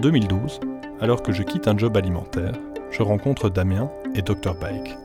2012, 0.00 0.60
alors 1.00 1.22
que 1.22 1.32
je 1.32 1.42
quitte 1.42 1.68
un 1.68 1.76
job 1.76 1.96
alimentaire, 1.96 2.52
je 2.90 3.02
rencontre 3.02 3.50
Damien 3.50 3.90
et 4.14 4.22
Dr 4.22 4.54
Bike. 4.54 4.96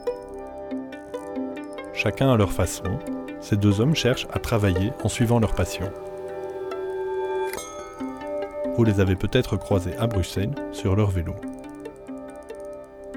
Chacun 1.94 2.32
à 2.32 2.38
leur 2.38 2.52
façon, 2.52 3.00
ces 3.42 3.58
deux 3.58 3.82
hommes 3.82 3.96
cherchent 3.96 4.28
à 4.32 4.40
travailler 4.40 4.92
en 5.04 5.10
suivant 5.10 5.40
leur 5.40 5.54
passion. 5.54 5.92
Vous 8.78 8.84
les 8.84 9.00
avez 9.00 9.16
peut-être 9.16 9.58
croisés 9.58 9.96
à 9.98 10.08
Bruxelles 10.08 10.56
sur 10.72 10.96
leur 10.96 11.12
vélo. 11.12 11.36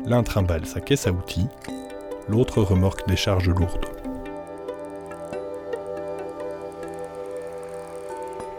L'un 0.04 0.22
trimballe 0.22 0.66
sa 0.66 0.80
caisse 0.80 1.06
à 1.06 1.12
outils, 1.12 1.48
l'autre 2.28 2.62
remorque 2.62 3.06
des 3.08 3.16
charges 3.16 3.48
lourdes. 3.48 3.86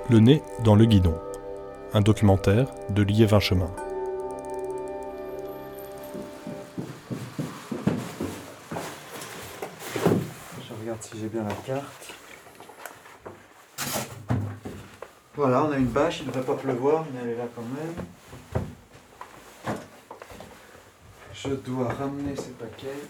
Le 0.09 0.19
nez 0.19 0.41
dans 0.63 0.75
le 0.75 0.85
guidon. 0.85 1.15
Un 1.91 2.01
documentaire 2.01 2.67
de 2.91 3.01
Liévin 3.01 3.39
Chemin. 3.39 3.71
Je 10.61 10.73
regarde 10.79 11.01
si 11.01 11.19
j'ai 11.19 11.29
bien 11.29 11.43
la 11.43 11.55
carte. 11.65 12.13
Voilà, 15.35 15.63
on 15.63 15.71
a 15.71 15.77
une 15.77 15.87
bâche, 15.87 16.19
il 16.19 16.27
ne 16.27 16.31
devrait 16.31 16.45
pas 16.45 16.61
pleuvoir, 16.61 17.05
mais 17.11 17.21
elle 17.23 17.29
est 17.29 17.37
là 17.37 17.47
quand 17.55 17.63
même. 17.63 17.95
Je 21.33 21.49
dois 21.55 21.87
ramener 21.87 22.35
ces 22.35 22.51
paquets. 22.51 23.01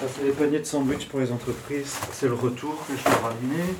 Ça, 0.00 0.06
c'est 0.14 0.22
les 0.22 0.30
paniers 0.30 0.60
de 0.60 0.64
sandwich 0.64 1.08
pour 1.08 1.18
les 1.18 1.32
entreprises. 1.32 1.96
C'est 2.12 2.28
le 2.28 2.34
retour 2.34 2.76
que 2.86 2.96
je 2.96 3.02
dois 3.02 3.30
ramener. 3.30 3.74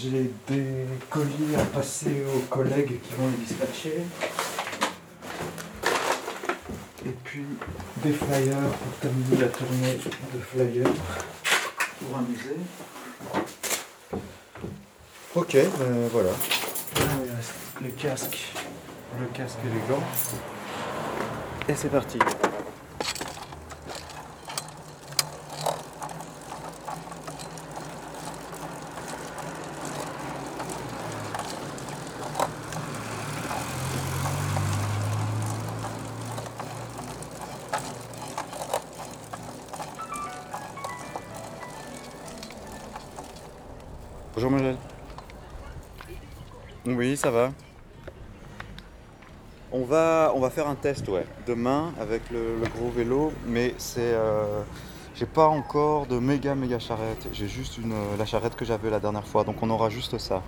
J'ai 0.00 0.30
des 0.46 0.86
colis 1.10 1.56
à 1.58 1.64
passer 1.64 2.22
aux 2.32 2.54
collègues 2.54 3.00
qui 3.00 3.14
vont 3.14 3.26
les 3.26 3.44
dispatcher. 3.44 4.02
Et 7.04 7.14
puis 7.24 7.44
des 8.04 8.12
flyers 8.12 8.54
pour 8.54 8.92
terminer 9.00 9.36
la 9.40 9.48
tournée 9.48 9.98
de 10.34 10.38
flyers 10.38 10.92
pour 11.98 12.16
un 12.16 12.22
musée. 12.22 12.60
Ok, 15.34 15.54
ben 15.54 16.08
voilà. 16.12 16.30
Là, 16.30 17.06
il 17.24 17.30
reste 17.34 17.54
les 17.82 17.90
casques, 17.90 18.52
le 19.18 19.26
casque 19.36 19.58
et 19.64 19.68
les 19.68 19.92
gants. 19.92 20.04
Et 21.68 21.74
c'est 21.74 21.90
parti. 21.90 22.18
Oui, 46.98 47.16
ça 47.16 47.30
va. 47.30 47.52
On 49.70 49.84
va, 49.84 50.32
on 50.34 50.40
va 50.40 50.50
faire 50.50 50.66
un 50.66 50.74
test, 50.74 51.08
ouais, 51.08 51.24
demain 51.46 51.92
avec 52.00 52.22
le, 52.30 52.56
gros 52.74 52.90
vélo, 52.90 53.32
mais 53.46 53.72
c'est, 53.78 54.00
euh, 54.14 54.62
j'ai 55.14 55.26
pas 55.26 55.46
encore 55.46 56.06
de 56.06 56.18
méga 56.18 56.56
méga 56.56 56.80
charrette. 56.80 57.28
J'ai 57.32 57.46
juste 57.46 57.78
une, 57.78 57.92
euh, 57.92 58.16
la 58.18 58.26
charrette 58.26 58.56
que 58.56 58.64
j'avais 58.64 58.90
la 58.90 58.98
dernière 58.98 59.26
fois, 59.26 59.44
donc 59.44 59.62
on 59.62 59.70
aura 59.70 59.90
juste 59.90 60.18
ça. 60.18 60.42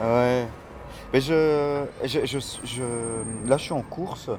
Ouais. 0.00 0.46
Mais 1.12 1.20
je, 1.20 1.84
je, 2.04 2.26
je, 2.26 2.38
je- 2.64 3.48
là 3.48 3.56
je 3.56 3.62
suis 3.62 3.72
en 3.72 3.82
course. 3.82 4.30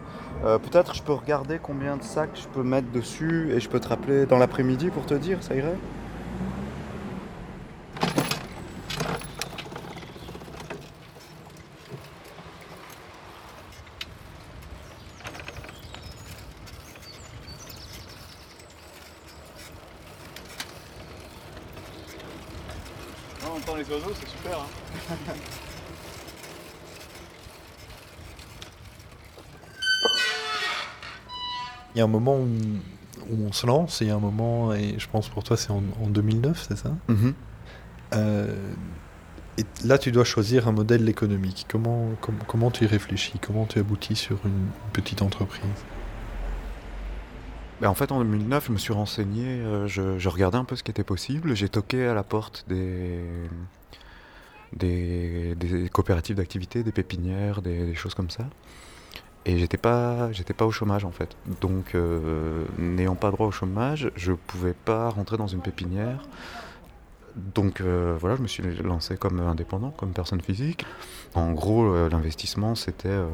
Euh, 0.44 0.60
Peut-être 0.60 0.94
je 0.96 1.02
peux 1.04 1.14
regarder 1.14 1.60
combien 1.62 1.96
de 1.98 2.04
sacs 2.04 2.32
je 2.36 2.48
peux 2.50 2.64
mettre 2.64 2.92
dessus 2.92 3.52
et 3.54 3.60
je 3.60 3.70
peux 3.70 3.80
te 3.80 3.88
rappeler 3.88 4.26
dans 4.26 4.38
l'après-midi 4.38 4.90
pour 4.90 5.06
te 5.06 5.14
dire, 5.14 5.42
ça 5.44 5.56
irait 5.56 5.78
on 23.48 23.58
entend 23.58 23.76
les 23.76 23.90
oiseaux, 23.90 24.14
c'est 24.20 24.28
super. 24.30 24.60
Hein. 24.60 25.34
Il 31.96 32.00
y 32.00 32.02
a 32.02 32.04
un 32.04 32.08
moment 32.08 32.38
où, 32.38 32.48
où 33.32 33.46
on 33.48 33.52
se 33.54 33.66
lance 33.66 34.02
et 34.02 34.06
il 34.06 34.08
y 34.10 34.12
a 34.12 34.16
un 34.16 34.20
moment, 34.20 34.74
et 34.74 34.96
je 35.00 35.08
pense 35.10 35.30
pour 35.30 35.44
toi 35.44 35.56
c'est 35.58 35.72
en, 35.72 35.82
en 36.04 36.08
2009, 36.08 36.66
c'est 36.68 36.78
ça 36.78 36.92
Euh, 38.14 38.54
Et 39.58 39.64
là 39.86 39.98
tu 39.98 40.12
dois 40.12 40.26
choisir 40.26 40.68
un 40.68 40.72
modèle 40.74 41.08
économique. 41.10 41.66
Comment, 41.70 42.10
com- 42.22 42.36
comment 42.48 42.70
tu 42.72 42.84
y 42.84 42.88
réfléchis? 42.88 43.40
Comment 43.40 43.66
tu 43.66 43.80
aboutis 43.80 44.16
sur 44.18 44.38
une 44.46 44.68
petite 44.94 45.22
entreprise? 45.22 45.64
Ben, 47.82 47.90
en 47.90 47.94
fait, 47.94 48.12
en 48.14 48.20
2009, 48.20 48.68
je 48.68 48.72
me 48.72 48.78
suis 48.78 48.94
renseigné, 48.94 49.44
euh, 49.46 49.86
je, 49.88 50.18
je 50.18 50.30
regardais 50.30 50.58
un 50.58 50.64
peu 50.64 50.76
ce 50.78 50.84
qui 50.84 50.92
était 50.92 51.04
possible. 51.04 51.56
J'ai 51.56 51.68
toqué 51.68 52.06
à 52.06 52.14
la 52.14 52.24
porte 52.24 52.64
des, 52.70 53.20
des, 54.74 55.56
des 55.56 55.90
coopératives 55.90 56.36
d'activité, 56.38 56.84
des 56.84 56.92
pépinières, 56.94 57.62
des, 57.62 57.86
des 57.86 57.96
choses 57.96 58.14
comme 58.14 58.30
ça. 58.30 58.44
Et 59.48 59.60
j'étais 59.60 59.78
pas, 59.78 60.32
j'étais 60.32 60.54
pas 60.54 60.66
au 60.66 60.72
chômage 60.72 61.06
en 61.06 61.12
fait. 61.12 61.38
Donc, 61.62 61.94
euh, 61.94 62.66
n'ayant 62.80 63.16
pas 63.16 63.30
droit 63.30 63.48
au 63.48 63.52
chômage, 63.52 64.12
je 64.16 64.34
pouvais 64.34 64.74
pas 64.74 65.10
rentrer 65.10 65.38
dans 65.38 65.48
une 65.48 65.62
pépinière. 65.62 66.26
Donc 67.36 67.82
euh, 67.82 68.16
voilà, 68.20 68.38
je 68.38 68.42
me 68.42 68.48
suis 68.48 68.64
lancé 68.84 69.18
comme 69.18 69.40
indépendant, 69.40 69.92
comme 69.92 70.12
personne 70.12 70.42
physique. 70.42 70.86
En 71.34 71.52
gros, 71.52 71.84
euh, 71.84 72.10
l'investissement, 72.10 72.76
c'était 72.76 73.10
euh, 73.10 73.28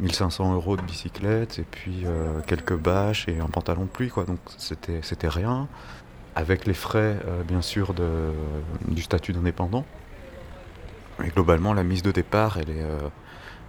1500 0.00 0.54
euros 0.54 0.76
de 0.76 0.82
bicyclette 0.82 1.58
et 1.58 1.64
puis 1.70 2.04
quelques 2.46 2.74
bâches 2.74 3.28
et 3.28 3.38
un 3.38 3.48
pantalon 3.48 3.82
de 3.82 3.90
pluie 3.90 4.08
quoi 4.08 4.24
donc 4.24 4.38
c'était 4.56 5.00
c'était 5.02 5.28
rien 5.28 5.68
avec 6.34 6.64
les 6.64 6.72
frais 6.72 7.18
bien 7.46 7.60
sûr 7.60 7.92
de, 7.92 8.30
du 8.88 9.02
statut 9.02 9.34
d'indépendant 9.34 9.84
et 11.22 11.28
globalement 11.28 11.74
la 11.74 11.82
mise 11.82 12.02
de 12.02 12.12
départ 12.12 12.56
elle 12.56 12.70
est 12.70 12.82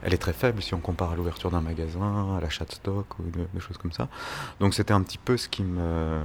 elle 0.04 0.14
est 0.14 0.18
très 0.18 0.34
faible 0.34 0.62
si 0.62 0.74
on 0.74 0.80
compare 0.80 1.12
à 1.12 1.16
l'ouverture 1.16 1.52
d'un 1.52 1.62
magasin 1.62 2.36
à 2.38 2.42
l'achat 2.42 2.66
de 2.66 2.72
stock 2.72 3.20
ou 3.20 3.24
de- 3.24 3.48
des 3.54 3.60
choses 3.60 3.78
comme 3.78 3.92
ça 3.92 4.08
donc 4.60 4.74
c'était 4.74 4.94
un 4.94 5.02
petit 5.04 5.18
peu 5.18 5.38
ce 5.38 5.48
qui 5.50 5.64
me 5.64 6.22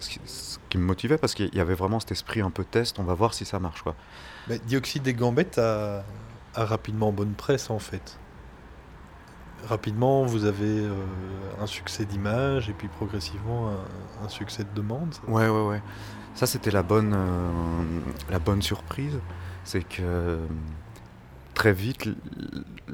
ce 0.00 0.10
qui, 0.10 0.20
ce 0.26 0.58
qui 0.68 0.78
me 0.78 0.84
motivait 0.84 1.18
parce 1.18 1.34
qu'il 1.34 1.52
y 1.54 1.60
avait 1.60 1.74
vraiment 1.74 1.98
cet 2.00 2.12
esprit 2.12 2.40
un 2.40 2.50
peu 2.50 2.64
test 2.64 2.98
on 2.98 3.04
va 3.04 3.14
voir 3.14 3.34
si 3.34 3.44
ça 3.44 3.58
marche 3.58 3.82
quoi 3.82 3.94
Mais 4.48 4.58
Dioxyde 4.60 5.02
des 5.02 5.14
Gambettes 5.14 5.58
a, 5.58 6.04
a 6.54 6.64
rapidement 6.64 7.10
bonne 7.12 7.32
presse 7.32 7.70
en 7.70 7.78
fait. 7.78 8.18
Rapidement, 9.68 10.24
vous 10.24 10.44
avez 10.44 10.84
euh, 10.86 10.94
un 11.60 11.66
succès 11.66 12.04
d'image 12.04 12.70
et 12.70 12.72
puis 12.72 12.86
progressivement 12.86 13.70
un, 13.70 14.24
un 14.24 14.28
succès 14.28 14.62
de 14.62 14.68
demande. 14.72 15.14
Ouais, 15.26 15.48
ouais, 15.48 15.66
ouais. 15.66 15.82
Ça, 16.36 16.46
c'était 16.46 16.70
la 16.70 16.84
bonne, 16.84 17.12
euh, 17.12 18.00
la 18.30 18.38
bonne 18.38 18.62
surprise. 18.62 19.18
C'est 19.64 19.82
que 19.82 20.00
euh, 20.00 20.46
très 21.54 21.72
vite, 21.72 22.08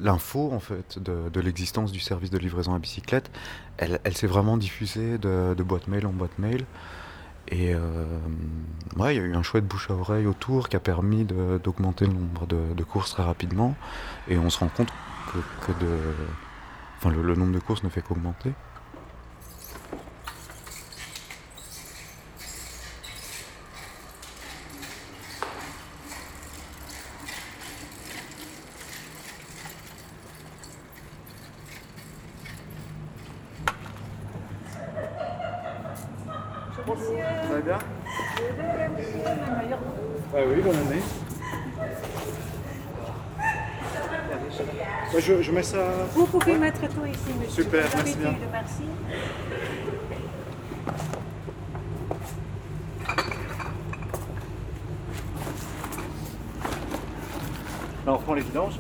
l'info 0.00 0.50
en 0.52 0.60
fait 0.60 0.98
de, 0.98 1.40
l'existence 1.40 1.92
du 1.92 2.00
service 2.00 2.30
de 2.30 2.38
livraison 2.38 2.74
à 2.74 2.78
bicyclette, 2.78 3.30
elle, 3.78 4.16
s'est 4.16 4.26
vraiment 4.26 4.56
diffusée 4.56 5.18
de, 5.18 5.62
boîte 5.62 5.88
mail 5.88 6.06
en 6.06 6.12
boîte 6.12 6.38
mail. 6.38 6.64
Et 7.48 7.74
euh, 7.74 8.06
ouais, 8.96 9.14
il 9.14 9.18
y 9.18 9.22
a 9.22 9.26
eu 9.26 9.34
un 9.34 9.42
chouette 9.42 9.66
bouche 9.66 9.90
à 9.90 9.94
oreille 9.94 10.26
autour 10.26 10.70
qui 10.70 10.76
a 10.76 10.80
permis 10.80 11.24
d'augmenter 11.24 12.06
le 12.06 12.14
nombre 12.14 12.46
de, 12.46 12.82
courses 12.84 13.10
très 13.10 13.22
rapidement. 13.22 13.74
Et 14.28 14.38
on 14.38 14.48
se 14.48 14.58
rend 14.58 14.68
compte 14.68 14.88
que, 15.60 15.72
de, 15.72 15.98
enfin, 16.98 17.10
le 17.10 17.34
nombre 17.34 17.52
de 17.52 17.58
courses 17.58 17.82
ne 17.82 17.88
fait 17.88 18.02
qu'augmenter. 18.02 18.52
Maïda 37.64 37.78
Ah 40.34 40.38
oui, 40.46 40.60
bonne 40.60 40.76
année. 40.76 41.02
Je, 45.18 45.42
je, 45.42 45.52
mets 45.52 45.62
ça. 45.62 45.78
Vous 46.14 46.26
pouvez 46.26 46.52
ouais. 46.52 46.58
mettre 46.58 46.80
tout 46.80 47.06
ici, 47.06 47.20
monsieur. 47.40 47.62
Super, 47.64 47.84
merci 47.94 48.16
bien. 48.16 48.34
Merci. 48.52 48.82
On 58.06 58.12
reprend 58.12 58.34
les 58.34 58.42
vidanges. 58.42 58.74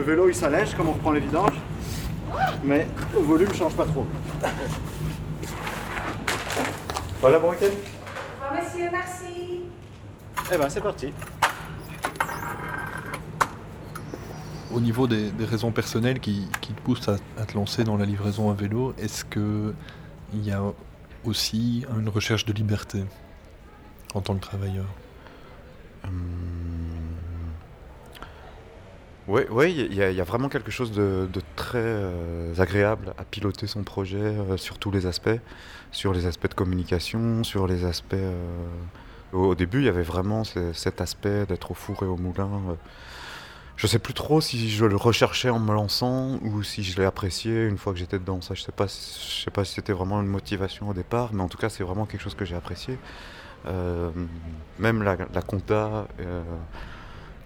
Le 0.00 0.06
vélo, 0.06 0.28
il 0.28 0.34
s'allège 0.34 0.74
comme 0.74 0.88
on 0.88 0.92
reprend 0.92 1.12
les 1.12 1.20
vidanges, 1.20 1.58
mais 2.64 2.86
le 3.12 3.20
volume 3.20 3.52
change 3.52 3.74
pas 3.74 3.84
trop. 3.84 4.06
Voilà, 7.20 7.38
bon 7.38 7.50
week-end 7.50 7.66
Au 7.66 8.48
revoir, 8.48 8.64
monsieur, 8.64 8.88
merci. 8.90 9.60
Eh 10.52 10.56
ben, 10.56 10.68
c'est 10.70 10.80
parti. 10.80 11.12
Au 14.72 14.80
niveau 14.80 15.06
des, 15.06 15.30
des 15.32 15.44
raisons 15.44 15.70
personnelles 15.70 16.18
qui, 16.18 16.48
qui 16.62 16.72
te 16.72 16.80
poussent 16.80 17.08
à, 17.08 17.16
à 17.38 17.44
te 17.44 17.54
lancer 17.54 17.84
dans 17.84 17.98
la 17.98 18.06
livraison 18.06 18.50
à 18.50 18.54
vélo, 18.54 18.94
est-ce 18.98 19.24
que 19.26 19.74
il 20.32 20.44
y 20.44 20.52
a 20.52 20.62
aussi 21.24 21.84
une 21.98 22.08
recherche 22.08 22.46
de 22.46 22.54
liberté 22.54 23.04
en 24.14 24.22
tant 24.22 24.34
que 24.36 24.40
travailleur? 24.40 24.86
Oui, 29.30 29.42
ouais, 29.50 29.72
il 29.72 29.94
y, 29.94 30.02
a- 30.02 30.10
il 30.10 30.16
y 30.16 30.20
a 30.20 30.24
vraiment 30.24 30.48
quelque 30.48 30.72
chose 30.72 30.90
de, 30.90 31.28
très 31.54 31.78
euh, 31.78 32.52
agréable 32.58 33.14
à 33.16 33.24
piloter 33.24 33.68
son 33.68 33.84
projet 33.84 34.18
euh, 34.18 34.56
sur 34.56 34.78
tous 34.78 34.90
les 34.90 35.06
aspects, 35.06 35.38
sur 35.92 36.12
les 36.12 36.26
aspects 36.26 36.48
de 36.48 36.54
communication, 36.54 37.44
sur 37.44 37.66
les 37.68 37.84
aspects... 37.84 38.14
euh, 38.14 38.66
Au, 39.32 39.54
début, 39.54 39.78
il 39.80 39.84
y 39.84 39.88
avait 39.88 40.02
vraiment 40.02 40.42
ce- 40.44 40.72
cet 40.72 41.00
aspect 41.00 41.46
d'être 41.46 41.70
au 41.70 41.74
four 41.74 42.02
et 42.02 42.06
au 42.06 42.16
moulin. 42.16 42.50
Je 43.76 43.86
sais 43.86 43.98
plus 44.00 44.14
trop 44.14 44.40
si 44.40 44.68
je 44.70 44.84
le 44.84 44.96
recherchais 44.96 45.48
en 45.50 45.60
me 45.60 45.72
lançant 45.72 46.38
ou 46.42 46.62
si 46.62 46.82
je 46.82 46.98
l'ai 46.98 47.06
apprécié 47.06 47.66
une 47.66 47.78
fois 47.78 47.92
que 47.92 47.98
j'étais 48.00 48.18
dedans. 48.18 48.40
Ça, 48.42 48.54
je 48.54 48.62
sais 48.62 48.72
sais 48.88 49.50
pas 49.52 49.64
si 49.64 49.74
c'était 49.74 49.92
vraiment 49.94 50.20
une 50.20 50.26
motivation 50.28 50.88
au 50.90 50.94
départ, 50.94 51.30
mais 51.32 51.42
en 51.42 51.48
tout 51.48 51.58
cas, 51.58 51.68
c'est 51.70 51.84
vraiment 51.84 52.06
quelque 52.06 52.20
chose 52.22 52.34
que 52.34 52.44
j'ai 52.44 52.56
apprécié. 52.56 52.98
Même 54.78 55.02
la, 55.02 55.16
compta, 55.42 56.08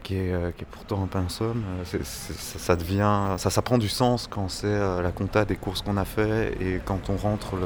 qui, 0.05 0.17
est, 0.17 0.33
euh, 0.33 0.53
qui 0.53 0.63
est 0.63 0.67
pourtant 0.71 1.09
un 1.15 1.29
somme, 1.29 1.65
euh, 1.81 1.99
ça, 2.05 2.77
devient, 2.77 3.35
ça, 3.39 3.63
prend 3.63 3.79
du 3.79 3.89
sens 3.89 4.29
quand 4.31 4.49
c'est 4.49 4.67
euh, 4.67 5.03
la 5.03 5.11
compta 5.11 5.45
des 5.45 5.57
courses 5.57 5.83
qu'on 5.83 5.97
a 5.97 6.05
fait 6.05 6.57
et 6.61 6.81
quand 6.85 7.11
on 7.11 7.17
rentre 7.17 7.57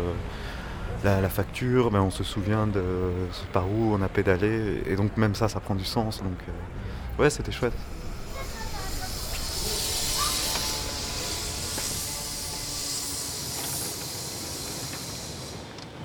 la, 1.04 1.20
la 1.20 1.28
facture, 1.28 1.90
ben, 1.90 2.00
on 2.00 2.10
se 2.10 2.24
souvient 2.24 2.66
de 2.66 2.82
par 3.52 3.68
où 3.68 3.92
on 3.92 4.00
a 4.00 4.08
pédalé 4.08 4.82
et 4.86 4.96
donc 4.96 5.16
même 5.16 5.34
ça, 5.34 5.48
ça 5.48 5.60
prend 5.60 5.74
du 5.74 5.84
sens. 5.84 6.22
Donc 6.22 6.38
ouais, 7.18 7.28
c'était 7.28 7.52
chouette. 7.52 7.74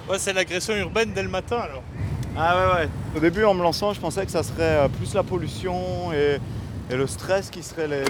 Ouais, 0.09 0.19
c'est 0.19 0.33
l'agression 0.33 0.75
urbaine 0.75 1.13
dès 1.13 1.23
le 1.23 1.29
matin 1.29 1.59
alors. 1.59 1.83
Ah 2.35 2.55
ouais, 2.55 2.73
ouais. 2.75 2.89
Au 3.15 3.19
début, 3.19 3.43
en 3.43 3.53
me 3.53 3.61
lançant, 3.61 3.93
je 3.93 3.99
pensais 3.99 4.25
que 4.25 4.31
ça 4.31 4.41
serait 4.43 4.61
euh, 4.61 4.87
plus 4.87 5.13
la 5.13 5.23
pollution 5.23 6.11
et, 6.13 6.39
le 6.93 7.07
stress 7.07 7.49
qui 7.49 7.63
serait 7.63 7.87
les. 7.87 8.03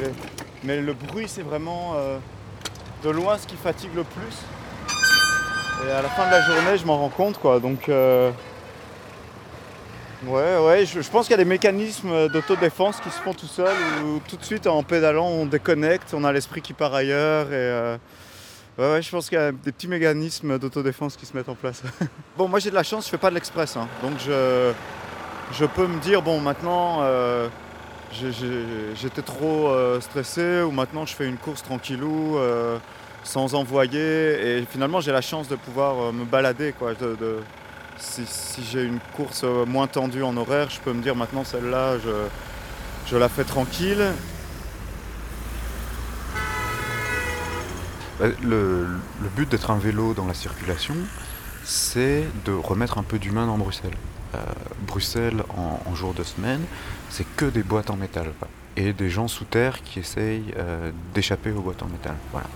Mais 0.64 0.82
le 0.82 0.94
bruit, 0.94 1.26
c'est 1.28 1.42
vraiment 1.42 1.94
euh, 1.96 2.18
de 3.04 3.10
loin 3.10 3.38
ce 3.38 3.48
qui 3.48 3.56
fatigue 3.56 3.92
le 3.96 4.04
plus. 4.04 4.38
Et 5.86 5.92
à 5.92 6.02
la 6.02 6.10
fin 6.10 6.26
de 6.26 6.32
la 6.32 6.42
journée, 6.42 6.78
je 6.78 6.86
m'en 6.86 6.98
rends 6.98 7.10
compte, 7.10 7.38
quoi. 7.38 7.60
Donc. 7.60 7.90
euh, 7.90 8.32
Ouais, 10.26 10.58
ouais, 10.58 10.86
je, 10.86 11.02
je 11.02 11.10
pense 11.10 11.26
qu'il 11.28 11.32
y 11.32 11.34
a 11.34 11.44
des 11.44 11.50
mécanismes 11.50 12.30
d'autodéfense 12.30 13.02
qui 13.02 13.10
se 13.10 13.20
font 13.20 13.34
tout 13.34 13.46
seuls 13.46 13.76
où 14.06 14.22
tout 14.26 14.38
de 14.38 14.44
suite 14.46 14.68
en 14.68 14.82
pédalant 14.82 15.28
on 15.28 15.46
déconnecte, 15.46 16.14
on 16.14 16.24
a 16.24 16.32
l'esprit 16.32 16.62
qui 16.62 16.72
part 16.72 16.94
ailleurs 16.94 17.48
et 17.48 17.52
euh, 17.52 17.98
ouais, 18.78 18.92
ouais, 18.92 19.02
je 19.02 19.10
pense 19.10 19.30
qu'il 19.30 19.38
y 19.38 19.42
a 19.42 19.52
des 19.52 19.72
petits 19.72 19.88
mécanismes 19.88 20.58
d'autodéfense 20.60 21.16
qui 21.16 21.26
se 21.26 21.36
mettent 21.36 21.50
en 21.50 21.56
place. 21.56 21.84
Bon, 22.38 22.48
moi 22.48 22.60
j'ai 22.60 22.72
de 22.72 22.76
la 22.76 22.84
chance, 22.84 23.06
je 23.06 23.12
fais 23.12 23.18
pas 23.20 23.30
de 23.30 23.36
l'express, 23.36 23.78
hein. 23.78 23.88
donc 24.02 24.14
je, 24.26 24.74
je 25.52 25.66
peux 25.66 25.86
me 25.86 26.00
dire 26.00 26.22
bon 26.22 26.40
maintenant 26.40 27.00
euh, 27.02 27.48
j'étais 28.96 29.22
trop 29.22 29.68
euh, 29.68 30.02
stressé 30.02 30.62
ou 30.62 30.72
maintenant 30.72 31.06
je 31.06 31.14
fais 31.14 31.28
une 31.28 31.38
course 31.38 31.62
tranquillou 31.62 32.38
euh, 32.38 32.80
sans 33.24 33.54
envoyer 33.54 34.58
et 34.58 34.66
finalement 34.66 35.00
j'ai 35.00 35.12
la 35.12 35.22
chance 35.22 35.48
de 35.48 35.56
pouvoir 35.56 36.12
me 36.12 36.26
balader 36.26 36.74
quoi. 36.74 36.94
si 37.98 38.24
si 38.26 38.64
j'ai 38.64 38.84
une 38.84 39.00
course 39.16 39.44
moins 39.44 39.88
tendue 39.88 40.24
en 40.24 40.36
horaire, 40.38 40.70
je 40.72 40.80
peux 40.80 40.94
me 40.94 41.04
dire 41.04 41.16
maintenant 41.16 41.44
celle-là 41.44 42.00
je, 42.00 42.12
je 43.12 43.18
la 43.18 43.30
fais 43.30 43.44
tranquille. 43.44 44.04
Le, 48.22 48.88
le 49.22 49.30
but 49.36 49.50
d'être 49.50 49.72
un 49.72 49.78
vélo 49.78 50.14
dans 50.14 50.28
la 50.28 50.34
circulation, 50.34 50.96
c'est 51.64 52.24
de 52.46 52.52
remettre 52.52 52.98
un 52.98 53.04
peu 53.04 53.20
d'humain 53.20 53.48
dans 53.48 53.58
Bruxelles. 53.58 53.96
Euh, 54.36 54.40
Bruxelles, 54.88 55.44
en, 55.56 55.96
jour 55.96 56.14
de 56.14 56.24
semaine, 56.24 56.62
c'est 57.10 57.26
que 57.36 57.46
des 57.46 57.64
boîtes 57.64 57.90
en 57.90 57.96
métal. 57.96 58.32
Et 58.76 58.94
des 58.94 59.10
gens 59.10 59.28
sous 59.28 59.46
terre 59.46 59.82
qui 59.84 60.00
essayent 60.00 60.54
euh, 60.58 60.92
d'échapper 61.14 61.52
aux 61.52 61.62
boîtes 61.62 61.84
en 61.84 61.88
métal. 61.88 62.16
Voilà. 62.32 62.48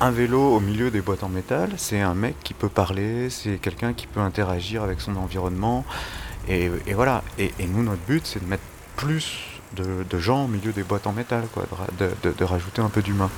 Un 0.00 0.12
vélo 0.12 0.54
au 0.54 0.60
milieu 0.60 0.92
des 0.92 1.00
boîtes 1.00 1.24
en 1.24 1.28
métal, 1.28 1.70
c'est 1.76 2.00
un 2.00 2.14
mec 2.14 2.36
qui 2.44 2.54
peut 2.54 2.68
parler, 2.68 3.30
c'est 3.30 3.58
quelqu'un 3.58 3.92
qui 3.92 4.06
peut 4.06 4.20
interagir 4.20 4.84
avec 4.84 5.00
son 5.00 5.16
environnement. 5.16 5.84
Et, 6.48 6.70
voilà. 6.94 7.24
Et, 7.38 7.52
nous, 7.66 7.82
notre 7.82 8.02
but, 8.02 8.24
c'est 8.24 8.42
de 8.42 8.48
mettre 8.48 8.62
plus 8.96 9.40
de, 9.76 10.18
gens 10.18 10.44
au 10.44 10.48
milieu 10.48 10.72
des 10.72 10.84
boîtes 10.84 11.08
en 11.08 11.12
métal, 11.12 11.44
quoi, 11.52 11.66
de 11.98 12.44
rajouter 12.44 12.80
un 12.80 12.88
peu 12.88 13.02
d'humain. 13.02 13.30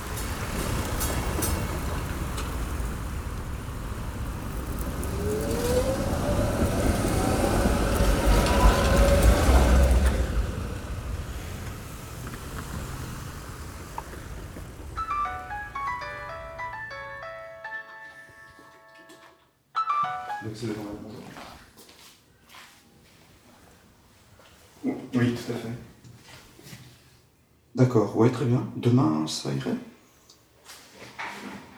D'accord, 27.81 28.13
oui, 28.15 28.31
très 28.31 28.45
bien. 28.45 28.69
Demain, 28.77 29.27
ça 29.27 29.51
irait? 29.51 29.75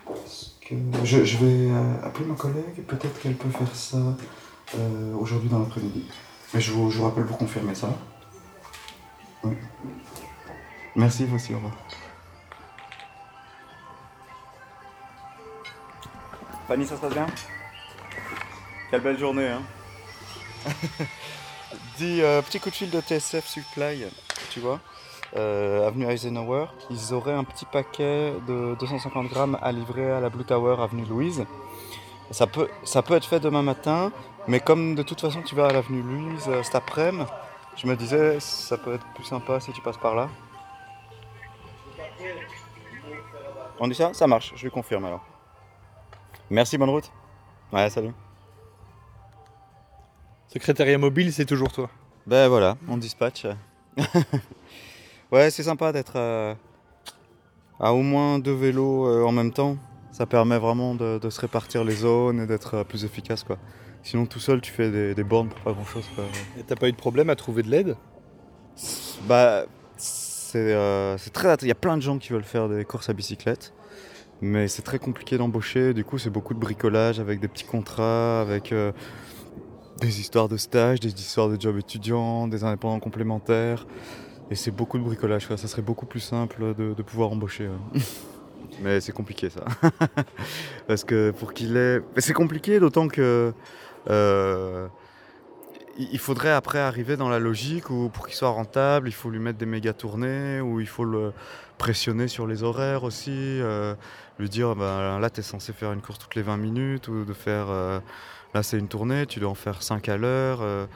Parce 0.05 0.57
que 0.61 0.75
je, 1.05 1.25
je 1.25 1.37
vais 1.37 1.71
euh, 1.71 2.05
appeler 2.05 2.25
ma 2.25 2.35
collègue, 2.35 2.85
peut-être 2.89 3.21
qu'elle 3.21 3.37
peut 3.37 3.51
faire 3.51 3.73
ça 3.73 3.99
euh, 4.77 5.15
aujourd'hui 5.15 5.49
dans 5.49 5.61
l'après-midi. 5.61 6.05
Mais 6.53 6.61
je 6.61 6.73
vous, 6.73 6.91
je 6.91 6.99
vous 6.99 7.05
rappelle 7.05 7.25
pour 7.25 7.39
confirmer 7.39 7.77
ça. 7.77 7.89
Oui. 9.45 9.55
Merci, 10.97 11.25
vous 11.25 11.37
aussi, 11.37 11.53
au 11.53 11.59
revoir. 11.59 11.75
Fanny, 16.67 16.85
ça 16.85 16.97
se 16.97 17.01
passe 17.01 17.13
bien? 17.13 17.27
Quelle 18.91 19.03
belle 19.03 19.21
journée, 19.21 19.51
hein? 19.51 19.63
Dis, 21.97 22.23
euh, 22.23 22.43
petit 22.43 22.59
coup 22.59 22.71
de 22.71 22.75
fil 22.75 22.91
de 22.91 23.01
TSF 23.01 23.47
Supply, 23.47 24.05
tu 24.51 24.59
vois, 24.59 24.81
euh, 25.37 25.87
avenue 25.87 26.07
Eisenhower. 26.07 26.67
Ils 26.91 27.15
auraient 27.15 27.33
un 27.33 27.45
petit 27.45 27.65
paquet 27.65 28.35
de 28.47 28.75
250 28.79 29.29
grammes 29.29 29.59
à 29.63 29.73
livrer 29.73 30.11
à 30.11 30.21
la 30.21 30.29
Blue 30.29 30.45
Tower, 30.45 30.77
avenue 30.81 31.05
Louise. 31.05 31.45
Ça 32.31 32.47
peut, 32.47 32.69
ça 32.85 33.03
peut 33.03 33.15
être 33.15 33.27
fait 33.27 33.41
demain 33.41 33.63
matin, 33.63 34.13
mais 34.49 34.61
comme 34.61 34.95
de 34.95 35.03
toute 35.03 35.21
façon 35.21 35.43
tu 35.43 35.55
vas 35.55 35.67
à 35.67 35.73
l'avenue 35.73 36.03
Louise 36.03 36.47
euh, 36.49 36.63
cet 36.63 36.75
après-midi, 36.75 37.31
je 37.77 37.87
me 37.87 37.97
disais 37.97 38.41
ça 38.41 38.77
peut 38.79 38.95
être 38.95 39.07
plus 39.15 39.25
sympa 39.25 39.61
si 39.61 39.73
tu 39.73 39.81
passes 39.81 39.97
par 39.97 40.15
là. 40.15 40.29
On 43.81 43.89
dit 43.89 43.95
ça? 43.95 44.13
Ça 44.15 44.27
marche, 44.27 44.53
je 44.55 44.63
lui 44.63 44.71
confirme 44.71 45.05
alors. 45.05 45.25
Merci, 46.51 46.79
bonne 46.79 46.91
route. 46.91 47.11
Ouais, 47.73 47.89
salut. 47.91 48.13
Secrétariat 50.49 50.99
mobile, 50.99 51.33
c'est 51.33 51.47
toujours 51.47 51.73
toi. 51.73 51.89
Ben 52.27 52.49
voilà, 52.49 52.77
on 52.89 52.99
dispatch. 52.99 53.47
ouais, 55.33 55.51
c'est 55.51 55.65
sympa 55.65 55.93
d'être 55.93 56.15
euh, 56.17 56.55
à 57.81 57.93
au 57.93 58.03
moins 58.03 58.39
deux 58.39 58.55
vélos 58.55 59.07
euh, 59.07 59.25
en 59.25 59.33
même 59.33 59.53
temps. 59.53 59.77
Ça 60.13 60.27
permet 60.27 60.59
vraiment 60.59 60.95
de, 60.95 61.19
de 61.19 61.31
se 61.31 61.41
répartir 61.41 61.85
les 61.85 61.95
zones 61.95 62.41
et 62.41 62.47
d'être 62.47 62.75
euh, 62.75 62.85
plus 62.85 63.05
efficace 63.05 63.43
quoi. 63.43 63.57
Sinon 64.03 64.27
tout 64.27 64.41
seul 64.41 64.61
tu 64.61 64.71
fais 64.71 64.91
des, 64.91 65.15
des 65.15 65.25
bornes 65.25 65.49
pour 65.49 65.61
pas 65.61 65.73
grand 65.73 65.85
chose 65.87 66.05
quoi. 66.15 66.25
Et 66.59 66.63
t'as 66.63 66.77
pas 66.77 66.89
eu 66.89 66.93
de 66.93 66.97
problème 66.97 67.31
à 67.31 67.37
trouver 67.37 67.63
de 67.63 67.71
l'aide? 67.71 67.97
Bah 69.27 69.65
c'est 69.97 70.75
euh, 70.75 71.17
très 71.33 71.55
il 71.63 71.69
y 71.69 71.71
a 71.71 71.75
plein 71.75 71.97
de 71.97 72.03
gens 72.03 72.19
qui 72.19 72.33
veulent 72.33 72.45
faire 72.45 72.69
des 72.69 72.85
courses 72.85 73.09
à 73.09 73.15
bicyclette. 73.15 73.73
Mais 74.43 74.67
c'est 74.67 74.83
très 74.83 74.99
compliqué 74.99 75.39
d'embaucher, 75.39 75.95
du 75.95 76.05
coup 76.05 76.19
c'est 76.19 76.29
beaucoup 76.31 76.53
de 76.53 76.59
bricolage 76.59 77.21
avec 77.21 77.41
des 77.41 77.49
petits 77.49 77.65
contrats, 77.65 78.41
avec 78.41 78.73
euh, 78.73 78.93
des 80.01 80.21
histoires 80.21 80.49
de 80.49 80.57
stage, 80.57 80.99
des 80.99 81.13
histoires 81.13 81.49
de 81.49 81.59
job 81.59 81.79
étudiants, 81.79 82.49
des 82.49 82.65
indépendants 82.65 82.99
complémentaires. 82.99 83.87
Et 84.53 84.55
c'est 84.55 84.71
beaucoup 84.71 84.99
de 84.99 85.03
bricolage, 85.03 85.47
ça 85.47 85.57
serait 85.57 85.81
beaucoup 85.81 86.05
plus 86.05 86.21
simple 86.21 86.75
de, 86.75 87.03
pouvoir 87.03 87.33
embaucher. 87.33 87.69
ouais. 87.69 88.01
Mais 88.83 89.01
c'est 89.01 89.13
compliqué 89.13 89.49
ça. 89.49 89.65
Parce 90.87 91.05
que 91.05 91.31
pour 91.31 91.55
qu'il 91.55 91.75
ait. 91.79 92.03
C'est 92.19 92.35
compliqué 92.35 92.79
d'autant 92.79 93.09
que. 93.09 93.55
euh, 94.11 94.89
il 95.97 96.19
faudrait 96.19 96.51
après 96.51 96.81
arriver 96.81 97.17
dans 97.17 97.31
la 97.31 97.39
logique 97.39 97.89
où 97.89 98.11
pour 98.11 98.27
qu'il 98.27 98.37
soit 98.37 98.51
rentable, 98.51 99.09
il 99.09 99.13
faut 99.13 99.31
lui 99.31 99.39
mettre 99.39 99.59
des 99.59 99.65
méga 99.65 99.95
tournées, 99.95 100.61
où 100.61 100.81
il 100.81 100.87
faut 100.87 101.05
le 101.05 101.33
pressionner 101.79 102.29
sur 102.29 102.47
les 102.47 102.63
horaires 102.63 103.05
aussi, 103.05 103.31
euh, 103.33 103.95
lui 104.39 104.51
dire 104.51 104.77
ben, 104.77 105.19
là 105.19 105.31
tu 105.31 105.41
es 105.41 105.43
censé 105.43 105.73
faire 105.73 105.93
une 105.93 106.03
course 106.03 106.19
toutes 106.19 106.35
les 106.35 106.43
20 106.43 106.59
minutes, 106.59 107.09
ou 107.09 107.25
de 107.25 107.33
faire 107.33 107.71
euh, 107.71 108.01
là 108.53 108.63
c'est 108.63 108.79
une 108.79 108.89
tournée, 108.89 109.25
tu 109.25 109.41
dois 109.41 109.51
en 109.51 109.55
faire 109.55 109.83
5 109.83 110.11
à 110.11 110.19
l'heure. 110.19 110.89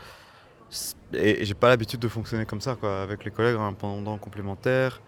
Et 1.15 1.43
et 1.43 1.45
j'ai 1.45 1.55
pas 1.55 1.69
l'habitude 1.69 2.01
de 2.01 2.09
fonctionner 2.09 2.47
comme 2.47 2.61
ça 2.61 2.77
quoi, 2.77 3.03
avec 3.03 3.25
les 3.25 3.31
collègues 3.31 3.57
en 3.57 3.75
pendant 3.75 4.19
complémentaire. 4.19 5.03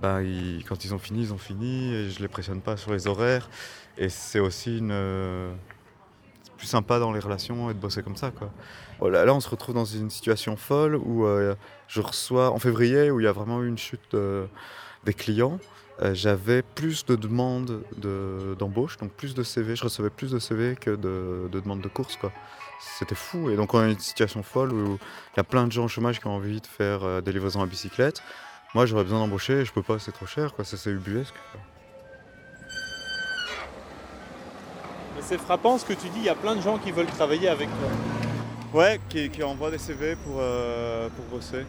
Ben, 0.00 0.20
quand 0.66 0.84
ils 0.84 0.94
ont 0.94 0.98
fini, 0.98 1.22
ils 1.22 1.32
ont 1.34 1.38
fini, 1.38 1.92
et 1.94 2.10
je 2.10 2.20
les 2.20 2.28
pressionne 2.28 2.62
pas 2.62 2.76
sur 2.76 2.92
les 2.92 3.06
horaires. 3.06 3.50
Et 3.98 4.08
c'est 4.08 4.40
aussi 4.40 4.78
une. 4.78 4.90
euh, 4.92 5.54
plus 6.56 6.66
sympa 6.66 6.98
dans 6.98 7.12
les 7.12 7.20
relations 7.20 7.70
et 7.70 7.74
de 7.74 7.78
bosser 7.78 8.02
comme 8.02 8.16
ça. 8.16 8.30
Quoi. 8.30 8.52
Oh 9.00 9.08
là, 9.08 9.24
là, 9.24 9.34
on 9.34 9.40
se 9.40 9.48
retrouve 9.48 9.74
dans 9.74 9.84
une 9.86 10.10
situation 10.10 10.56
folle 10.56 10.96
où 10.96 11.24
euh, 11.26 11.54
je 11.88 12.00
reçois, 12.02 12.50
en 12.52 12.58
février, 12.58 13.10
où 13.10 13.20
il 13.20 13.24
y 13.24 13.26
a 13.26 13.32
vraiment 13.32 13.62
eu 13.62 13.68
une 13.68 13.78
chute 13.78 14.14
euh, 14.14 14.46
des 15.04 15.14
clients, 15.14 15.58
euh, 16.02 16.14
j'avais 16.14 16.62
plus 16.62 17.04
de 17.06 17.14
demandes 17.16 17.82
de- 17.96 18.54
d'embauche, 18.58 18.96
donc 18.96 19.10
plus 19.12 19.34
de 19.34 19.42
CV. 19.42 19.76
Je 19.76 19.84
recevais 19.84 20.10
plus 20.10 20.30
de 20.32 20.38
CV 20.38 20.76
que 20.76 20.90
de, 20.90 21.48
de 21.50 21.60
demandes 21.60 21.80
de 21.82 21.88
course. 21.88 22.16
Quoi. 22.16 22.32
C'était 22.98 23.14
fou. 23.14 23.50
Et 23.50 23.56
donc, 23.56 23.74
on 23.74 23.78
a 23.80 23.86
une 23.88 23.98
situation 23.98 24.42
folle 24.42 24.72
où 24.72 24.98
il 25.34 25.36
y 25.36 25.40
a 25.40 25.44
plein 25.44 25.66
de 25.66 25.72
gens 25.72 25.84
au 25.84 25.88
chômage 25.88 26.18
qui 26.20 26.26
ont 26.26 26.36
envie 26.36 26.60
de 26.60 26.66
faire 26.66 27.04
euh, 27.04 27.20
des 27.20 27.32
livraisons 27.32 27.60
à 27.62 27.66
bicyclette. 27.66 28.22
Moi, 28.74 28.86
j'aurais 28.86 29.02
besoin 29.04 29.18
d'embaucher, 29.18 29.64
je 29.64 29.72
peux 29.72 29.82
pas, 29.82 29.98
c'est 29.98 30.12
trop 30.12 30.26
cher, 30.26 30.54
quoi. 30.54 30.64
Ça, 30.64 30.76
c'est 30.76 30.90
ubuesque. 30.90 31.34
quoi. 31.52 31.60
Mais 35.16 35.22
c'est 35.22 35.38
frappant 35.38 35.76
ce 35.76 35.84
que 35.84 35.92
tu 35.92 36.08
dis, 36.08 36.18
il 36.20 36.24
y 36.24 36.28
a 36.28 36.34
plein 36.34 36.54
de 36.56 36.60
gens 36.62 36.78
qui 36.78 36.92
veulent 36.92 37.06
travailler 37.06 37.48
avec 37.48 37.68
toi. 37.68 37.88
Ouais, 38.72 39.00
qui, 39.08 39.28
qui 39.30 39.42
envoient 39.42 39.70
des 39.72 39.78
CV 39.78 40.14
pour, 40.24 40.36
euh, 40.38 41.08
pour 41.10 41.24
bosser. 41.26 41.66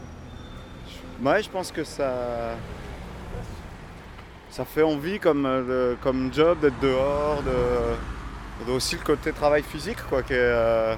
Ouais, 1.21 1.41
je 1.41 1.49
pense 1.49 1.71
que 1.71 1.83
ça. 1.83 2.55
Ça 4.51 4.65
fait 4.65 4.83
envie 4.83 5.17
comme, 5.19 5.45
euh, 5.45 5.95
comme 6.03 6.33
job 6.33 6.59
d'être 6.59 6.79
dehors, 6.81 7.41
de, 7.43 8.65
de 8.67 8.71
aussi 8.73 8.95
le 8.97 9.01
côté 9.01 9.31
travail 9.31 9.63
physique, 9.63 9.97
quoi, 10.09 10.23
qui 10.23 10.33
est, 10.33 10.37
euh, 10.39 10.93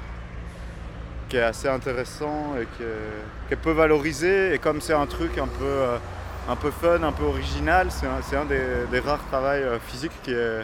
qui 1.29 1.37
est 1.37 1.43
assez 1.43 1.67
intéressant 1.67 2.55
et 2.59 2.65
qui 2.77 2.83
est, 2.83 3.47
qui 3.47 3.53
est 3.53 3.57
peu 3.57 3.71
valorisé. 3.71 4.53
Et 4.55 4.57
comme 4.57 4.81
c'est 4.81 4.93
un 4.93 5.05
truc 5.05 5.37
un 5.37 5.45
peu, 5.47 5.63
euh, 5.65 5.97
un 6.49 6.55
peu 6.55 6.71
fun, 6.71 7.03
un 7.03 7.11
peu 7.11 7.25
original, 7.25 7.91
c'est 7.91 8.07
un, 8.07 8.21
c'est 8.27 8.35
un 8.35 8.45
des, 8.45 8.59
des 8.89 8.99
rares 8.99 9.23
travails 9.27 9.63
physiques 9.87 10.11
qui 10.23 10.31
est, 10.33 10.63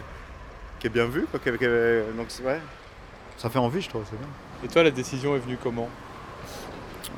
qui 0.80 0.88
est 0.88 0.90
bien 0.90 1.06
vu. 1.06 1.26
Quoi, 1.30 1.38
qui 1.38 1.48
est- 1.48 1.58
qui 1.58 1.64
est- 1.64 2.12
donc, 2.16 2.26
c'est- 2.28 2.42
ouais, 2.42 2.60
ça 3.38 3.48
fait 3.50 3.60
envie, 3.60 3.80
je 3.82 3.88
trouve, 3.88 4.02
c'est 4.10 4.18
bien. 4.18 4.28
Et 4.64 4.68
toi, 4.68 4.82
la 4.82 4.90
décision 4.90 5.36
est 5.36 5.38
venue 5.38 5.58
comment? 5.62 5.88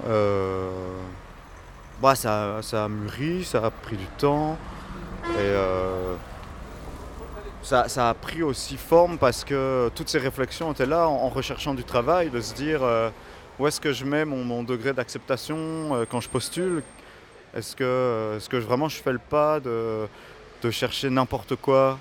Euh, 0.06 0.70
bah, 2.02 2.14
ça, 2.14 2.58
ça 2.60 2.84
a 2.84 2.88
mûri, 2.88 3.42
ça 3.44 3.64
a 3.64 3.70
pris 3.70 3.96
du 3.96 4.06
temps. 4.18 4.58
Et 5.24 5.36
euh, 5.38 6.16
ça, 7.62 8.08
a 8.08 8.14
pris 8.14 8.42
aussi 8.42 8.76
forme 8.76 9.18
parce 9.18 9.44
que 9.44 9.90
toutes 9.94 10.08
ces 10.08 10.18
réflexions 10.18 10.72
étaient 10.72 10.86
là 10.86 11.08
en, 11.08 11.28
recherchant 11.28 11.74
du 11.74 11.84
travail, 11.84 12.30
de 12.30 12.40
se 12.40 12.54
dire 12.54 12.82
euh, 12.82 13.08
où 13.58 13.66
est-ce 13.66 13.80
que 13.80 13.92
je 13.92 14.04
mets 14.04 14.24
mon, 14.24 14.62
degré 14.64 14.92
d'acceptation 14.92 15.56
euh, 15.56 16.04
quand 16.08 16.20
je 16.20 16.28
postule? 16.28 16.82
Est-ce 17.54 17.76
que, 17.76 18.56
vraiment 18.58 18.88
je 18.88 18.96
fais 18.96 19.12
le 19.12 19.18
pas 19.18 19.60
de, 19.60 20.08
chercher 20.70 21.10
n'importe 21.10 21.56
quoi 21.56 21.98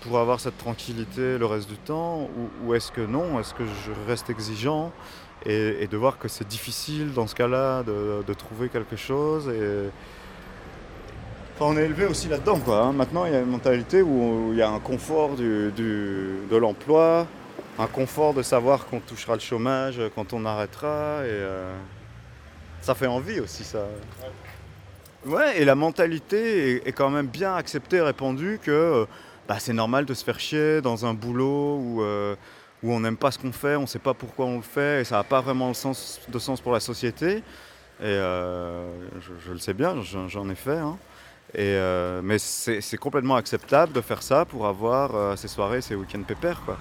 pour 0.00 0.18
avoir 0.18 0.40
cette 0.40 0.58
tranquillité 0.58 1.38
le 1.38 1.46
reste 1.46 1.68
du 1.68 1.76
temps? 1.76 2.28
Ou, 2.64 2.74
est-ce 2.74 2.90
que 2.90 3.02
non? 3.02 3.38
Est-ce 3.38 3.54
que 3.54 3.64
je 3.64 3.92
reste 4.08 4.30
exigeant? 4.30 4.92
Et, 5.44 5.86
de 5.86 5.96
voir 5.96 6.18
que 6.18 6.26
c'est 6.26 6.48
difficile 6.48 7.12
dans 7.12 7.28
ce 7.28 7.34
cas-là 7.36 7.84
de, 7.84 8.34
trouver 8.34 8.68
quelque 8.68 8.96
chose. 8.96 9.48
On 11.58 11.76
est 11.76 11.84
élevé 11.84 12.04
aussi 12.04 12.28
là-dedans. 12.28 12.58
Quoi, 12.58 12.82
hein. 12.82 12.92
Maintenant, 12.92 13.24
il 13.24 13.32
y 13.32 13.36
a 13.36 13.40
une 13.40 13.50
mentalité 13.50 14.02
où 14.02 14.50
il 14.52 14.58
y 14.58 14.62
a 14.62 14.68
un 14.68 14.78
confort 14.78 15.36
de 15.36 16.56
l'emploi, 16.56 17.26
un 17.78 17.86
confort 17.86 18.34
de 18.34 18.42
savoir 18.42 18.86
qu'on 18.86 19.00
touchera 19.00 19.34
le 19.34 19.40
chômage 19.40 20.00
quand 20.14 20.32
on 20.32 20.44
arrêtera. 20.44 20.86
Euh, 20.88 21.74
ça 22.82 22.94
fait 22.94 23.06
envie 23.06 23.40
aussi, 23.40 23.64
ça. 23.64 23.86
Ouais, 25.24 25.60
et 25.60 25.64
la 25.64 25.74
mentalité 25.74 26.86
est, 26.86 26.92
quand 26.92 27.10
même 27.10 27.26
bien 27.26 27.56
acceptée 27.56 28.00
répandue 28.00 28.60
que 28.62 28.70
euh, 28.70 29.06
bah, 29.48 29.56
c'est 29.58 29.72
normal 29.72 30.04
de 30.04 30.14
se 30.14 30.22
faire 30.22 30.38
chier 30.38 30.80
dans 30.82 31.04
un 31.06 31.14
boulot 31.14 31.78
où, 31.78 32.02
euh, 32.02 32.36
on 32.84 33.00
n'aime 33.00 33.16
pas 33.16 33.32
ce 33.32 33.38
qu'on 33.38 33.50
fait, 33.50 33.74
on 33.74 33.82
ne 33.82 33.86
sait 33.86 33.98
pas 33.98 34.14
pourquoi 34.14 34.46
on 34.46 34.56
le 34.58 34.62
fait 34.62 35.00
et 35.00 35.04
ça 35.04 35.16
n'a 35.16 35.24
pas 35.24 35.40
vraiment 35.40 35.68
le 35.70 36.32
de 36.32 36.38
sens 36.38 36.60
pour 36.60 36.72
la 36.72 36.78
société. 36.78 37.38
Et 37.38 37.42
euh, 38.04 38.88
je, 39.44 39.52
le 39.52 39.58
sais 39.58 39.74
bien, 39.74 40.00
j'en 40.02 40.28
j'en 40.28 40.48
ai 40.48 40.54
fait. 40.54 40.76
hein. 40.76 40.96
Euh, 41.58 42.20
mais 42.22 42.38
c'est 42.38 42.96
complètement 42.98 43.36
acceptable 43.36 43.92
de 43.92 44.00
faire 44.00 44.22
ça 44.22 44.44
pour 44.44 44.66
avoir 44.66 45.14
euh, 45.14 45.36
ces 45.36 45.48
soirées, 45.48 45.80
ces 45.80 45.94
week-ends 45.94 46.22
pépères. 46.22 46.60
Quoi. 46.64 46.76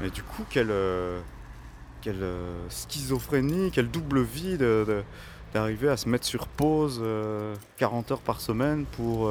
Mais 0.00 0.10
du 0.10 0.22
coup, 0.22 0.44
quelle, 0.48 0.70
euh, 0.70 1.20
quelle 2.00 2.24
schizophrénie, 2.68 3.70
quelle 3.70 3.90
double 3.90 4.22
vie 4.22 4.56
d'arriver 5.52 5.88
à 5.88 5.96
se 5.96 6.08
mettre 6.08 6.24
sur 6.24 6.46
pause 6.46 7.00
euh, 7.02 7.54
40 7.78 8.12
heures 8.12 8.20
par 8.20 8.40
semaine 8.40 8.84
pour 8.84 9.30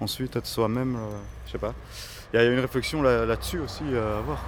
ensuite 0.00 0.36
être 0.36 0.46
soi-même. 0.46 0.98
je 1.46 1.52
sais 1.52 1.58
pas. 1.58 1.74
Il 2.32 2.40
y 2.40 2.42
a 2.42 2.46
une 2.46 2.58
réflexion 2.58 3.02
là- 3.02 3.24
là-dessus 3.26 3.60
aussi 3.60 3.84
à 3.94 4.18
avoir. 4.18 4.44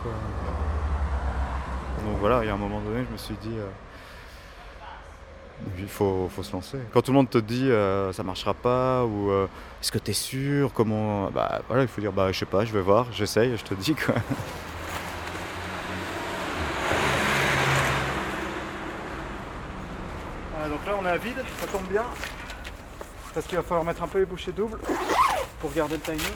Donc 2.04 2.16
voilà, 2.20 2.42
il 2.42 2.46
y 2.46 2.50
a 2.50 2.54
un 2.54 2.58
moment 2.58 2.80
donné, 2.80 3.04
je 3.06 3.12
me 3.12 3.18
suis 3.18 3.36
dit, 3.42 3.56
il 5.78 5.88
faut, 5.88 6.28
faut 6.34 6.42
se 6.42 6.52
lancer. 6.52 6.78
Quand 6.92 7.02
tout 7.02 7.12
le 7.12 7.16
monde 7.16 7.30
te 7.30 7.38
dit 7.38 7.70
euh, 7.70 8.12
ça 8.12 8.22
marchera 8.22 8.54
pas 8.54 9.04
ou 9.04 9.30
euh, 9.30 9.46
est-ce 9.80 9.92
que 9.92 9.98
tu 9.98 10.10
es 10.10 10.14
sûr 10.14 10.72
Comment 10.72 11.30
Bah 11.30 11.60
voilà, 11.68 11.82
il 11.82 11.88
faut 11.88 12.00
dire 12.00 12.12
bah 12.12 12.32
je 12.32 12.38
sais 12.38 12.46
pas, 12.46 12.64
je 12.64 12.72
vais 12.72 12.80
voir, 12.80 13.06
j'essaye, 13.12 13.56
je 13.56 13.64
te 13.64 13.74
dis 13.74 13.94
quoi. 13.94 14.14
donc 20.68 20.84
là 20.86 20.92
on 21.00 21.06
est 21.06 21.10
à 21.10 21.16
vide, 21.16 21.42
ça 21.60 21.66
tombe 21.66 21.86
bien. 21.88 22.04
Parce 23.34 23.46
qu'il 23.46 23.56
va 23.56 23.62
falloir 23.62 23.84
mettre 23.84 24.02
un 24.02 24.08
peu 24.08 24.18
les 24.18 24.26
bouchées 24.26 24.52
doubles 24.52 24.78
pour 25.60 25.72
garder 25.72 25.94
le 25.94 26.00
timing. 26.00 26.34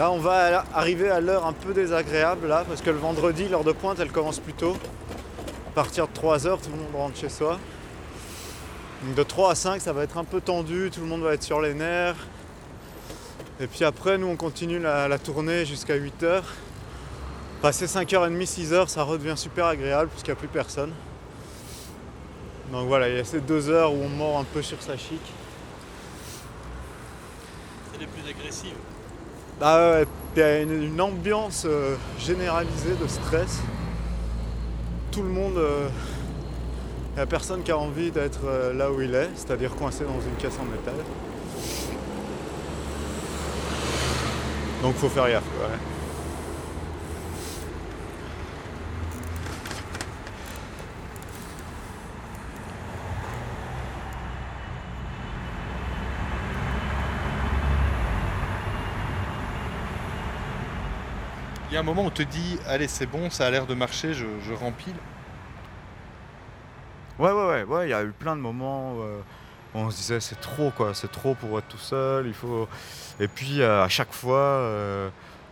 Là, 0.00 0.10
on 0.10 0.16
va 0.16 0.64
arriver 0.72 1.10
à 1.10 1.20
l'heure 1.20 1.44
un 1.44 1.52
peu 1.52 1.74
désagréable 1.74 2.46
là, 2.46 2.64
parce 2.66 2.80
que 2.80 2.88
le 2.88 2.96
vendredi, 2.96 3.46
l'heure 3.50 3.64
de 3.64 3.72
pointe, 3.72 3.98
elle 4.00 4.10
commence 4.10 4.38
plus 4.38 4.54
tôt. 4.54 4.74
À 5.68 5.70
partir 5.74 6.08
de 6.08 6.12
3h, 6.14 6.58
tout 6.58 6.70
le 6.70 6.76
monde 6.78 6.94
rentre 6.96 7.18
chez 7.18 7.28
soi. 7.28 7.58
Donc 9.04 9.14
de 9.14 9.22
3 9.22 9.50
à 9.50 9.54
5, 9.54 9.82
ça 9.82 9.92
va 9.92 10.02
être 10.02 10.16
un 10.16 10.24
peu 10.24 10.40
tendu, 10.40 10.90
tout 10.90 11.00
le 11.00 11.06
monde 11.06 11.20
va 11.20 11.34
être 11.34 11.42
sur 11.42 11.60
les 11.60 11.74
nerfs. 11.74 12.16
Et 13.60 13.66
puis 13.66 13.84
après, 13.84 14.16
nous, 14.16 14.26
on 14.26 14.36
continue 14.36 14.78
la, 14.78 15.18
tournée 15.18 15.66
jusqu'à 15.66 15.98
8h. 15.98 16.44
Passer 17.60 17.84
5h30, 17.84 18.46
6h, 18.46 18.88
ça 18.88 19.02
redevient 19.02 19.36
super 19.36 19.66
agréable 19.66 20.08
puisqu'il 20.08 20.30
n'y 20.30 20.38
a 20.38 20.40
plus 20.40 20.48
personne. 20.48 20.94
Donc 22.72 22.88
voilà, 22.88 23.10
il 23.10 23.16
y 23.16 23.20
a 23.20 23.24
ces 23.24 23.40
deux 23.40 23.68
heures 23.68 23.92
où 23.92 23.98
on 24.02 24.08
mord 24.08 24.38
un 24.38 24.44
peu 24.44 24.62
sur 24.62 24.80
sa 24.80 24.96
chic. 24.96 25.20
C'est 27.92 28.00
les 28.00 28.06
plus 28.06 28.26
agressives. 28.30 28.76
Bah 29.60 30.00
y 30.36 30.40
a 30.40 30.60
une, 30.60 30.84
une 30.84 31.00
ambiance 31.02 31.64
euh, 31.66 31.94
généralisée 32.18 32.94
de 32.98 33.06
stress. 33.06 33.60
Tout 35.12 35.22
le 35.22 35.28
monde, 35.28 35.60
il 37.12 37.16
n'y 37.16 37.20
a 37.20 37.26
personne 37.26 37.62
qui 37.62 37.70
a 37.70 37.76
envie 37.76 38.10
d'être 38.10 38.40
euh, 38.46 38.72
là 38.72 38.90
où 38.90 39.02
il 39.02 39.14
est, 39.14 39.28
c'est-à-dire 39.34 39.74
coincé 39.74 40.04
dans 40.04 40.20
une 40.20 40.36
caisse 40.38 40.56
en 40.60 40.64
métal. 40.64 40.94
Donc 44.82 44.94
faut 44.94 45.08
faire 45.08 45.28
gaffe. 45.28 45.42
ouais. 45.42 45.89
Un 61.80 61.82
moment 61.82 62.02
où 62.02 62.06
on 62.06 62.10
te 62.10 62.22
dit 62.22 62.58
Allez, 62.66 62.88
c'est 62.88 63.06
bon, 63.06 63.30
ça 63.30 63.46
a 63.46 63.50
l'air 63.50 63.66
de 63.66 63.74
marcher, 63.74 64.12
je, 64.12 64.52
rempile. 64.52 64.94
Ouais, 67.18 67.32
ouais, 67.32 67.64
ouais, 67.64 67.86
il 67.86 67.90
y 67.90 67.94
a 67.94 68.02
eu 68.02 68.12
plein 68.12 68.36
de 68.36 68.40
moments 68.40 68.94
où, 68.94 69.02
euh, 69.02 69.20
où 69.74 69.78
on 69.78 69.90
se 69.90 69.96
disait 69.96 70.20
c'est 70.20 70.40
trop, 70.40 70.70
quoi, 70.70 70.94
c'est 70.94 71.10
trop 71.10 71.34
pour 71.34 71.58
être 71.58 71.68
tout 71.68 71.78
seul, 71.78 72.26
il 72.26 72.34
faut. 72.34 72.68
Et 73.18 73.28
puis 73.28 73.62
euh, 73.62 73.82
à 73.82 73.88
chaque 73.88 74.12
fois, 74.12 74.36
euh, 74.36 75.08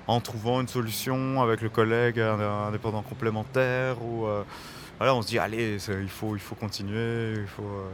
en 0.06 0.20
trouvant 0.20 0.60
une 0.60 0.68
solution 0.68 1.42
avec 1.42 1.62
le 1.62 1.70
collègue 1.70 2.20
indépendant 2.20 3.02
complémentaire 3.02 4.02
ou 4.02 4.26
voilà, 4.98 5.14
on 5.14 5.22
se 5.22 5.28
dit 5.28 5.38
allez, 5.38 5.78
il 5.88 6.08
faut, 6.08 6.34
il 6.36 6.40
faut 6.40 6.54
continuer, 6.54 7.34
il 7.36 7.46
faut 7.46 7.84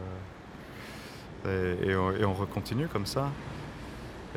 et, 1.47 1.95
on, 1.95 2.13
et, 2.13 2.25
on, 2.25 2.33
recontinue 2.33 2.89
comme 2.89 3.07
ça. 3.07 3.31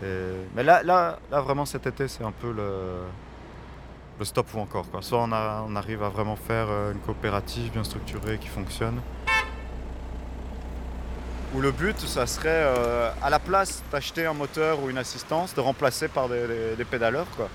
mais 0.01 0.63
là, 0.63 0.83
là, 0.83 1.19
là, 1.31 1.41
vraiment 1.41 1.65
cet 1.65 1.87
été, 1.87 2.07
c'est 2.07 2.23
un 2.23 2.31
peu 2.33 2.51
le, 2.51 3.03
le 4.19 4.25
stop 4.25 4.47
ou 4.53 4.59
encore. 4.59 4.89
Quoi. 4.89 5.01
Soit 5.01 5.19
on, 5.23 5.75
arrive 5.75 6.03
à 6.03 6.09
vraiment 6.09 6.35
faire 6.35 6.67
une 6.91 6.99
coopérative 6.99 7.71
bien 7.71 7.83
structurée 7.83 8.37
qui 8.37 8.47
fonctionne, 8.47 8.99
où 11.53 11.61
le 11.61 11.71
but, 11.71 11.99
ça 11.99 12.27
serait 12.27 12.49
euh, 12.49 13.09
à 13.21 13.29
la 13.29 13.39
place 13.39 13.81
d'acheter 13.91 14.25
un 14.25 14.33
moteur 14.33 14.83
ou 14.83 14.89
une 14.89 14.97
assistance, 14.97 15.53
de 15.55 15.61
remplacer 15.61 16.07
par 16.07 16.27
des, 16.27 16.85
pédaleurs, 16.89 17.27
quoi, 17.35 17.49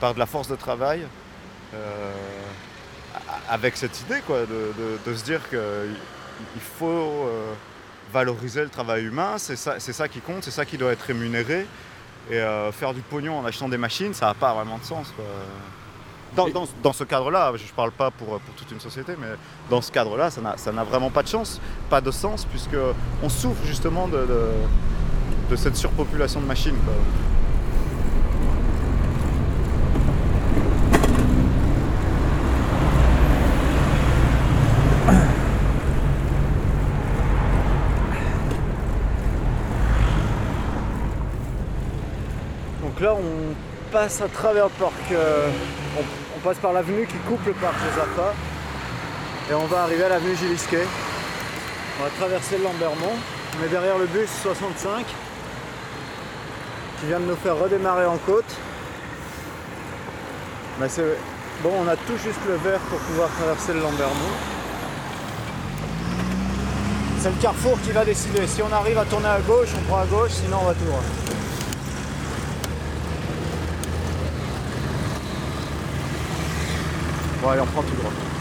par 0.00 0.14
de 0.14 0.18
la 0.18 0.26
force 0.26 0.48
de 0.48 0.56
travail, 0.56 1.06
euh, 1.74 2.12
avec 3.48 3.76
cette 3.76 4.00
idée 4.00 4.20
quoi, 4.26 4.40
de, 4.46 5.14
se 5.14 5.24
dire 5.24 5.48
qu'il 5.48 6.60
faut 6.60 6.86
euh, 6.86 7.52
valoriser 8.12 8.62
le 8.62 8.68
travail 8.68 9.04
humain, 9.04 9.38
c'est 9.38 9.56
ça, 9.56 9.78
ça, 9.78 10.08
qui 10.08 10.20
compte, 10.20 10.42
c'est 10.42 10.50
ça 10.50 10.64
qui 10.64 10.76
doit 10.76 10.92
être 10.92 11.02
rémunéré. 11.02 11.66
Et 12.28 12.42
faire 12.72 12.92
du 12.92 13.02
pognon 13.02 13.38
en 13.38 13.44
achetant 13.44 13.68
des 13.68 13.78
machines, 13.78 14.12
ça 14.12 14.26
n'a 14.26 14.34
pas 14.34 14.52
vraiment 14.52 14.78
de 14.78 14.82
sens. 14.82 15.12
Quoi. 15.14 15.24
Dans, 16.34 16.92
ce 16.92 17.04
cadre-là, 17.04 17.52
je 17.56 17.62
ne 17.62 17.68
parle 17.74 17.92
pas 17.92 18.10
pour, 18.10 18.40
toute 18.56 18.70
une 18.70 18.80
société, 18.80 19.14
mais 19.18 19.28
dans 19.70 19.80
ce 19.80 19.90
cadre-là, 19.90 20.30
ça 20.30 20.72
n'a 20.72 20.84
vraiment 20.84 21.10
pas 21.10 21.22
de 21.22 21.28
chance, 21.28 21.60
pas 21.88 22.00
de 22.00 22.10
sens, 22.10 22.44
puisqu'on 22.44 23.28
souffre 23.28 23.64
justement 23.64 24.06
de, 24.08 24.26
de, 25.50 25.56
cette 25.56 25.76
surpopulation 25.76 26.40
de 26.40 26.46
machines. 26.46 26.76
Donc 42.82 43.00
là, 43.00 43.14
on 43.14 43.92
passe 43.92 44.20
à 44.20 44.28
travers 44.28 44.64
le 44.64 44.70
parc. 44.70 45.12
Euh, 45.12 45.50
on, 45.98 46.38
passe 46.40 46.58
par 46.58 46.72
l'avenue 46.72 47.06
qui 47.06 47.16
coupe 47.28 47.44
le 47.46 47.52
parc 47.52 47.74
Josaphat. 47.78 48.34
Et 49.50 49.54
on 49.54 49.66
va 49.66 49.82
arriver 49.82 50.04
à 50.04 50.08
l'avenue 50.10 50.36
Gilisquet. 50.36 50.86
On 51.98 52.04
va 52.04 52.10
traverser 52.10 52.58
le 52.58 52.64
Lambermont. 52.64 53.16
On 53.58 53.64
est 53.64 53.68
derrière 53.68 53.98
le 53.98 54.06
bus 54.06 54.28
65 54.42 55.06
qui 57.00 57.06
vient 57.06 57.20
de 57.20 57.26
nous 57.26 57.36
faire 57.36 57.56
redémarrer 57.56 58.06
en 58.06 58.16
côte. 58.18 58.56
Mais 60.80 60.88
c'est 60.88 61.16
bon, 61.62 61.72
on 61.84 61.88
a 61.88 61.96
tout 61.96 62.16
juste 62.22 62.40
le 62.46 62.56
vert 62.56 62.80
pour 62.80 62.98
pouvoir 62.98 63.28
traverser 63.30 63.72
le 63.72 63.80
Lambermont. 63.80 64.36
C'est 67.20 67.30
le 67.30 67.40
carrefour 67.40 67.78
qui 67.82 67.92
va 67.92 68.04
décider. 68.04 68.46
Si 68.46 68.62
on 68.62 68.72
arrive 68.72 68.98
à 68.98 69.04
tourner 69.04 69.28
à 69.28 69.40
gauche, 69.40 69.68
on 69.78 69.82
prend 69.88 70.00
à 70.00 70.06
gauche, 70.06 70.32
sinon 70.32 70.58
on 70.62 70.66
va 70.66 70.74
tout 70.74 70.84
droit. 70.84 71.25
Bon 77.46 77.52
allez 77.52 77.60
on 77.60 77.66
prend 77.66 77.82
tout 77.82 77.94
droit. 77.94 78.35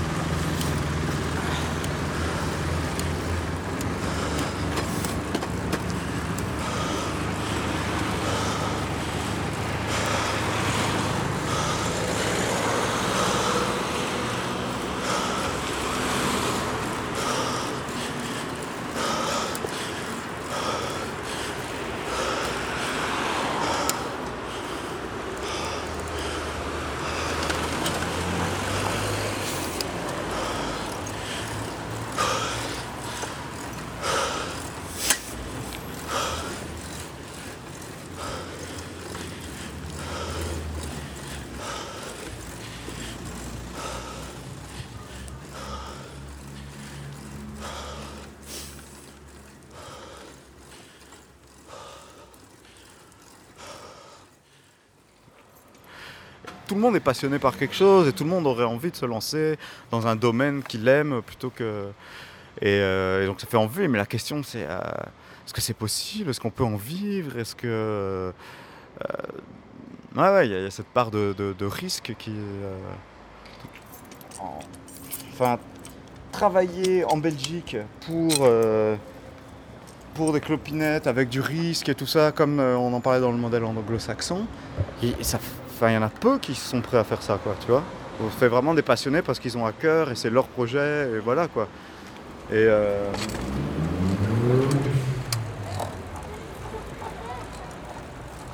Tout 56.75 56.79
le 56.81 56.87
monde 56.87 56.97
est 56.97 56.99
passionné 56.99 57.39
par 57.39 57.55
quelque 57.55 57.73
chose 57.73 58.05
et 58.05 58.11
tout 58.11 58.25
le 58.25 58.29
monde 58.29 58.45
aurait 58.45 58.65
envie 58.65 58.91
de 58.91 58.97
se 58.97 59.05
lancer 59.05 59.57
dans 59.91 60.07
un 60.07 60.17
domaine 60.17 60.61
qu'il 60.61 60.85
aime 60.89 61.21
plutôt 61.21 61.49
que. 61.49 61.85
Et, 62.61 62.67
euh, 62.67 63.25
donc 63.25 63.39
ça 63.39 63.47
fait 63.47 63.55
envie, 63.55 63.87
mais 63.87 63.97
la 63.97 64.05
question 64.05 64.43
c'est 64.43 64.65
euh, 64.69 64.77
est-ce 65.45 65.53
que 65.53 65.61
c'est 65.61 65.73
possible? 65.73 66.31
Est-ce 66.31 66.41
qu'on 66.41 66.49
peut 66.49 66.65
en 66.65 66.75
vivre? 66.75 67.39
Est-ce 67.39 67.55
que. 67.55 67.65
Euh, 67.65 68.31
ouais, 70.17 70.47
il 70.47 70.51
y, 70.51 70.65
a 70.65 70.69
cette 70.69 70.87
part 70.87 71.11
de, 71.11 71.55
risque 71.61 72.13
qui. 72.19 72.33
enfin, 75.31 75.57
travailler 76.33 77.05
en 77.05 77.15
Belgique 77.15 77.77
pour 78.05 78.49
pour 80.13 80.33
des 80.33 80.41
clopinettes 80.41 81.07
avec 81.07 81.29
du 81.29 81.39
risque 81.39 81.87
et 81.87 81.95
tout 81.95 82.07
ça, 82.07 82.33
comme 82.33 82.59
on 82.59 82.93
en 82.93 82.99
parlait 82.99 83.21
dans 83.21 83.31
le 83.31 83.37
modèle 83.37 83.63
anglo-saxon, 83.63 84.45
et 85.01 85.23
ça, 85.23 85.39
Enfin, 85.75 85.89
il 85.89 85.95
y 85.95 85.97
en 85.97 86.03
a 86.03 86.09
peu 86.09 86.37
qui 86.37 86.55
sont 86.55 86.79
prêts 86.79 86.97
à 86.97 87.03
faire 87.03 87.21
ça, 87.21 87.37
quoi, 87.43 87.53
tu 87.59 87.67
vois. 87.67 87.83
On 88.23 88.29
fait 88.29 88.47
vraiment 88.47 88.73
des 88.73 88.81
passionnés 88.81 89.21
parce 89.21 89.39
qu'ils 89.39 89.57
ont 89.57 89.65
à 89.65 89.73
cœur 89.73 90.09
et 90.09 90.15
c'est 90.15 90.29
leur 90.29 90.47
projet, 90.47 91.09
et 91.13 91.19
voilà, 91.19 91.49
quoi. 91.49 91.67
Euh, 92.53 93.09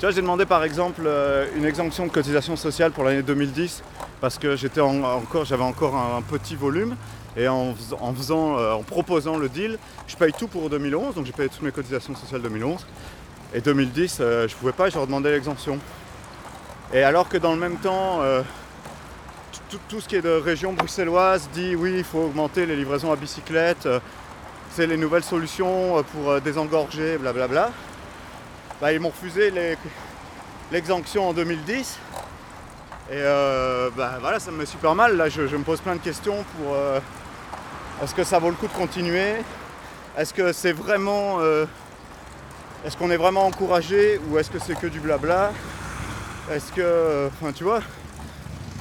vois, 0.00 0.10
j'ai 0.10 0.20
demandé 0.20 0.46
par 0.46 0.64
exemple 0.64 1.02
euh, 1.06 1.46
une 1.56 1.64
exemption 1.64 2.06
de 2.06 2.10
cotisation 2.10 2.56
sociale 2.56 2.90
pour 2.90 3.04
l'année 3.04 3.22
2010 3.22 3.84
parce 4.20 4.36
que 4.36 4.56
encore, 5.04 5.44
j'avais 5.44 5.62
encore 5.62 5.94
un, 5.94 6.22
petit 6.22 6.56
volume 6.56 6.96
et 7.36 7.46
en, 7.46 7.72
faisant, 8.16 8.58
euh, 8.58 8.72
en 8.72 8.82
proposant 8.82 9.36
le 9.36 9.48
deal, 9.48 9.78
je 10.08 10.16
paye 10.16 10.32
tout 10.32 10.48
pour 10.48 10.68
2011, 10.70 11.14
donc 11.14 11.26
j'ai 11.26 11.32
payé 11.32 11.48
toutes 11.48 11.62
mes 11.62 11.70
cotisations 11.70 12.16
sociales 12.16 12.42
2011. 12.42 12.84
Et 13.54 13.60
2010, 13.60 14.16
je 14.18 14.54
pouvais 14.56 14.72
pas, 14.72 14.88
je 14.88 14.96
leur 14.96 15.06
demandais 15.06 15.30
l'exemption. 15.30 15.78
Et 16.94 17.02
alors 17.02 17.26
que 17.26 17.38
dans 17.38 17.52
le 17.52 17.58
même 17.58 17.78
temps, 17.78 18.20
euh, 18.20 18.42
tout, 19.88 20.00
ce 20.02 20.06
qui 20.06 20.16
est 20.16 20.20
de 20.20 20.28
région 20.28 20.74
bruxelloise 20.74 21.48
dit 21.54 21.74
oui, 21.74 21.94
il 21.96 22.04
faut 22.04 22.18
augmenter 22.18 22.66
les 22.66 22.76
livraisons 22.76 23.10
à 23.10 23.16
bicyclette, 23.16 23.86
euh, 23.86 23.98
c'est 24.72 24.86
les 24.86 24.98
nouvelles 24.98 25.24
solutions 25.24 25.98
euh, 25.98 26.02
pour 26.02 26.38
désengorger, 26.42 27.16
blablabla. 27.16 27.70
Bah, 28.82 28.92
ils 28.92 29.00
m'ont 29.00 29.08
refusé 29.08 29.50
l'exemption 30.70 31.30
en 31.30 31.32
2010. 31.32 31.98
Et 33.10 33.22
bah, 33.96 34.18
voilà, 34.20 34.38
ça 34.38 34.50
me 34.50 34.58
met 34.58 34.66
super 34.66 34.94
mal. 34.94 35.16
Là, 35.16 35.28
je, 35.28 35.42
me 35.42 35.62
pose 35.62 35.80
plein 35.80 35.94
de 35.94 36.00
questions 36.00 36.44
pour 36.56 36.76
est-ce 38.02 38.14
que 38.14 38.24
ça 38.24 38.38
vaut 38.38 38.48
le 38.48 38.56
coup 38.56 38.66
de 38.66 38.72
continuer? 38.72 39.34
Est-ce 40.16 40.34
que 40.34 40.52
c'est 40.52 40.72
vraiment. 40.72 41.38
est-ce 42.84 42.96
qu'on 42.96 43.10
est 43.10 43.16
vraiment 43.16 43.46
encouragé 43.46 44.20
ou 44.28 44.38
est-ce 44.38 44.50
que 44.50 44.58
c'est 44.58 44.74
que 44.74 44.88
du 44.88 44.98
blabla? 44.98 45.52
Est-ce 46.50 46.72
que, 46.72 47.28
enfin 47.28 47.52
tu 47.52 47.64
vois, 47.64 47.80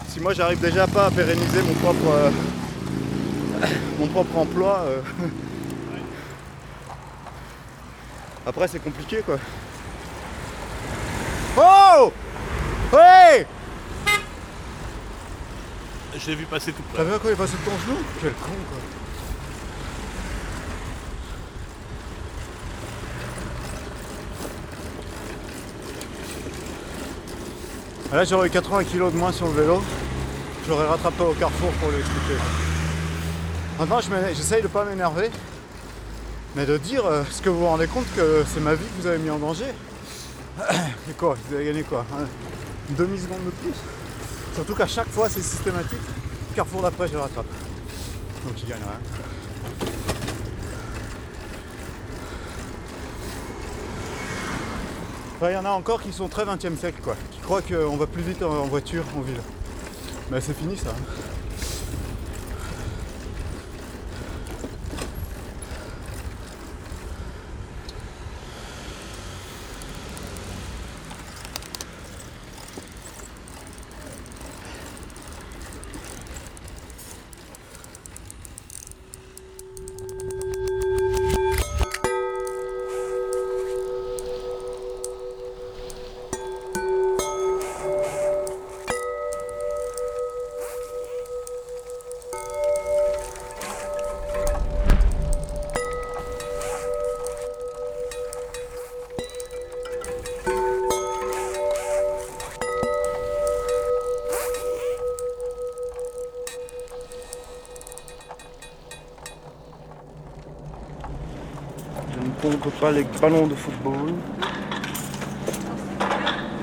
si 0.08 0.20
moi 0.20 0.34
j'arrive 0.34 0.60
déjà 0.60 0.88
pas 0.88 1.06
à 1.08 1.12
pérenniser 1.12 1.62
mon 1.62 1.74
propre, 1.76 2.08
euh, 2.08 2.32
mon 4.00 4.08
propre 4.08 4.38
emploi, 4.38 4.84
euh, 4.88 5.02
après 8.46 8.68
c'est 8.68 8.80
compliqué 8.84 9.22
quoi. 9.26 9.38
Oh 11.58 12.14
Ouais 12.94 13.46
Je 16.18 16.28
l'ai 16.28 16.36
vu 16.36 16.46
passer 16.46 16.72
tout 16.72 16.82
près. 16.94 16.98
T'as 16.98 17.04
vu 17.04 17.14
à 17.14 17.20
quoi 17.20 17.30
il 17.30 17.34
est 17.34 17.38
passé 17.38 17.54
de 17.54 17.70
ton 17.70 17.78
genou? 17.86 17.98
Quel 18.22 18.34
con 18.34 18.50
quoi. 18.70 19.01
Là 28.12 28.26
j'aurais 28.26 28.48
eu 28.48 28.52
80 28.52 28.84
kg 28.84 29.12
de 29.12 29.18
moins 29.18 29.32
sur 29.32 29.48
le 29.48 29.54
vélo. 29.54 29.82
J'aurais 30.68 30.86
rattrapé 30.86 31.24
au 31.24 31.34
carrefour 31.34 31.72
pour 31.80 31.90
lui 31.90 32.00
expliquer. 32.00 32.36
Maintenant 33.80 34.00
j'essaye 34.36 34.62
de 34.62 34.68
pas 34.68 34.84
m'énerver. 34.84 35.30
Mais 36.56 36.66
de 36.66 36.78
dire, 36.78 37.06
euh, 37.06 37.24
est-ce 37.24 37.42
que 37.42 37.50
vous 37.50 37.60
vous 37.60 37.68
rendez 37.68 37.88
compte 37.88 38.06
que 38.14 38.44
c'est 38.54 38.60
ma 38.60 38.76
vie 38.76 38.84
que 38.84 39.02
vous 39.02 39.08
avez 39.08 39.20
mis 39.20 39.30
en 39.30 39.40
danger? 39.40 39.72
Et 41.10 41.14
quoi? 41.18 41.38
Vous 41.48 41.56
avez 41.56 41.64
gagné 41.64 41.84
quoi? 41.84 42.06
Demi-seconde 42.90 43.46
de 43.46 43.52
plus? 43.52 43.74
Surtout 44.56 44.76
qu'à 44.76 44.88
chaque 44.88 45.08
fois, 45.08 45.30
c'est 45.30 45.42
systématique. 45.42 46.02
Carrefour 46.54 46.82
d'après, 46.82 47.08
je 47.08 47.14
le 47.14 47.20
rattrape. 47.20 47.46
Donc 48.46 48.62
il 48.62 48.68
gagne 48.68 48.80
rien. 48.80 49.00
Il 55.50 55.54
y 55.54 55.58
en 55.58 55.66
a 55.66 55.70
encore 55.70 56.02
qui 56.02 56.12
sont 56.12 56.28
très 56.28 56.44
20 56.44 56.66
e 56.66 56.76
siècle, 56.76 57.00
quoi. 57.02 57.16
Croient 57.52 57.64
qu'on 57.64 57.98
va 57.98 58.08
plus 58.08 58.24
vite 58.24 58.42
en 58.44 58.64
voiture 58.68 59.04
en 59.18 59.20
ville. 59.20 59.42
Mais 60.32 60.40
c'est 60.40 60.54
fini 60.54 60.78
ça. 60.78 60.96
Pas 112.82 112.92
les 112.92 113.06
ballons 113.22 113.46
de 113.46 113.54
football. 113.54 114.10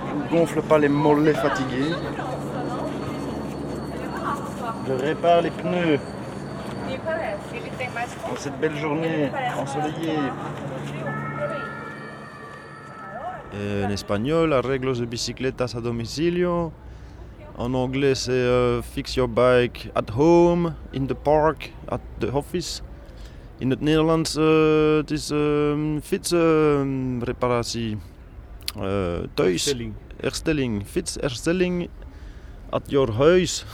Je 0.09 0.35
ne 0.35 0.41
gonfle 0.41 0.63
pas 0.63 0.79
les 0.79 0.89
mollets 0.89 1.35
fatigués. 1.35 1.95
Je 4.89 4.93
répare 4.95 5.43
les 5.43 5.51
pneus 5.51 6.01
en 8.33 8.37
cette 8.37 8.59
belle 8.59 8.77
journée 8.77 9.31
ensoleillée. 9.57 10.19
En 13.85 13.91
espagnol, 13.91 14.53
arreglos 14.53 14.99
de 14.99 15.07
bicicletas 15.07 15.75
a 15.77 15.81
domicilio. 15.81 16.73
En 17.57 17.75
anglais, 17.75 18.15
c'est 18.15 18.33
euh, 18.33 18.83
fix 18.83 19.17
your 19.17 19.29
bike 19.29 19.91
at 19.95 20.11
home, 20.17 20.75
in 20.95 21.07
the 21.07 21.15
park, 21.15 21.73
at 21.91 22.01
the 22.21 22.33
office. 22.33 22.83
In 23.59 23.71
het 23.71 23.81
Nederlands 23.81 24.37
uh, 24.37 24.97
het 24.97 25.11
is 25.11 25.31
um, 25.31 26.01
fietsreparatie. 26.03 27.97
Uh, 28.77 29.19
thuis. 29.35 29.63
Stelling. 29.63 29.93
Herstelling. 30.21 30.83
Fietsherstelling 30.87 31.89
at 32.71 32.83
your 32.91 33.13
huis. 33.13 33.65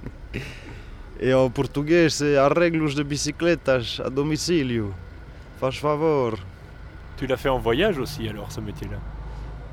Et 1.20 1.32
en 1.34 1.48
portugais, 1.50 2.08
c'est 2.10 2.36
arreglos 2.36 2.94
de 2.94 3.02
bicicletas 3.04 4.00
a 4.04 4.10
domicilio. 4.10 4.92
Faz 5.60 5.76
favor. 5.78 6.34
Tu 7.16 7.26
l'as 7.26 7.36
fait 7.36 7.48
en 7.48 7.58
voyage 7.60 7.98
aussi 7.98 8.28
alors 8.28 8.50
ce 8.52 8.60
métier-là? 8.60 8.98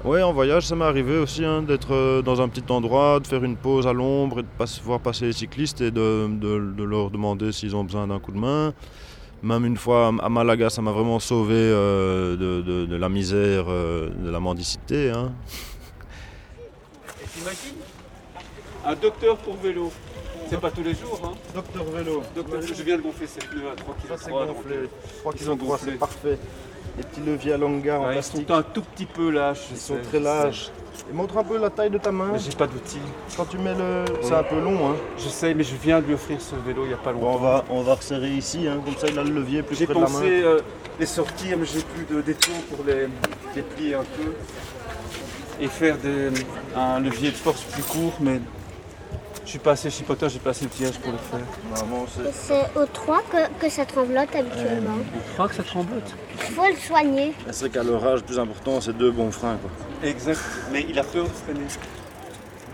Ouais, 0.03 0.21
en 0.23 0.33
voyage, 0.33 0.65
ça 0.67 0.75
m'est 0.75 0.85
arrivé 0.85 1.17
aussi 1.17 1.43
hein, 1.45 1.61
d'être 1.63 1.93
euh, 1.93 2.21
dans 2.23 2.41
un 2.41 2.47
petit 2.49 2.63
endroit, 2.71 3.19
de 3.19 3.27
faire 3.27 3.43
une 3.43 3.55
pause 3.57 3.85
à 3.85 3.93
l'ombre 3.93 4.39
et 4.39 4.43
de 4.43 4.47
pas- 4.57 4.79
voir 4.83 4.99
passer 4.99 5.25
les 5.25 5.33
cyclistes 5.33 5.81
et 5.81 5.91
de, 5.91 6.27
de- 6.27 6.73
de 6.75 6.83
leur 6.83 7.09
demander 7.11 7.51
s'ils 7.51 7.75
ont 7.75 7.83
besoin 7.83 8.07
d'un 8.07 8.19
coup 8.19 8.31
de 8.31 8.37
main. 8.39 8.73
Même 9.43 9.65
une 9.65 9.77
fois 9.77 10.11
à 10.21 10.29
Malaga, 10.29 10.69
ça 10.69 10.81
m'a 10.83 10.91
vraiment 10.91 11.19
sauvé 11.19 11.55
euh, 11.57 12.35
de, 12.37 12.61
de- 12.61 12.85
de 12.85 12.95
la 12.95 13.09
misère, 13.09 13.65
euh, 13.69 14.09
de 14.09 14.29
la 14.29 14.39
mendicité. 14.39 15.09
hein. 15.09 15.31
Et 17.23 17.27
t'imagines? 17.27 17.77
Un 18.85 18.95
docteur 18.95 19.37
pour 19.37 19.55
vélo. 19.57 19.91
C'est 20.49 20.59
pas 20.59 20.69
tous 20.69 20.83
les 20.83 20.93
jours, 20.93 21.19
hein 21.23 21.31
Docteur 21.55 21.83
vélo. 21.85 22.21
Docteur, 22.35 22.61
je 22.61 22.83
viens 22.83 22.97
de 22.97 23.01
gonfler 23.01 23.25
ces 23.27 23.39
pneus 23.39 23.69
à 23.71 23.75
3 23.75 23.95
Ça 24.09 24.17
c'est 24.25 24.31
kg. 24.31 24.47
gonflé. 24.53 24.75
3 25.21 25.33
Ils 25.33 25.39
kg 25.39 25.45
sont 25.45 25.57
3 25.57 25.67
gonflés. 25.77 25.91
c'est 25.93 25.97
parfait. 25.97 26.37
Les 26.97 27.03
petits 27.03 27.21
leviers 27.21 27.53
à 27.53 27.57
longueur 27.57 28.01
en 28.01 28.09
ils 28.09 28.13
plastique. 28.13 28.47
sont 28.47 28.53
un 28.53 28.61
tout 28.63 28.81
petit 28.81 29.05
peu 29.05 29.29
lâches. 29.29 29.67
Ils 29.71 29.77
sont 29.77 29.97
très 30.09 30.19
lâches. 30.19 30.69
Et 31.09 31.13
montre 31.13 31.37
un 31.37 31.43
peu 31.43 31.57
la 31.57 31.69
taille 31.69 31.89
de 31.89 31.97
ta 31.97 32.11
main. 32.11 32.33
j'ai 32.37 32.51
pas 32.55 32.67
d'outils. 32.67 32.99
Quand 33.37 33.45
tu 33.45 33.57
mets 33.57 33.73
le. 33.73 34.05
C'est 34.21 34.33
un 34.35 34.43
peu 34.43 34.59
long 34.59 34.89
hein. 34.91 34.95
Je 35.17 35.29
sais, 35.29 35.53
mais 35.53 35.63
je 35.63 35.75
viens 35.81 36.01
de 36.01 36.05
lui 36.07 36.13
offrir 36.13 36.39
ce 36.41 36.53
vélo 36.55 36.83
il 36.85 36.91
y 36.91 36.93
a 36.93 36.97
pas 36.97 37.13
Bon, 37.13 37.21
longtemps. 37.21 37.35
on 37.35 37.41
va, 37.41 37.65
on 37.69 37.81
va 37.81 37.95
resserrer 37.95 38.29
ici, 38.31 38.67
hein. 38.67 38.79
comme 38.83 38.95
ça 38.97 39.07
il 39.07 39.17
a 39.17 39.23
le 39.23 39.31
levier 39.31 39.63
plus 39.63 39.75
J'ai 39.77 39.85
près 39.85 39.95
de 39.95 39.99
la 40.01 40.05
main. 40.07 40.13
pensé 40.19 40.43
euh, 40.43 40.59
les 40.99 41.05
sortir, 41.05 41.57
mais 41.57 41.65
j'ai 41.65 41.79
plus 41.81 42.13
de 42.13 42.21
détour 42.21 42.53
pour 42.69 42.85
les, 42.85 43.07
les 43.55 43.61
plier 43.61 43.95
un 43.95 44.03
peu. 44.03 44.33
Et 45.63 45.67
faire 45.67 45.97
des- 45.97 46.29
un 46.75 46.99
levier 46.99 47.31
de 47.31 47.35
force 47.35 47.61
plus 47.63 47.83
court, 47.83 48.13
mais 48.19 48.41
je 49.45 49.49
suis 49.49 49.59
pas 49.59 49.71
assez 49.71 49.89
chipoteur, 49.89 50.29
j'ai 50.29 50.39
pas 50.39 50.51
assez 50.51 50.65
de 50.65 50.69
tirage 50.71 50.99
pour 50.99 51.11
le 51.11 51.17
faire. 51.17 51.39
C'est- 51.75 52.21
Et 52.29 52.31
c'est 52.33 52.79
au 52.79 52.85
3 52.85 53.21
que, 53.31 53.49
que 53.59 53.69
ça 53.69 53.85
tremblote 53.85 54.35
habituellement. 54.35 54.97
Je 55.27 55.33
crois 55.33 55.47
que 55.49 55.55
ça 55.55 55.63
tremblote. 55.63 56.15
Il 56.35 56.53
faut 56.53 56.67
le 56.67 56.75
soigner. 56.75 57.33
C'est 57.51 57.59
vrai 57.61 57.69
qu'à 57.69 57.83
l'orage, 57.83 58.19
le 58.21 58.25
plus 58.25 58.39
important, 58.39 58.79
c'est 58.81 58.93
deux 58.97 59.11
bons 59.11 59.31
freins. 59.31 59.57
Quoi. 59.57 59.69
Exact, 60.09 60.39
mais 60.71 60.85
il 60.87 60.97
a 60.99 61.03
peur 61.03 61.25
de 61.25 61.29
freiner. 61.29 61.65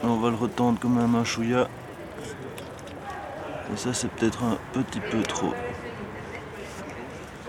On 0.04 0.18
va 0.18 0.30
le 0.30 0.36
retendre 0.36 0.80
comme 0.80 0.98
un 0.98 1.24
chouïa. 1.24 1.68
Et 3.74 3.78
ça, 3.78 3.94
c'est 3.94 4.10
peut-être 4.12 4.44
un 4.44 4.58
petit 4.74 5.00
peu 5.02 5.22
trop. 5.24 5.54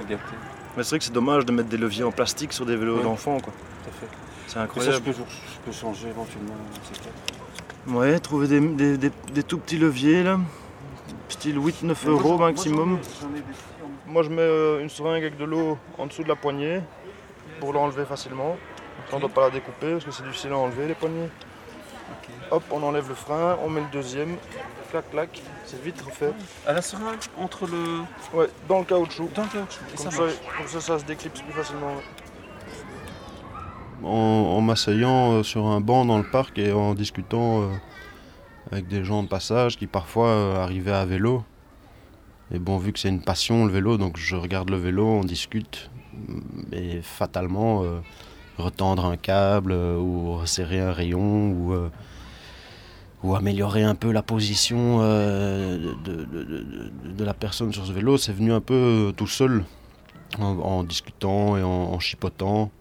Mais 0.09 0.83
c'est 0.85 0.89
vrai 0.91 0.99
que 0.99 1.05
c'est 1.05 1.13
dommage 1.13 1.45
de 1.45 1.53
mettre 1.53 1.69
des 1.69 1.77
leviers 1.77 2.05
en 2.05 2.13
plastique 2.13 2.53
sur 2.53 2.65
des 2.67 2.77
vélos 2.77 2.99
Ouais. 2.99 3.03
d'enfants. 3.03 3.39
quoi. 3.41 3.53
Tout 3.53 3.91
à 3.91 3.93
fait. 3.93 4.07
C'est 4.47 4.47
Mais 4.47 4.49
ça, 4.49 4.55
je 4.61 4.65
incroyable. 4.65 5.05
peux, 5.05 5.13
je 5.13 5.59
peux 5.67 5.73
changer 5.73 6.09
éventuellement. 6.09 6.55
c'est 6.85 7.01
clair. 7.01 7.13
Ouais, 7.89 8.19
trouver 8.19 8.49
des, 8.49 8.61
des- 8.61 8.99
des- 8.99 9.13
des 9.33 9.43
tout 9.43 9.59
petits 9.59 9.79
leviers 9.79 10.23
là. 10.23 10.39
Style 11.29 11.59
8-9 11.59 11.83
Mais 11.83 12.11
moi, 12.11 12.21
euros 12.21 12.37
moi, 12.39 12.49
maximum. 12.49 12.95
en- 12.95 14.11
Moi, 14.11 14.23
je 14.23 14.29
mets 14.31 14.41
euh, 14.43 14.81
une 14.81 14.89
seringue 14.89 15.23
avec 15.23 15.37
de 15.37 15.45
l'eau 15.45 15.77
en 15.99 16.07
dessous 16.07 16.23
de 16.23 16.29
la 16.29 16.37
poignée 16.37 16.81
pour 17.61 17.73
l'enlever 17.73 18.05
facilement. 18.05 18.57
On 19.13 19.17
ne 19.17 19.21
doit 19.21 19.29
pas 19.31 19.43
la 19.43 19.51
découper 19.51 19.93
parce 19.93 20.05
que 20.05 20.11
c'est 20.11 20.23
difficile 20.25 20.53
à 20.53 20.57
enlever 20.59 20.87
les 20.87 20.95
poignées. 20.95 21.29
Hop, 22.51 22.63
on 22.71 22.83
enlève 22.83 23.09
le 23.09 23.15
frein, 23.15 23.59
on 23.63 23.69
met 23.69 23.81
le 23.81 23.87
deuxième. 23.93 24.37
Clac, 24.91 25.11
clac, 25.11 25.43
c'est 25.67 25.83
vite 25.83 26.01
refait. 26.01 26.33
À 26.67 26.73
la 26.73 26.81
seringue, 26.83 27.19
entre 27.39 27.67
le. 27.67 28.01
Ouais, 28.33 28.49
dans 28.67 28.79
le 28.79 28.85
caoutchouc. 28.87 29.29
Dans 29.35 29.43
le 29.43 29.49
caoutchouc. 29.49 29.81
Et 29.93 29.97
Comme 30.03 30.11
ça 30.11 30.23
comme 30.57 30.67
ça, 30.67 30.81
ça 30.81 30.99
se 30.99 31.05
déclipse 31.05 31.41
plus 31.43 31.53
facilement. 31.53 31.95
En, 34.05 34.61
m'asseyant 34.61 35.33
euh, 35.33 35.43
sur 35.43 35.67
un 35.67 35.81
banc 35.81 36.05
dans 36.05 36.19
le 36.19 36.25
parc 36.25 36.59
et 36.59 36.73
en 36.73 36.95
discutant 36.95 37.63
euh, 37.63 37.67
avec 38.71 38.87
des 38.87 39.03
gens 39.03 39.23
de 39.25 39.29
passage 39.29 39.77
qui 39.77 39.87
parfois 39.87 40.29
euh, 40.29 40.63
arrivaient 40.63 40.93
à 40.93 41.05
vélo. 41.05 41.43
Et 42.53 42.59
bon, 42.59 42.79
vu 42.79 42.93
que 42.93 42.99
c'est 42.99 43.09
une 43.09 43.23
passion 43.23 43.67
le 43.67 43.73
vélo, 43.73 43.99
donc 43.99 44.17
je 44.17 44.37
regarde 44.37 44.71
le 44.71 44.77
vélo, 44.77 45.05
on 45.05 45.25
discute. 45.25 45.91
Et 46.73 47.03
fatalement, 47.03 47.85
retendre 48.57 49.05
un 49.05 49.19
câble 49.19 49.73
ou 49.73 50.33
resserrer 50.39 50.81
un 50.81 50.93
rayon 50.93 51.51
ou, 51.51 51.77
ou 53.23 53.37
améliorer 53.37 53.83
un 53.85 53.95
peu 53.95 54.11
la 54.11 54.23
position 54.23 55.01
de, 55.01 55.95
la 57.23 57.35
personne 57.35 57.71
sur 57.73 57.85
ce 57.85 57.93
vélo, 57.93 58.17
c'est 58.17 58.33
venu 58.33 58.51
un 58.53 58.63
peu 58.63 59.13
tout 59.15 59.27
seul 59.27 59.65
en, 60.41 60.83
discutant 60.85 61.59
et 61.59 61.63
en 61.63 62.01
chipotant 62.01 62.73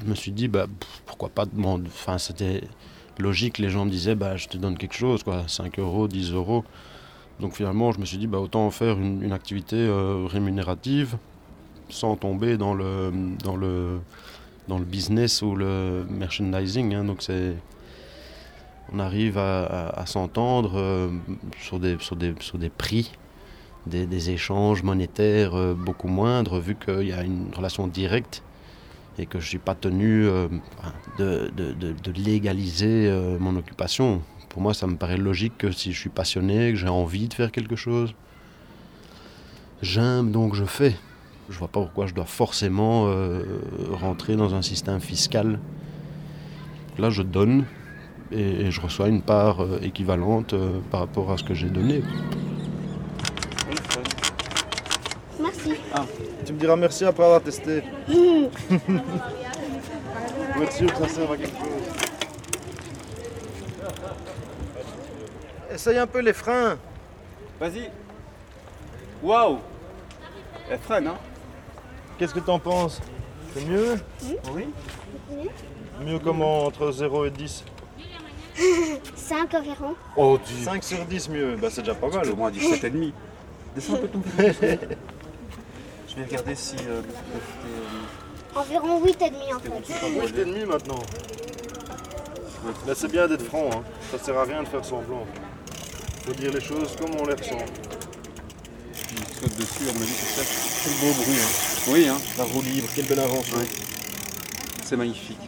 je 0.00 0.10
me 0.10 0.14
suis 0.14 0.32
dit, 0.32 0.48
bah, 0.48 0.66
pourquoi 1.06 1.28
pas 1.28 1.46
demander. 1.46 1.86
Enfin, 1.86 2.18
c'était 2.18 2.62
logique, 3.18 3.58
les 3.58 3.70
gens 3.70 3.84
me 3.84 3.90
disaient, 3.90 4.14
bah, 4.14 4.36
je 4.36 4.48
te 4.48 4.56
donne 4.56 4.76
quelque 4.76 4.94
chose, 4.94 5.22
quoi, 5.22 5.44
5 5.46 5.78
euros, 5.78 6.08
10 6.08 6.32
euros. 6.32 6.64
Donc 7.40 7.54
finalement, 7.54 7.92
je 7.92 8.00
me 8.00 8.04
suis 8.04 8.18
dit, 8.18 8.26
bah, 8.26 8.38
autant 8.38 8.70
faire 8.70 8.98
une, 8.98 9.32
activité 9.32 9.76
euh, 9.76 10.26
rémunérative 10.26 11.16
sans 11.88 12.16
tomber 12.16 12.56
dans 12.56 12.74
le, 12.74 13.12
dans 13.42 13.56
le, 13.56 14.00
dans 14.68 14.78
le 14.78 14.84
business 14.84 15.42
ou 15.42 15.54
le 15.54 16.06
merchandising. 16.08 16.94
hein. 16.94 17.04
donc 17.04 17.22
c'est. 17.22 17.54
On 18.94 18.98
arrive 18.98 19.38
à, 19.38 20.04
s'entendre 20.04 20.72
euh, 20.74 21.08
sur, 21.62 21.80
des, 21.80 21.96
sur, 21.98 22.14
des, 22.14 22.68
prix, 22.68 23.10
des, 23.86 24.04
des 24.04 24.30
échanges 24.30 24.82
monétaires 24.82 25.54
euh, 25.54 25.72
beaucoup 25.72 26.08
moindres, 26.08 26.58
vu 26.58 26.74
qu'il 26.74 27.08
y 27.08 27.12
a 27.12 27.22
une 27.22 27.46
relation 27.56 27.86
directe 27.86 28.42
et 29.18 29.26
que 29.26 29.38
je 29.38 29.44
ne 29.44 29.48
suis 29.48 29.58
pas 29.58 29.74
tenu 29.74 30.26
euh, 30.26 30.48
de, 31.18 31.50
légaliser 32.16 33.08
euh, 33.08 33.38
mon 33.38 33.56
occupation. 33.56 34.22
Pour 34.48 34.62
moi, 34.62 34.74
ça 34.74 34.86
me 34.86 34.96
paraît 34.96 35.16
logique 35.16 35.56
que 35.58 35.70
si 35.70 35.92
je 35.92 35.98
suis 35.98 36.10
passionné, 36.10 36.72
que 36.72 36.78
j'ai 36.78 36.88
envie 36.88 37.28
de 37.28 37.34
faire 37.34 37.52
quelque 37.52 37.76
chose, 37.76 38.14
j'aime 39.82 40.30
donc 40.30 40.54
je 40.54 40.64
fais. 40.64 40.96
Je 41.48 41.58
vois 41.58 41.68
pas 41.68 41.80
pourquoi 41.80 42.06
je 42.06 42.14
dois 42.14 42.24
forcément 42.24 43.06
euh, 43.08 43.42
rentrer 43.92 44.36
dans 44.36 44.54
un 44.54 44.62
système 44.62 45.00
fiscal. 45.00 45.58
Là, 46.98 47.10
je 47.10 47.22
donne 47.22 47.64
et, 48.30 48.70
je 48.70 48.80
reçois 48.80 49.08
une 49.08 49.22
part 49.22 49.60
équivalente 49.82 50.54
par 50.90 51.00
rapport 51.00 51.30
à 51.32 51.36
ce 51.36 51.44
que 51.44 51.54
j'ai 51.54 51.68
donné. 51.68 52.02
Merci. 55.64 55.80
Ah, 55.94 56.04
tu 56.44 56.52
me 56.52 56.58
diras 56.58 56.76
merci 56.76 57.04
après 57.04 57.24
avoir 57.24 57.42
testé. 57.42 57.82
merci, 60.58 60.86
ça 60.88 61.08
sert 61.08 61.30
à 61.30 61.36
quelque 61.36 61.56
chose. 61.56 61.68
Essaye 65.72 65.98
un 65.98 66.06
peu 66.06 66.20
les 66.20 66.32
freins. 66.32 66.78
Vas-y. 67.60 67.90
Waouh 69.22 69.58
Elle 70.70 70.78
freine, 70.80 71.06
hein 71.06 71.18
Qu'est-ce 72.18 72.34
que 72.34 72.40
t'en 72.40 72.58
penses? 72.58 73.00
C'est 73.54 73.64
mieux? 73.64 73.94
Oui. 74.52 74.66
Mieux 76.04 76.18
comment 76.18 76.64
entre 76.66 76.90
0 76.90 77.26
et 77.26 77.30
10 77.30 77.64
5 79.14 79.54
environ. 79.54 79.94
Oh, 80.16 80.38
tu 80.44 80.52
5 80.54 80.84
sur 80.84 81.04
10 81.06 81.28
mieux, 81.30 81.56
bah 81.56 81.68
c'est 81.70 81.80
déjà 81.80 81.94
pas 81.94 82.08
mal. 82.08 82.28
au 82.30 82.36
moins 82.36 82.50
17,5. 82.50 83.12
Descends 83.74 83.94
un 83.94 83.98
peu 83.98 84.08
ton. 84.08 84.22
Je 86.12 86.20
vais 86.20 86.26
regarder 86.26 86.54
si. 86.54 86.76
euh, 86.76 87.00
c'était, 87.02 88.58
Environ 88.58 89.02
8 89.02 89.22
et 89.22 89.30
demi 89.30 89.52
en 89.52 89.56
euh, 89.56 89.60
fait. 89.60 89.70
c'était 89.86 90.10
bon, 90.10 90.20
Oui, 90.22 90.32
t'es 90.32 90.44
demi 90.44 90.64
maintenant. 90.66 91.02
Mais 92.86 92.94
c'est 92.94 93.10
bien 93.10 93.26
d'être 93.26 93.44
franc, 93.44 93.70
hein. 93.72 93.82
ça 94.10 94.18
sert 94.18 94.36
à 94.36 94.44
rien 94.44 94.62
de 94.62 94.68
faire 94.68 94.84
semblant. 94.84 95.26
Faut 96.26 96.32
dire 96.32 96.52
les 96.52 96.60
choses 96.60 96.94
comme 96.96 97.10
on 97.18 97.24
les 97.24 97.34
ressent. 97.34 97.64
Il 98.94 99.34
saute 99.34 99.56
dessus, 99.56 99.88
à 99.88 99.92
mon 99.94 100.02
avis, 100.02 100.12
c'est 100.12 100.42
ça. 100.42 100.82
Quel 100.84 100.92
beau 101.00 101.14
bruit. 101.14 101.34
Hein. 101.40 101.92
Oui, 101.92 102.08
hein. 102.08 102.18
La 102.36 102.44
roue 102.44 102.60
libre, 102.60 102.88
quelle 102.94 103.06
belle 103.06 103.20
invention. 103.20 103.56
C'est 104.84 104.96
magnifique. 104.96 105.38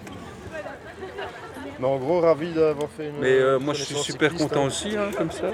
Mais 1.78 1.86
en 1.86 1.98
gros, 1.98 2.20
ravi 2.20 2.52
d'avoir 2.54 2.90
fait 2.90 3.10
une. 3.10 3.18
Mais 3.18 3.32
euh, 3.32 3.58
moi, 3.58 3.74
je 3.74 3.84
suis 3.84 3.96
super 3.96 4.30
cycliste, 4.30 4.48
content 4.48 4.64
hein. 4.64 4.68
aussi, 4.68 4.96
hein, 4.96 5.10
comme 5.16 5.30
ça. 5.30 5.50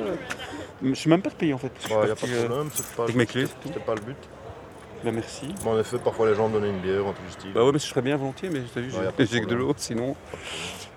Je 0.83 0.95
suis 0.95 1.11
même 1.11 1.21
pas 1.21 1.31
de 1.31 1.35
payer 1.35 1.53
en 1.53 1.59
fait. 1.59 1.73
Ouais, 1.91 2.09
y 2.09 2.11
a 2.11 2.15
pas 2.15 2.27
de 2.27 2.33
euh, 2.33 2.47
problème, 2.47 2.71
c'est 2.73 2.87
pas, 2.95 3.05
pas 3.87 3.95
le 3.95 4.01
but. 4.01 4.17
Bah, 5.05 5.11
merci. 5.13 5.55
En 5.67 5.79
effet, 5.79 5.99
parfois 5.99 6.29
les 6.29 6.35
gens 6.35 6.49
me 6.49 6.55
donnaient 6.55 6.71
une 6.71 6.81
bière, 6.81 7.01
un 7.07 7.13
truc 7.13 7.27
du 7.27 7.33
style. 7.33 7.53
Bah 7.53 7.65
ouais, 7.65 7.73
mais 7.73 7.79
je 7.79 7.87
serais 7.87 8.03
bien 8.03 8.17
volontiers, 8.17 8.51
mais 8.51 8.61
t'as 8.73 8.81
vu, 8.81 8.91
j'ai 9.19 9.41
que 9.41 9.47
de 9.47 9.55
l'eau, 9.55 9.73
sinon. 9.77 10.15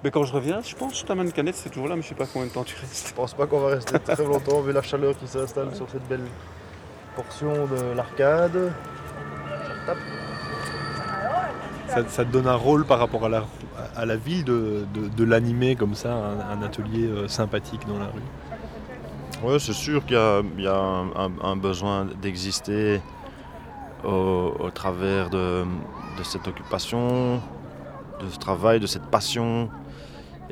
Mais 0.03 0.11
quand 0.11 0.23
je 0.25 0.33
reviens, 0.33 0.59
je 0.61 0.75
pense, 0.75 0.99
je 0.99 1.05
t'amène 1.05 1.27
une 1.27 1.31
canette, 1.31 1.55
c'est 1.55 1.69
toujours 1.69 1.87
là, 1.87 1.95
mais 1.95 2.01
je 2.01 2.09
sais 2.09 2.15
pas 2.15 2.25
combien 2.25 2.47
de 2.47 2.53
temps 2.53 2.63
tu 2.65 2.75
restes. 2.79 3.07
Je 3.09 3.13
pense 3.13 3.33
pas 3.33 3.47
qu'on 3.47 3.59
va 3.61 3.69
rester 3.75 3.97
très 3.99 4.23
longtemps 4.25 4.59
vu 4.61 4.73
la 4.73 4.81
chaleur 4.81 5.17
qui 5.17 5.27
s'installe 5.27 5.73
sur 5.75 5.89
cette 5.89 6.05
belle 6.09 6.25
portion 7.15 7.67
de 7.67 7.95
l'arcade. 7.95 8.73
Ça, 11.87 12.07
ça 12.07 12.25
te 12.25 12.31
donne 12.31 12.47
un 12.47 12.55
rôle 12.55 12.85
par 12.85 12.99
rapport 12.99 13.25
à 13.25 13.29
la, 13.29 13.45
à 13.95 14.05
la 14.05 14.15
ville 14.15 14.43
de, 14.43 14.85
de- 14.93 15.07
de 15.09 15.23
l'animer 15.23 15.75
comme 15.75 15.93
ça, 15.95 16.13
un, 16.13 16.39
un 16.59 16.61
atelier 16.63 17.05
euh, 17.07 17.27
sympathique 17.27 17.81
dans 17.87 17.99
la 17.99 18.05
rue. 18.05 18.21
Oui, 19.43 19.59
c'est 19.59 19.73
sûr 19.73 20.03
qu'il 20.05 20.15
y 20.15 20.19
a, 20.19 20.41
il 20.57 20.63
y 20.63 20.67
a 20.67 20.75
un, 20.75 21.07
un- 21.09 21.31
un 21.43 21.55
besoin 21.55 22.07
d'exister 22.21 22.99
au, 24.03 24.69
travers 24.73 25.29
de, 25.29 25.63
cette 26.23 26.47
occupation, 26.47 27.41
de 28.19 28.29
ce 28.29 28.37
travail, 28.37 28.79
de 28.79 28.87
cette 28.87 29.05
passion. 29.05 29.69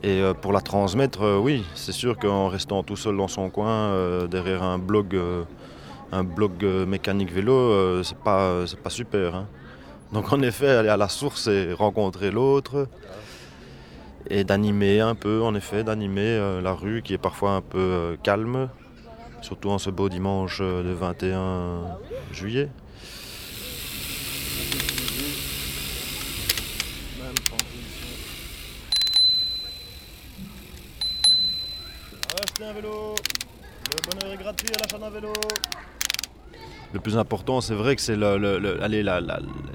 Et 0.04 0.22
euh, 0.22 0.34
pour 0.34 0.52
la 0.52 0.62
transmettre, 0.62 1.22
euh, 1.22 1.38
oui, 1.38 1.64
c'est 1.76 1.92
sûr 1.92 2.18
qu'en 2.18 2.48
restant 2.48 2.82
tout 2.82 2.96
seul 2.96 3.18
dans 3.18 3.28
son 3.28 3.50
coin, 3.50 3.70
euh, 3.70 4.28
derrière 4.28 4.64
un 4.64 4.80
blog, 4.80 5.20
un 6.12 6.24
blog 6.24 6.64
mécanique 6.88 7.32
vélo, 7.32 8.04
c'est 8.04 8.18
pas, 8.18 8.64
pas 8.84 8.90
super. 8.90 9.36
hein. 9.36 9.48
Donc 10.12 10.34
en 10.34 10.42
effet, 10.42 10.70
aller 10.70 10.90
à 10.90 10.98
la 10.98 11.08
source 11.08 11.48
et 11.48 11.74
rencontrer 11.74 12.32
l'autre, 12.32 12.88
et 14.30 14.44
d'animer 14.44 15.00
un 15.00 15.16
peu, 15.16 15.42
en 15.42 15.56
effet, 15.56 15.84
d'animer 15.84 16.62
la 16.62 16.74
rue 16.74 17.02
qui 17.02 17.14
est 17.14 17.18
parfois 17.18 17.52
un 17.52 17.62
peu 17.62 18.18
calme, 18.24 18.70
surtout 19.42 19.70
en 19.70 19.80
ce 19.80 19.90
beau 19.90 20.08
dimanche 20.08 20.60
euh, 20.62 20.84
de 20.84 20.92
21 20.92 21.98
juillet. 22.32 22.70
Achetez 32.42 32.64
un 32.66 32.74
vélo 32.74 33.16
Le 36.94 37.00
plus 37.00 37.18
important, 37.18 37.62
c'est 37.62 37.74
vrai 37.74 37.96
que 37.96 38.02
c'est 38.02 38.18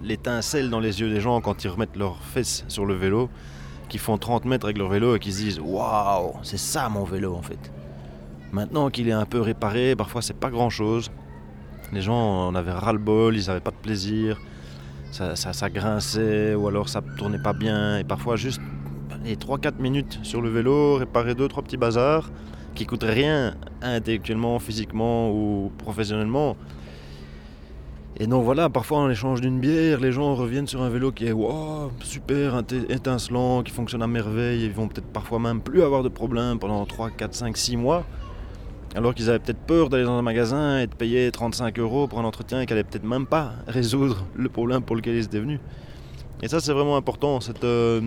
l'étincelle 0.02 0.70
dans 0.70 0.80
les 0.80 1.00
yeux 1.00 1.08
des 1.10 1.20
gens 1.20 1.40
quand 1.40 1.64
ils 1.64 1.68
remettent 1.68 1.96
leurs 1.96 2.22
fesses 2.22 2.64
sur 2.68 2.84
le 2.84 2.94
vélo, 2.94 3.30
qui 3.88 3.98
font 3.98 4.18
30 4.18 4.44
mètres 4.44 4.66
avec 4.66 4.76
leur 4.78 4.88
vélo 4.88 5.16
et 5.16 5.18
qui 5.18 5.32
se 5.32 5.38
disent 5.38 5.60
Waouh, 5.60 6.34
c'est 6.42 6.58
ça 6.58 6.88
mon 6.88 7.04
vélo 7.04 7.34
en 7.34 7.42
fait. 7.42 7.72
Maintenant 8.52 8.90
qu'il 8.90 9.08
est 9.08 9.12
un 9.12 9.24
peu 9.24 9.40
réparé, 9.40 9.96
parfois 9.96 10.22
c'est 10.22 10.36
pas 10.38 10.50
grand 10.50 10.70
chose. 10.70 11.10
Les 11.92 12.02
gens 12.02 12.48
en 12.48 12.54
avaient 12.54 12.72
ras-le-bol, 12.72 13.36
ils 13.36 13.46
n'avaient 13.46 13.60
pas 13.60 13.70
de 13.70 13.76
plaisir, 13.76 14.38
ça, 15.10 15.36
ça- 15.36 15.52
ça 15.52 15.70
grinçait 15.70 16.54
ou 16.54 16.66
alors 16.68 16.88
ça 16.88 17.00
tournait 17.16 17.38
pas 17.42 17.52
bien. 17.52 17.98
Et 17.98 18.04
parfois 18.04 18.36
juste 18.36 18.60
les 19.24 19.36
3-4 19.36 19.78
minutes 19.80 20.18
sur 20.22 20.42
le 20.42 20.50
vélo, 20.50 20.96
réparer 20.96 21.34
2-3 21.34 21.62
petits 21.62 21.76
bazars 21.76 22.30
qui 22.76 22.86
coûtent 22.86 23.02
rien 23.02 23.56
intellectuellement, 23.82 24.60
physiquement 24.60 25.30
ou 25.32 25.72
professionnellement. 25.78 26.56
Et 28.18 28.26
donc 28.26 28.44
voilà, 28.44 28.70
parfois 28.70 28.98
en 28.98 29.10
échange 29.10 29.42
d'une 29.42 29.58
bière, 29.58 30.00
les 30.00 30.10
gens 30.10 30.34
reviennent 30.34 30.66
sur 30.66 30.82
un 30.82 30.88
vélo 30.88 31.12
qui 31.12 31.26
est 31.26 31.34
super 32.00 32.62
étincelant, 32.88 33.62
qui 33.62 33.72
fonctionne 33.72 34.02
à 34.02 34.06
merveille, 34.06 34.64
ils 34.64 34.72
vont 34.72 34.88
peut-être 34.88 35.08
parfois 35.08 35.38
même 35.38 35.60
plus 35.60 35.82
avoir 35.82 36.02
de 36.02 36.08
problème 36.08 36.58
pendant 36.58 36.86
3, 36.86 37.10
4, 37.10 37.34
5, 37.34 37.56
6 37.56 37.76
mois. 37.76 38.06
Alors 38.94 39.14
qu'ils 39.14 39.28
avaient 39.28 39.40
peut-être 39.40 39.60
peur 39.60 39.90
d'aller 39.90 40.04
dans 40.04 40.16
un 40.16 40.22
magasin 40.22 40.78
et 40.78 40.86
de 40.86 40.94
payer 40.94 41.30
35 41.30 41.78
euros 41.78 42.06
pour 42.06 42.18
un 42.18 42.24
entretien 42.24 42.64
qui 42.64 42.72
allait 42.72 42.84
peut-être 42.84 43.04
même 43.04 43.26
pas 43.26 43.52
résoudre 43.66 44.24
le 44.34 44.48
problème 44.48 44.80
pour 44.80 44.96
lequel 44.96 45.16
ils 45.16 45.24
étaient 45.24 45.40
venus. 45.40 45.60
Et 46.42 46.48
ça 46.48 46.60
c'est 46.60 46.72
vraiment 46.72 46.96
important, 46.96 47.40
cette, 47.40 47.64
euh, 47.64 48.00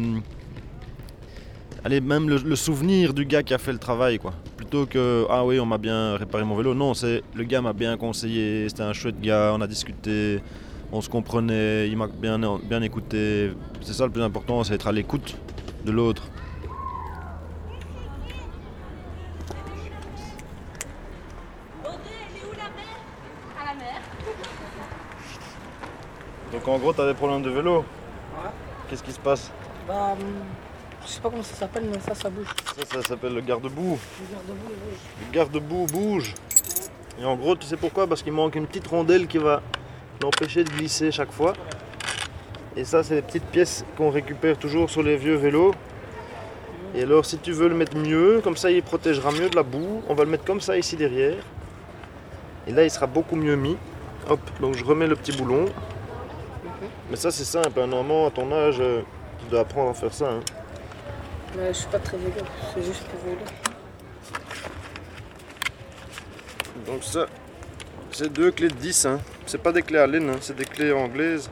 allez, 1.84 2.02
même 2.02 2.30
le, 2.30 2.38
le 2.38 2.56
souvenir 2.56 3.14
du 3.14 3.26
gars 3.26 3.44
qui 3.44 3.54
a 3.54 3.60
fait 3.60 3.74
le 3.74 3.80
travail 3.80 4.18
quoi. 4.18 4.34
Plutôt 4.70 4.86
que 4.86 5.26
ah 5.32 5.44
oui 5.44 5.60
on 5.60 5.66
m'a 5.66 5.80
bien 5.80 6.16
réparé 6.16 6.44
mon 6.44 6.56
vélo, 6.56 6.76
non 6.76 6.94
c'est 6.94 7.24
le 7.34 7.44
gars 7.44 7.60
m'a 7.60 7.74
bien 7.74 7.98
conseillé, 7.98 8.70
c'était 8.70 8.84
un 8.84 8.94
chouette 8.94 9.20
gars, 9.20 9.52
on 9.56 9.62
a 9.62 9.66
discuté, 9.66 10.44
on 10.92 11.02
se 11.02 11.10
comprenait, 11.10 11.90
il 11.90 11.98
m'a 11.98 12.06
bien, 12.06 12.38
bien 12.62 12.84
écouté. 12.84 13.52
C'est 13.82 13.94
ça 13.94 14.06
le 14.06 14.12
plus 14.12 14.22
important, 14.22 14.64
c'est 14.64 14.76
être 14.76 14.86
à 14.86 14.92
l'écoute 14.92 15.36
de 15.84 15.92
l'autre. 15.92 16.22
Donc 26.52 26.68
en 26.68 26.78
gros, 26.78 26.94
t'as 26.94 27.08
des 27.08 27.16
problèmes 27.16 27.42
de 27.42 27.50
vélo? 27.50 27.84
Qu'est-ce 28.88 29.02
qui 29.02 29.14
se 29.14 29.20
passe? 29.20 29.52
Bah, 29.88 30.12
hum, 30.12 30.69
je 31.10 31.16
sais 31.16 31.22
pas 31.22 31.30
comment 31.30 31.44
ça 31.44 31.56
s'appelle, 31.56 31.86
mais 31.92 32.00
ça, 32.00 32.14
ça 32.14 32.30
bouge. 32.30 32.46
Ça, 32.78 33.02
ça 33.02 33.08
s'appelle 33.10 33.34
le 33.34 33.42
garde-boue. 33.42 33.98
Je 34.20 34.36
garde 34.36 34.46
debout, 34.48 34.70
oui. 34.70 34.98
Le 35.28 35.34
garde-boue 35.34 35.86
bouge. 35.88 36.36
Et 37.20 37.26
en 37.26 37.36
gros, 37.36 37.56
tu 37.56 37.66
sais 37.66 37.78
pourquoi? 37.78 38.06
Parce 38.08 38.22
qu'il 38.22 38.32
manque 38.34 38.56
une 38.56 38.68
petite 38.68 38.88
rondelle 38.88 39.28
qui 39.28 39.40
va 39.40 39.62
l'empêcher 40.22 40.64
de 40.64 40.70
glisser 40.70 41.12
chaque 41.12 41.32
fois. 41.32 41.54
Et 42.78 42.84
ça, 42.84 43.04
c'est 43.04 43.16
les 43.16 43.22
petites 43.24 43.46
pièces 43.46 43.84
qu'on 43.98 44.12
récupère 44.12 44.58
toujours 44.58 44.90
sur 44.90 45.02
les 45.02 45.18
vieux 45.18 45.36
vélos. 45.36 45.74
Et 46.96 47.04
alors, 47.04 47.26
si 47.26 47.38
tu 47.40 47.52
veux 47.52 47.68
le 47.68 47.76
mettre 47.76 47.98
mieux, 47.98 48.42
comme 48.44 48.56
ça, 48.56 48.70
il 48.72 48.84
protégera 48.84 49.32
mieux 49.32 49.50
de 49.50 49.56
la 49.56 49.64
boue. 49.64 50.04
On 50.08 50.14
va 50.14 50.24
le 50.24 50.30
mettre 50.30 50.46
comme 50.46 50.62
ça 50.62 50.78
ici 50.78 50.96
derrière. 50.96 51.38
Et 52.68 52.72
là, 52.72 52.84
il 52.84 52.92
sera 52.92 53.08
beaucoup 53.08 53.36
mieux 53.36 53.56
mis. 53.56 53.78
Hop, 54.30 54.40
donc 54.62 54.76
je 54.76 54.84
remets 54.86 55.08
le 55.08 55.16
petit 55.16 55.32
boulon. 55.32 55.66
Mais 57.10 57.16
ça, 57.16 57.32
c'est 57.32 57.44
simple. 57.46 57.80
hein. 57.80 57.88
Normalement, 57.88 58.28
à 58.28 58.32
ton 58.32 58.52
âge, 58.52 58.78
euh, 58.80 59.02
tu 59.40 59.46
dois 59.50 59.62
apprendre 59.62 59.90
à 59.90 59.94
faire 59.94 60.14
ça. 60.14 60.30
hein. 60.30 60.40
Mais 61.56 61.68
je 61.70 61.80
suis 61.80 61.88
pas 61.88 62.00
très 62.00 62.18
vélo, 62.18 62.46
c'est 62.74 62.84
juste 62.84 63.04
pour 63.06 63.20
vélo. 63.22 63.46
Donc 66.86 67.04
ça, 67.04 67.26
c'est 68.12 68.32
deux 68.32 68.52
clés 68.52 68.68
de 68.68 68.76
10. 68.76 69.06
Hein. 69.06 69.20
C'est 69.46 69.62
pas 69.62 69.72
des 69.72 69.82
clés 69.82 70.00
à 70.00 70.08
laine, 70.08 70.30
hein, 70.30 70.38
c'est 70.42 70.56
des 70.56 70.66
clés 70.66 70.92
anglaises. 70.92 71.50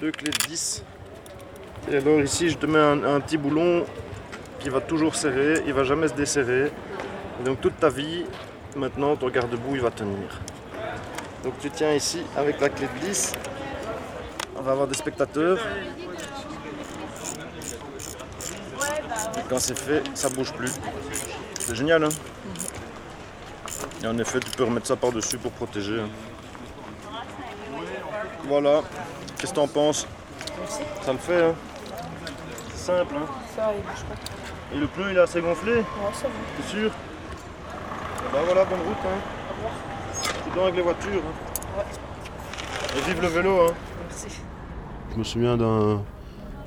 Deux 0.00 0.12
clés 0.12 0.30
de 0.30 0.46
10. 0.46 0.84
Et 1.90 1.96
alors 1.96 2.20
ici, 2.20 2.50
je 2.50 2.56
te 2.56 2.66
mets 2.66 2.78
un, 2.78 3.20
petit 3.20 3.36
boulon 3.36 3.84
qui 4.60 4.68
va 4.68 4.80
toujours 4.80 5.14
serrer, 5.14 5.62
il 5.66 5.72
va 5.72 5.84
jamais 5.84 6.08
se 6.08 6.14
desserrer. 6.14 6.70
Donc 7.44 7.60
toute 7.60 7.78
ta 7.78 7.88
vie, 7.88 8.24
maintenant, 8.76 9.16
ton 9.16 9.28
garde-boue, 9.28 9.74
il 9.74 9.80
va 9.80 9.90
tenir. 9.90 10.40
Donc 11.42 11.54
tu 11.60 11.70
tiens 11.70 11.92
ici 11.92 12.22
avec 12.36 12.60
la 12.60 12.68
clé 12.68 12.86
de 12.86 13.06
10. 13.06 13.32
On 14.56 14.62
va 14.62 14.72
avoir 14.72 14.86
des 14.86 14.94
spectateurs. 14.94 15.58
Et 19.36 19.42
quand 19.48 19.58
c'est 19.58 19.78
fait, 19.78 20.02
ça 20.14 20.28
bouge 20.28 20.52
plus. 20.52 20.72
C'est 21.58 21.74
génial, 21.74 22.04
hein 22.04 22.08
et 24.02 24.06
en 24.06 24.16
effet, 24.18 24.40
tu 24.40 24.50
peux 24.50 24.64
remettre 24.64 24.86
ça 24.86 24.96
par-dessus 24.96 25.36
pour 25.38 25.52
protéger. 25.52 26.00
hein. 26.00 26.08
Voilà. 28.44 28.82
Qu'est-ce 29.38 29.52
que 29.52 29.56
t'en 29.56 29.68
penses? 29.68 30.06
Ça 31.02 31.12
le 31.12 31.18
fait, 31.18 31.44
hein 31.44 31.54
C'est 32.70 32.78
simple, 32.92 33.14
hein 33.16 33.26
Ça, 33.54 33.72
il 33.76 33.82
bouge 33.82 34.04
pas. 34.08 34.74
Et 34.74 34.78
le 34.78 34.86
pneu 34.86 35.10
il 35.10 35.16
est 35.16 35.20
assez 35.20 35.40
gonflé? 35.40 35.72
Ouais, 35.74 35.82
ça 36.14 36.28
va. 36.28 36.34
T'es 36.56 36.68
sûr? 36.68 36.90
Eh 38.28 38.32
ben 38.32 38.42
voilà, 38.44 38.64
bonne 38.64 38.80
route. 38.80 38.96
Hein. 39.04 40.40
Prudent 40.42 40.62
avec 40.62 40.76
les 40.76 40.82
voitures. 40.82 41.22
Hein. 41.78 41.82
Et 42.96 43.00
vive 43.02 43.20
le 43.20 43.28
vélo. 43.28 43.66
Hein. 43.68 43.74
Merci. 44.08 44.40
Je 45.12 45.18
me 45.18 45.24
souviens 45.24 45.56
d'un 45.56 46.02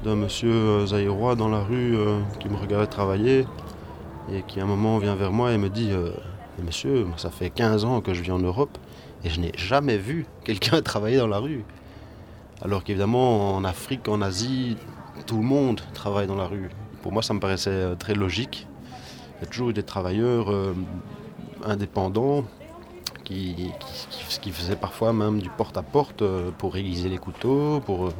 d'un 0.03 0.15
monsieur 0.15 0.51
euh, 0.51 0.85
zaïrois 0.85 1.35
dans 1.35 1.49
la 1.49 1.61
rue 1.61 1.95
euh, 1.97 2.19
qui 2.39 2.49
me 2.49 2.55
regardait 2.55 2.87
travailler 2.87 3.45
et 4.31 4.41
qui 4.43 4.59
à 4.59 4.63
un 4.63 4.67
moment 4.67 4.97
vient 4.97 5.15
vers 5.15 5.31
moi 5.31 5.51
et 5.51 5.57
me 5.57 5.69
dit 5.69 5.89
euh, 5.91 6.11
Monsieur, 6.63 7.05
ça 7.17 7.29
fait 7.29 7.49
15 7.49 7.85
ans 7.85 8.01
que 8.01 8.13
je 8.13 8.21
vis 8.21 8.31
en 8.31 8.39
Europe 8.39 8.77
et 9.23 9.29
je 9.29 9.39
n'ai 9.39 9.51
jamais 9.55 9.97
vu 9.97 10.25
quelqu'un 10.43 10.81
travailler 10.83 11.17
dans 11.17 11.27
la 11.27 11.39
rue. 11.39 11.63
Alors 12.61 12.83
qu'évidemment, 12.83 13.55
en 13.55 13.63
Afrique, 13.63 14.07
en 14.07 14.21
Asie, 14.21 14.77
tout 15.25 15.37
le 15.37 15.43
monde 15.43 15.81
travaille 15.93 16.27
dans 16.27 16.35
la 16.35 16.45
rue. 16.45 16.69
Pour 17.01 17.11
moi, 17.11 17.21
ça 17.21 17.33
me 17.33 17.39
paraissait 17.39 17.95
très 17.97 18.13
logique. 18.13 18.67
Il 19.39 19.45
y 19.45 19.47
a 19.47 19.49
toujours 19.49 19.69
eu 19.69 19.73
des 19.73 19.83
travailleurs 19.83 20.47
indépendants 21.65 22.45
qui, 23.23 23.71
qui- 24.41 24.51
faisaient 24.51 24.75
parfois 24.75 25.13
même 25.13 25.39
du 25.39 25.49
porte-à-porte 25.49 26.21
euh, 26.21 26.51
pour 26.57 26.75
aiguiser 26.77 27.09
les 27.09 27.17
couteaux, 27.17 27.79
pour, 27.85 28.11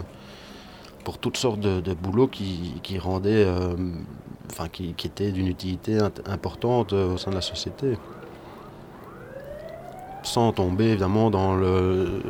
pour 1.04 1.18
toutes 1.18 1.38
sortes 1.38 1.60
de, 1.60 1.80
boulots 1.94 2.28
qui, 2.28 2.74
rendaient, 3.00 3.46
euh, 3.46 3.76
enfin, 4.52 4.68
qui, 4.70 4.94
qui 4.94 5.08
étaient 5.08 5.32
d'une 5.32 5.48
utilité 5.48 6.00
importante 6.26 6.94
euh, 6.94 7.14
au 7.14 7.18
sein 7.18 7.32
de 7.32 7.36
la 7.36 7.42
société. 7.42 7.98
Sans 10.24 10.54
tomber 10.54 10.86
évidemment 10.86 11.30
dans 11.30 11.56
le 11.56 12.22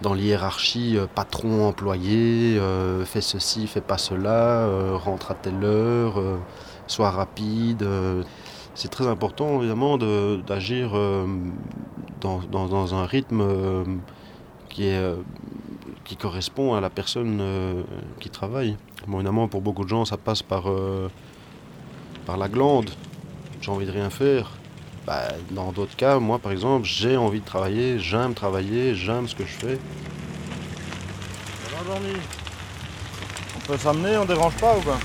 dans 0.00 0.12
l'hiérarchie 0.12 0.96
euh, 0.98 1.06
patron-employé, 1.14 2.58
euh, 2.58 3.04
fais 3.04 3.20
ceci, 3.20 3.66
fais 3.66 3.80
pas 3.80 3.98
cela, 3.98 4.66
rentre 4.94 5.30
à 5.30 5.34
telle 5.34 5.62
heure, 5.64 6.20
sois 6.86 7.10
rapide. 7.10 7.86
c'est 8.74 8.88
très 8.90 9.06
important 9.06 9.58
évidemment 9.60 9.96
de- 9.98 10.40
d'agir 10.46 10.92
dans, 12.20 12.40
dans- 12.50 12.94
un 12.94 13.06
rythme 13.06 13.42
qui, 14.68 14.86
est, 14.88 15.14
qui 16.04 16.16
correspond 16.16 16.74
à 16.74 16.80
la 16.80 16.90
personne 16.90 17.38
euh, 17.40 17.82
qui 18.20 18.30
travaille. 18.30 18.76
Bon, 19.06 19.18
évidemment, 19.18 19.48
pour 19.48 19.62
beaucoup 19.62 19.84
de 19.84 19.88
gens, 19.88 20.04
ça 20.04 20.16
passe 20.16 20.42
par, 20.42 20.68
euh, 20.68 21.10
par 22.26 22.36
la 22.36 22.48
glande. 22.48 22.90
J'ai 23.60 23.70
envie 23.70 23.86
de 23.86 23.90
rien 23.90 24.10
faire. 24.10 24.50
Bah, 25.06 25.28
dans 25.50 25.72
d'autres 25.72 25.96
cas, 25.96 26.18
moi 26.18 26.38
par 26.38 26.52
exemple, 26.52 26.86
j'ai 26.86 27.16
envie 27.18 27.40
de 27.40 27.44
travailler, 27.44 27.98
j'aime 27.98 28.32
travailler, 28.32 28.94
j'aime 28.94 29.28
ce 29.28 29.34
que 29.34 29.44
je 29.44 29.52
fais. 29.52 29.78
Ça 31.68 31.82
va, 31.86 31.94
On 33.56 33.60
peut 33.66 33.76
s'amener, 33.76 34.16
on 34.16 34.24
dérange 34.24 34.56
pas 34.56 34.76
ou 34.78 34.80
quoi 34.80 34.98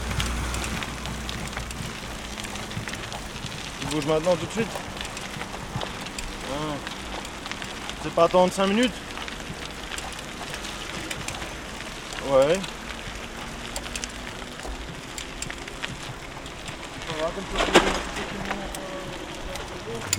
Tu 3.81 3.88
bouges 3.88 4.05
maintenant 4.05 4.35
tout 4.38 4.45
de 4.45 4.51
suite? 4.51 4.71
Ah. 6.51 6.75
C'est 8.03 8.13
pas 8.13 8.23
attendre 8.23 8.53
5 8.53 8.67
minutes? 8.67 8.93
Ouais. 12.29 12.59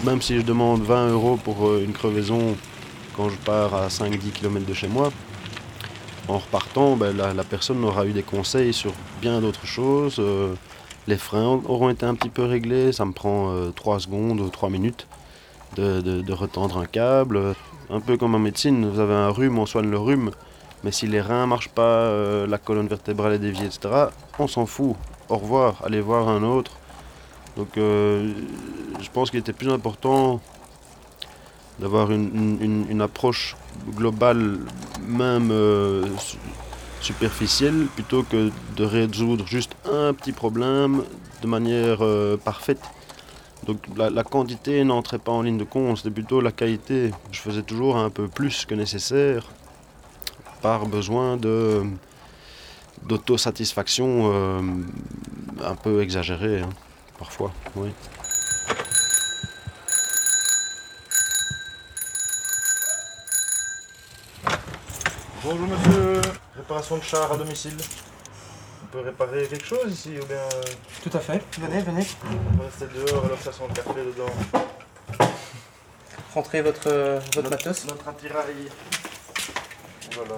Même 0.05 0.23
si 0.23 0.37
je 0.37 0.43
demande 0.43 0.83
20 0.83 1.11
euros 1.11 1.37
pour 1.37 1.67
euh, 1.69 1.83
une 1.85 1.93
crevaison 1.93 2.57
quand 3.17 3.29
je 3.29 3.37
pars 3.37 3.75
à 3.75 3.89
5-10 3.89 4.19
km 4.33 4.65
de 4.67 4.73
chez 4.75 4.89
moi, 4.89 5.11
en 6.29 6.39
repartant, 6.39 6.97
ben, 6.97 7.15
la, 7.17 7.45
personne 7.45 7.85
aura 7.85 8.07
eu 8.07 8.13
des 8.13 8.23
conseils 8.23 8.73
sur 8.73 8.93
bien 9.21 9.41
d'autres 9.41 9.67
choses. 9.67 10.17
euh, 10.19 10.55
les 11.07 11.17
freins 11.17 11.61
auront 11.67 11.91
été 11.91 12.07
un 12.07 12.15
petit 12.15 12.29
peu 12.29 12.45
réglés, 12.45 12.93
ça 12.93 13.05
me 13.05 13.13
prend 13.13 13.53
3 13.75 14.01
secondes 14.01 14.41
ou 14.41 14.49
3 14.49 14.69
minutes 14.71 15.07
de, 15.77 16.01
de- 16.01 16.21
de 16.21 16.33
retendre 16.33 16.79
un 16.79 16.85
câble. 16.87 17.55
Un 17.91 18.01
peu 18.01 18.17
comme 18.17 18.35
en 18.35 18.39
médecine, 18.39 18.89
vous 18.89 19.01
avez 19.01 19.15
un 19.15 19.31
rhume, 19.31 19.59
on 19.59 19.67
soigne 19.67 19.91
le 19.91 19.99
rhume, 19.99 20.31
mais 20.83 20.93
si 20.93 21.07
les 21.07 21.21
reins 21.21 21.47
marchent 21.47 21.69
pas, 21.69 21.83
euh, 21.83 22.47
la 22.47 22.59
colonne 22.59 22.89
vertébrale 22.89 23.35
est 23.35 23.39
déviée, 23.39 23.67
etc., 23.67 24.07
on 24.39 24.49
s'en 24.49 24.67
fout. 24.67 24.97
Au 25.29 25.37
revoir, 25.37 25.83
allez 25.85 26.01
voir 26.01 26.29
un 26.29 26.43
autre. 26.43 26.73
Donc 27.57 27.77
euh, 27.77 28.33
je 29.01 29.11
pense 29.11 29.31
qu'il 29.31 29.41
était 29.41 29.53
plus 29.53 29.71
important 29.71 30.41
d'avoir 31.79 32.11
une, 32.11 33.01
approche 33.01 33.57
globale, 33.97 34.59
même 35.07 35.51
euh, 35.51 36.05
su- 36.19 36.37
superficielle, 37.01 37.87
plutôt 37.95 38.23
que 38.23 38.51
de 38.77 38.85
résoudre 38.85 39.47
juste 39.47 39.75
un 39.91 40.13
petit 40.13 40.33
problème 40.33 41.03
de 41.43 41.47
manière 41.47 42.01
parfaite. 42.45 42.83
Donc 43.67 43.79
la 43.97 44.23
quantité 44.25 44.85
n'entrait 44.85 45.19
pas 45.19 45.33
en 45.33 45.43
ligne 45.43 45.59
de 45.59 45.65
compte, 45.65 45.99
c'était 45.99 46.11
plutôt 46.11 46.41
la 46.41 46.53
qualité. 46.53 47.13
Je 47.33 47.41
faisais 47.41 47.63
toujours 47.63 47.97
un 47.97 48.11
peu 48.11 48.29
plus 48.29 48.67
que 48.67 48.75
nécessaire 48.75 49.47
par 50.63 50.87
besoin 50.87 51.37
de 51.37 51.83
d'autosatisfaction 53.03 54.31
euh, 54.33 54.61
un 55.65 55.75
peu 55.75 56.03
exagérée, 56.03 56.61
hein, 56.61 56.69
parfois, 57.19 57.51
oui. 57.77 57.91
Bonjour 65.43 65.67
monsieur, 65.67 66.21
réparation 66.57 66.99
de 66.99 67.03
char 67.03 67.33
à 67.33 67.37
domicile. 67.37 67.77
On 68.85 68.87
peut 68.93 69.01
réparer 69.01 69.47
quelque 69.49 69.65
chose 69.65 69.91
ici 69.91 70.11
ou 70.23 70.27
bien 70.27 70.37
euh, 70.37 70.63
Tout 71.03 71.17
à 71.17 71.21
fait. 71.21 71.43
Venez, 71.59 71.81
venez. 71.81 72.07
on 72.25 72.57
peut 72.59 72.65
rester 72.65 72.87
dehors 72.95 73.25
alors 73.25 73.39
que 73.39 73.45
ça 73.45 73.53
sent 73.53 73.63
le 73.67 73.75
café 73.75 74.01
dedans 74.05 74.33
Rentrez 76.35 76.63
votre, 76.63 77.21
votre 77.35 77.51
matos. 77.51 77.87
Notre 77.87 78.09
attirail. 78.09 78.69
Voilà. 80.15 80.35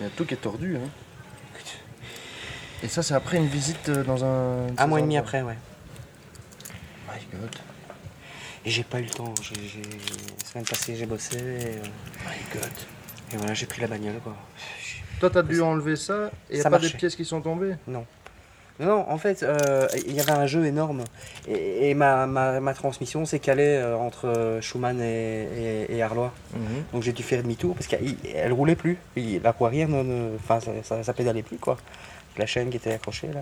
Il 0.00 0.04
y 0.04 0.06
a 0.06 0.10
tout 0.10 0.24
qui 0.24 0.34
est 0.34 0.38
tordu. 0.38 0.76
Hein. 0.76 0.88
Et 2.82 2.88
ça 2.88 3.02
c'est 3.02 3.12
après 3.14 3.36
une 3.36 3.46
visite 3.46 3.90
euh, 3.90 4.02
dans 4.04 4.24
un... 4.24 4.68
Un 4.78 4.86
mois 4.86 5.00
et 5.00 5.02
demi 5.02 5.18
après, 5.18 5.42
ouais. 5.42 5.56
My 7.08 7.38
god. 7.38 7.54
Et 8.64 8.70
j'ai 8.70 8.84
pas 8.84 9.00
eu 9.00 9.04
le 9.04 9.10
temps. 9.10 9.34
J'ai, 9.42 9.54
j'ai- 9.68 9.82
La 9.82 10.46
semaine 10.46 10.64
passée, 10.64 10.96
j'ai 10.96 11.04
bossé. 11.06 11.36
Et, 11.36 11.40
euh, 11.76 11.82
My 12.26 12.36
god. 12.60 12.70
et 13.32 13.36
voilà, 13.36 13.52
j'ai 13.54 13.66
pris 13.66 13.80
la 13.82 13.86
bagnole, 13.86 14.18
quoi. 14.20 14.34
Toi 15.18 15.28
t'as 15.28 15.42
dû 15.42 15.60
enlever 15.60 15.96
ça 15.96 16.30
et 16.48 16.56
y 16.56 16.60
a 16.60 16.62
Ça 16.62 16.70
pas 16.70 16.78
des 16.78 16.88
pièces 16.88 17.14
qui 17.14 17.26
sont 17.26 17.42
tombées? 17.42 17.74
Non. 17.86 18.06
Non, 18.80 19.04
en 19.08 19.18
fait, 19.18 19.42
euh, 19.42 19.86
il 20.06 20.14
y 20.14 20.20
avait 20.20 20.32
un 20.32 20.46
jeu 20.46 20.64
énorme. 20.64 21.04
Et, 21.46 21.90
et 21.90 21.94
ma, 21.94 22.26
ma, 22.26 22.60
ma 22.60 22.74
transmission 22.74 23.26
s'est 23.26 23.38
calée 23.38 23.76
euh, 23.76 23.94
entre 23.96 24.58
Schumann 24.62 25.00
et, 25.00 25.46
et, 25.88 25.96
et 25.96 26.02
Arlois. 26.02 26.32
Donc 26.92 27.02
j'ai 27.02 27.12
dû 27.12 27.22
faire 27.22 27.42
demi-tour 27.42 27.74
parce 27.74 27.86
qu'elle 27.86 28.14
elle 28.34 28.52
roulait 28.52 28.76
plus. 28.76 28.96
Il- 29.16 29.42
La 29.42 29.52
roue 29.52 29.66
arrière, 29.66 29.88
ne- 29.88 30.02
ne- 30.02 30.36
enfin, 30.36 30.60
ça, 30.60 30.72
ça, 30.82 31.02
ça 31.04 31.12
pédalait 31.12 31.42
plus, 31.42 31.58
quoi. 31.58 31.76
La 32.38 32.46
chaîne 32.46 32.70
qui 32.70 32.76
était 32.78 32.92
accrochée, 32.92 33.28
là. 33.28 33.40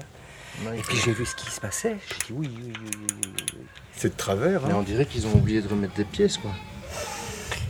Et 0.75 0.81
puis 0.81 0.97
j'ai 0.97 1.13
vu 1.13 1.25
ce 1.25 1.37
qui 1.37 1.49
se 1.51 1.61
passait. 1.61 1.97
J'ai 2.09 2.27
dit 2.27 2.33
oui, 2.33 2.51
oui, 2.57 2.73
oui, 2.81 2.91
oui, 2.99 3.17
oui, 3.25 3.45
oui. 3.55 3.65
C'est 3.97 4.09
de 4.11 4.17
travers. 4.17 4.67
Mais 4.67 4.75
on 4.75 4.83
dirait 4.83 5.07
qu'ils 5.07 5.27
ont 5.29 5.35
oublié 5.35 5.63
de 5.63 5.69
remettre 5.69 5.95
des 5.95 6.05
pièces 6.05 6.37
quoi. 6.37 6.51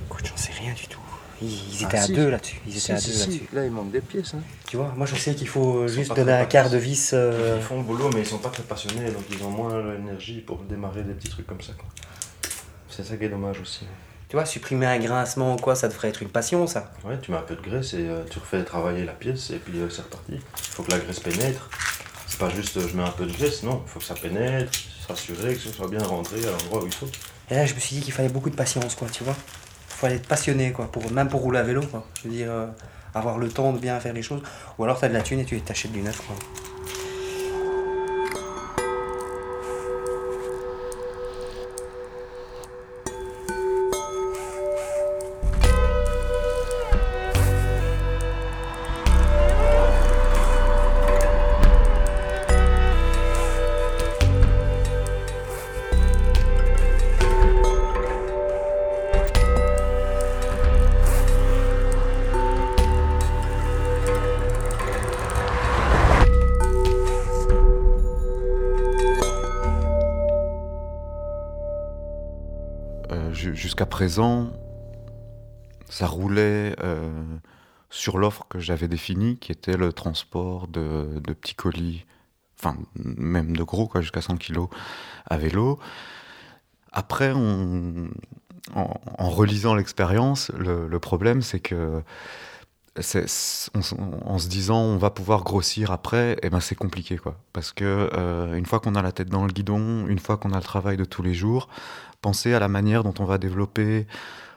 Écoute, 0.06 0.26
j'en 0.26 0.36
sais 0.36 0.52
rien 0.58 0.72
du 0.72 0.86
tout. 0.86 1.00
Ils, 1.40 1.84
Ah, 1.84 1.86
étaient 1.88 2.00
si. 2.02 2.12
à 2.12 2.16
deux 2.16 2.30
là-dessus. 2.30 2.60
Ils 2.66 2.70
étaient 2.72 2.80
Si, 2.80 2.92
à 2.92 2.98
si, 2.98 3.06
deux 3.10 3.12
si. 3.16 3.20
là-dessus. 3.30 3.48
Là 3.52 3.64
il 3.64 3.70
manque 3.70 3.90
des 3.92 4.00
pièces. 4.00 4.34
Hein. 4.34 4.40
Tu 4.66 4.76
vois, 4.76 4.92
moi 4.96 5.06
je 5.06 5.14
sais 5.14 5.34
qu'il 5.34 5.48
faut 5.48 5.84
Ils 5.86 5.88
juste 5.88 6.14
donner 6.14 6.32
un 6.32 6.44
quart 6.46 6.68
de 6.70 6.78
vis. 6.78 7.10
euh, 7.14 7.56
Ils 7.58 7.62
font 7.64 7.76
le 7.76 7.82
boulot, 7.84 8.10
mais 8.14 8.20
ils 8.20 8.26
sont 8.26 8.38
pas 8.38 8.48
très 8.50 8.62
passionnés, 8.64 9.10
donc 9.10 9.22
ils 9.30 9.42
ont 9.44 9.50
moins 9.50 9.80
l'énergie 9.92 10.40
pour 10.40 10.58
démarrer 10.64 11.02
des 11.02 11.14
petits 11.14 11.28
trucs 11.30 11.46
comme 11.46 11.60
ça. 11.60 11.72
quoi. 11.74 11.86
C'est 12.88 13.04
ça 13.04 13.16
qui 13.16 13.24
est 13.24 13.28
dommage 13.28 13.60
aussi. 13.60 13.86
Tu 14.28 14.36
vois, 14.36 14.44
supprimer 14.44 14.84
un 14.86 14.98
grincement 14.98 15.54
ou 15.54 15.56
quoi, 15.56 15.74
ça 15.74 15.88
devrait 15.88 16.08
être 16.08 16.22
une 16.22 16.28
passion, 16.28 16.66
ça. 16.66 16.92
Ouais, 17.04 17.18
tu 17.22 17.30
mets 17.30 17.38
un 17.38 17.42
peu 17.42 17.54
de 17.56 17.62
graisse 17.62 17.94
et 17.94 18.08
euh, 18.08 18.24
tu 18.30 18.38
refais 18.38 18.62
travailler 18.64 19.04
la 19.06 19.12
pièce 19.14 19.50
et 19.50 19.56
puis 19.58 19.78
euh, 19.78 19.88
c'est 19.88 20.02
reparti. 20.02 20.32
Il 20.34 20.40
faut 20.58 20.82
que 20.82 20.90
la 20.90 20.98
graisse 20.98 21.20
pénètre. 21.20 21.70
C'est 22.26 22.38
pas 22.38 22.50
juste 22.50 22.76
euh, 22.76 22.86
je 22.86 22.94
mets 22.94 23.04
un 23.04 23.10
peu 23.10 23.24
de 23.24 23.32
graisse, 23.32 23.62
non. 23.62 23.82
Il 23.86 23.90
faut 23.90 24.00
que 24.00 24.04
ça 24.04 24.14
pénètre, 24.14 24.70
s'assurer 25.06 25.54
que 25.54 25.60
ce 25.60 25.70
soit 25.72 25.88
bien 25.88 26.02
rentré 26.02 26.36
à 26.46 26.50
l'endroit 26.50 26.82
où 26.82 26.86
il 26.86 26.92
faut. 26.92 27.06
Et 27.50 27.54
là, 27.54 27.64
je 27.64 27.72
me 27.72 27.80
suis 27.80 27.96
dit 27.96 28.02
qu'il 28.02 28.12
fallait 28.12 28.28
beaucoup 28.28 28.50
de 28.50 28.54
patience, 28.56 28.94
quoi, 28.94 29.08
tu 29.08 29.24
vois. 29.24 29.34
Il 29.98 30.00
fallait 30.00 30.14
être 30.14 30.28
passionné, 30.28 30.70
quoi, 30.70 30.92
pour, 30.92 31.10
même 31.10 31.26
pour 31.26 31.40
rouler 31.40 31.58
à 31.58 31.64
vélo, 31.64 31.82
quoi. 31.82 32.06
Je 32.22 32.28
veux 32.28 32.34
dire, 32.34 32.52
euh, 32.52 32.68
avoir 33.16 33.36
le 33.36 33.48
temps 33.48 33.72
de 33.72 33.80
bien 33.80 33.98
faire 33.98 34.12
les 34.12 34.22
choses. 34.22 34.42
Ou 34.78 34.84
alors, 34.84 35.00
t'as 35.00 35.08
de 35.08 35.12
la 35.12 35.22
thune 35.22 35.40
et 35.40 35.44
tu 35.44 35.60
t'achètes 35.60 35.90
du 35.90 36.02
neuf, 36.02 36.20
quoi. 36.24 36.36
Présent, 73.98 74.52
ça 75.88 76.06
roulait 76.06 76.76
euh, 76.84 77.10
sur 77.90 78.16
l'offre 78.16 78.46
que 78.48 78.60
j'avais 78.60 78.86
définie, 78.86 79.38
qui 79.38 79.50
était 79.50 79.76
le 79.76 79.92
transport 79.92 80.68
de, 80.68 81.20
petits 81.24 81.56
colis, 81.56 82.06
enfin 82.60 82.76
même 82.94 83.56
de 83.56 83.62
gros, 83.64 83.88
quoi, 83.88 84.00
jusqu'à 84.00 84.20
100 84.20 84.36
kg 84.36 84.68
à 85.26 85.36
vélo. 85.36 85.80
Après, 86.92 87.32
en, 87.32 88.08
relisant 89.18 89.74
l'expérience, 89.74 90.52
le, 90.56 90.98
problème, 91.00 91.42
c'est 91.42 91.58
que 91.58 92.00
en, 92.94 94.38
se 94.38 94.48
disant 94.48 94.80
on 94.80 94.96
va 94.96 95.10
pouvoir 95.10 95.42
grossir 95.42 95.90
après, 95.90 96.34
et 96.34 96.38
eh 96.44 96.50
ben 96.50 96.60
c'est 96.60 96.74
compliqué 96.74 97.16
quoi. 97.16 97.36
Parce 97.52 97.72
que 97.72 98.10
euh, 98.12 98.54
une 98.54 98.66
fois 98.66 98.78
qu'on 98.80 98.94
a 98.94 99.02
la 99.02 99.12
tête 99.12 99.28
dans 99.28 99.44
le 99.44 99.52
guidon, 99.52 100.06
une 100.06 100.18
fois 100.18 100.36
qu'on 100.36 100.52
a 100.52 100.56
le 100.56 100.62
travail 100.62 100.96
de 100.96 101.04
tous 101.04 101.22
les 101.22 101.34
jours, 101.34 101.68
penser 102.20 102.54
à 102.54 102.58
la 102.58 102.68
manière 102.68 103.04
dont 103.04 103.14
on 103.18 103.24
va 103.24 103.38
développer, 103.38 104.06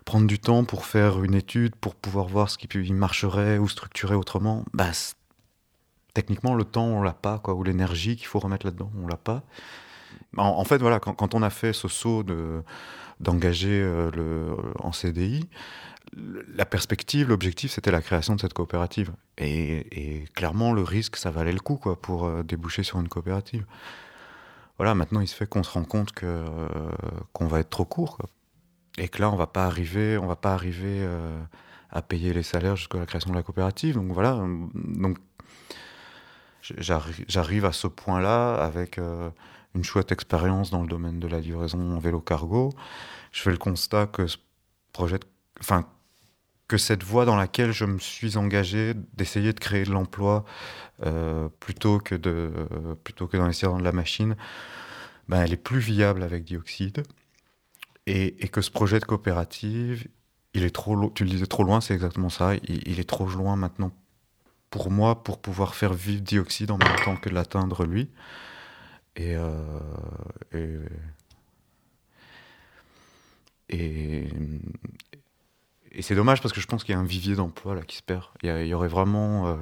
prendre 0.06 0.28
du 0.28 0.40
temps 0.40 0.64
pour 0.64 0.86
faire 0.86 1.24
une 1.24 1.36
étude, 1.36 1.76
pour 1.76 1.96
pouvoir 1.96 2.28
voir 2.28 2.50
ce 2.50 2.58
qui 2.58 2.94
marcherait 2.94 3.58
ou 3.58 3.68
structurer 3.68 4.16
autrement, 4.16 4.66
bah, 4.74 4.92
techniquement 6.14 6.56
le 6.56 6.64
temps 6.64 6.88
on 6.88 7.02
l'a 7.02 7.14
pas 7.14 7.40
quoi, 7.40 7.54
ou 7.54 7.64
l'énergie 7.64 8.16
qu'il 8.16 8.28
faut 8.28 8.40
remettre 8.40 8.66
là-dedans 8.66 8.92
on 9.02 9.08
l'a 9.08 9.18
pas. 9.18 9.44
En, 10.38 10.64
fait 10.64 10.78
voilà, 10.78 11.00
quand, 11.00 11.34
on 11.36 11.42
a 11.42 11.50
fait 11.50 11.74
ce 11.74 11.88
saut 11.88 12.24
de 12.24 12.64
d'engager 13.20 13.82
euh, 13.84 14.56
en 14.80 14.92
CDI, 14.92 15.48
la 16.56 16.66
perspective, 16.66 17.30
l'objectif, 17.30 17.72
c'était 17.72 17.92
la 17.92 18.02
création 18.02 18.36
de 18.36 18.42
cette 18.42 18.54
coopérative. 18.54 19.12
Et, 19.38 20.26
clairement, 20.34 20.74
le 20.74 20.82
risque, 20.82 21.16
ça 21.16 21.32
valait 21.32 21.54
le 21.54 21.60
coup 21.60 21.78
quoi, 21.78 22.00
pour 22.00 22.26
euh, 22.26 22.44
déboucher 22.44 22.84
sur 22.84 23.00
une 23.00 23.08
coopérative. 23.08 23.66
Voilà, 24.82 24.96
maintenant, 24.96 25.20
il 25.20 25.28
se 25.28 25.36
fait 25.36 25.46
qu'on 25.46 25.62
se 25.62 25.70
rend 25.70 25.84
compte 25.84 26.12
que 26.12 26.26
euh, 26.26 26.68
qu'on 27.34 27.46
va 27.46 27.60
être 27.60 27.70
trop 27.70 27.86
court, 27.86 28.18
et 28.98 29.10
que 29.10 29.22
là, 29.22 29.30
on 29.30 29.36
va 29.36 29.46
pas 29.46 29.66
arriver, 29.66 30.18
on 30.18 30.26
va 30.26 30.36
pas 30.36 30.56
arriver 30.56 31.04
euh, 31.04 31.40
à 31.92 32.02
payer 32.02 32.34
les 32.34 32.42
salaires 32.42 32.76
jusqu'à 32.76 32.98
la 32.98 33.06
création 33.06 33.30
de 33.30 33.36
la 33.36 33.44
coopérative. 33.44 33.94
Donc 33.94 34.12
voilà, 34.12 34.44
donc 34.74 35.20
j'arrive 36.64 37.66
à 37.66 37.74
ce 37.74 37.86
point-là 37.86 38.56
avec 38.56 39.00
une 39.76 39.84
chouette 39.84 40.12
expérience 40.12 40.72
dans 40.72 40.82
le 40.82 40.88
domaine 40.88 41.20
de 41.20 41.28
la 41.28 41.42
livraison 41.42 41.96
en 41.96 42.00
vélo 42.00 42.20
cargo. 42.20 42.74
Je 43.32 43.44
fais 43.44 43.52
le 43.52 43.58
constat 43.58 44.08
que 44.08 44.26
ce 44.26 44.38
projet, 44.94 45.20
enfin 45.60 45.86
que 46.72 46.78
cette 46.78 47.04
voie 47.04 47.26
dans 47.26 47.36
laquelle 47.36 47.74
je 47.74 47.84
me 47.84 48.00
suis 48.00 48.38
engagé, 48.38 48.94
d'essayer 49.18 49.52
de 49.52 49.60
créer 49.60 49.84
de 49.84 49.92
l'emploi 49.92 50.46
euh, 51.06 51.50
plutôt 51.60 52.00
que 52.00 52.16
de 52.16 52.50
plutôt 53.04 53.28
que 53.28 53.36
d'investir 53.36 53.72
dans 53.72 53.78
de 53.78 53.84
la 53.84 53.92
machine, 53.92 54.38
ben, 55.28 55.42
elle 55.44 55.52
est 55.52 55.58
plus 55.58 55.80
viable 55.80 56.24
avec 56.24 56.46
dioxyde. 56.46 57.04
Et, 58.08 58.48
que 58.48 58.62
ce 58.62 58.72
projet 58.72 59.02
de 59.02 59.06
coopérative, 59.06 60.08
il 60.54 60.64
est 60.64 60.74
trop, 60.74 61.10
tu 61.10 61.26
le 61.26 61.30
disais 61.30 61.46
trop 61.46 61.66
loin, 61.66 61.82
c'est 61.82 61.94
exactement 61.94 62.30
ça. 62.30 62.54
Il, 62.64 63.02
est 63.02 63.10
trop 63.10 63.28
loin 63.28 63.58
maintenant 63.58 63.92
pour 64.70 64.92
moi 64.92 65.26
pour 65.26 65.42
pouvoir 65.42 65.76
faire 65.76 65.94
vivre 65.94 66.22
dioxyde 66.22 66.72
en 66.72 66.78
même 66.78 66.96
temps 67.04 67.18
que 67.18 67.28
l'atteindre 67.28 67.84
lui. 67.84 68.10
Et, 69.18 69.36
euh, 69.36 69.60
et, 70.54 70.78
et 73.68 74.30
c'est 76.00 76.16
dommage 76.16 76.42
parce 76.42 76.54
que 76.54 76.62
je 76.62 76.68
pense 76.68 76.84
qu'il 76.84 76.94
y 76.94 76.98
a 76.98 77.00
un 77.00 77.06
vivier 77.06 77.36
d'emploi 77.36 77.76
là 77.76 77.82
qui 77.82 77.98
se 77.98 78.04
perd. 78.04 78.24
Il 78.44 78.66
y, 78.66 78.74
aurait 78.74 78.88
vraiment. 78.88 79.48
Euh, 79.48 79.56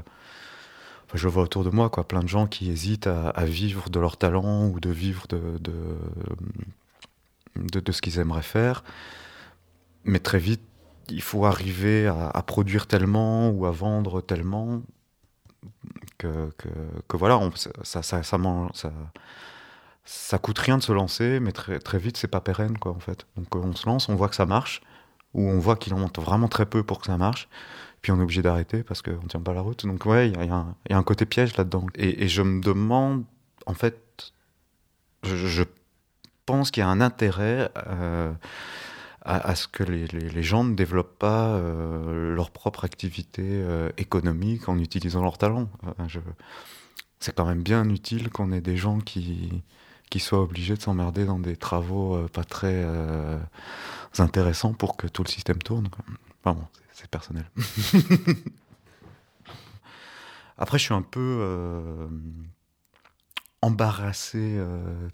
je 1.13 1.27
vois 1.27 1.43
autour 1.43 1.63
de 1.63 1.71
moi 1.71 1.89
quoi, 1.89 2.07
plein 2.07 2.21
de 2.21 2.27
gens 2.27 2.45
qui 2.45 2.69
hésitent 2.69 3.07
à, 3.07 3.45
vivre 3.45 3.89
de 3.89 3.99
leur 3.99 4.17
talent 4.17 4.67
ou 4.67 4.79
de 4.79 4.91
vivre 4.91 5.25
de, 5.27 5.57
de, 7.55 7.91
ce 7.91 8.01
qu'ils 8.01 8.19
aimeraient 8.19 8.43
faire. 8.43 8.83
Mais 10.03 10.19
très 10.19 10.37
vite, 10.37 10.61
il 11.09 11.23
faut 11.23 11.45
arriver 11.45 12.05
à, 12.07 12.43
produire 12.43 12.85
tellement 12.85 13.49
ou 13.49 13.65
à 13.65 13.71
vendre 13.71 14.21
tellement 14.21 14.83
que, 16.19 16.51
que, 17.07 17.17
voilà, 17.17 17.39
ça, 17.55 17.71
ça, 17.83 18.03
ça, 18.03 18.23
ça, 18.73 18.93
ça, 20.05 20.37
coûte 20.37 20.59
rien 20.59 20.77
de 20.77 20.83
se 20.83 20.91
lancer, 20.91 21.39
mais 21.39 21.51
très, 21.53 21.79
très 21.79 21.97
vite, 21.97 22.17
c'est 22.17 22.27
pas 22.27 22.41
pérenne 22.41 22.77
quoi 22.77 22.91
en 22.91 22.99
fait. 22.99 23.25
Donc 23.35 23.55
on 23.55 23.73
se 23.73 23.87
lance, 23.87 24.09
on 24.09 24.15
voit 24.15 24.29
que 24.29 24.35
ça 24.35 24.45
marche 24.45 24.83
où 25.33 25.41
on 25.47 25.59
voit 25.59 25.75
qu'il 25.75 25.93
en 25.93 25.99
monte 25.99 26.19
vraiment 26.19 26.47
très 26.47 26.65
peu 26.65 26.83
pour 26.83 26.99
que 26.99 27.07
ça 27.07 27.17
marche. 27.17 27.47
Puis 28.01 28.11
on 28.11 28.19
est 28.19 28.23
obligé 28.23 28.41
d'arrêter 28.41 28.83
parce 28.83 29.01
qu'on 29.01 29.21
ne 29.23 29.27
tient 29.27 29.41
pas 29.41 29.53
la 29.53 29.61
route. 29.61 29.85
Donc 29.85 30.05
ouais, 30.05 30.29
il 30.29 30.45
y, 30.45 30.93
a 30.93 30.97
un 30.97 31.03
côté 31.03 31.25
piège 31.25 31.57
là-dedans. 31.57 31.85
Et, 31.95 32.27
je 32.27 32.41
me 32.41 32.61
demande, 32.61 33.25
en 33.65 33.73
fait, 33.73 34.33
je, 35.23 35.63
pense 36.45 36.71
qu'il 36.71 36.81
y 36.81 36.83
a 36.83 36.89
un 36.89 37.01
intérêt 37.01 37.69
euh, 37.87 38.31
à, 39.21 39.53
ce 39.55 39.67
que 39.67 39.83
les, 39.83 40.43
gens 40.43 40.63
ne 40.63 40.73
développent 40.73 41.19
pas 41.19 41.49
euh, 41.49 42.33
leur 42.33 42.49
propre 42.51 42.85
activité 42.85 43.43
euh, 43.45 43.89
économique 43.97 44.67
en 44.69 44.79
utilisant 44.79 45.21
leur 45.21 45.37
talent. 45.37 45.69
c'est 47.19 47.35
quand 47.35 47.45
même 47.45 47.61
bien 47.61 47.87
utile 47.89 48.29
qu'on 48.29 48.51
ait 48.51 48.61
des 48.61 48.77
gens 48.77 48.99
qui, 48.99 49.61
qui 50.09 50.19
soient 50.19 50.41
obligés 50.41 50.75
de 50.75 50.81
s'emmerder 50.81 51.25
dans 51.25 51.39
des 51.39 51.55
travaux 51.55 52.27
pas 52.29 52.43
très 52.43 52.85
intéressant 54.17 54.73
pour 54.73 54.97
que 54.97 55.07
tout 55.07 55.23
le 55.23 55.29
système 55.29 55.59
tourne. 55.59 55.87
Enfin 56.43 56.59
bon, 56.59 56.65
c'est 56.93 57.09
personnel. 57.09 57.49
Après, 60.59 60.77
je 60.77 60.83
suis 60.83 60.93
un 60.93 61.01
peu 61.01 61.37
euh, 61.41 62.07
embarrassé 63.61 64.55
euh, 64.57 65.07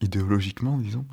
idéologiquement, 0.00 0.78
disons. 0.78 1.04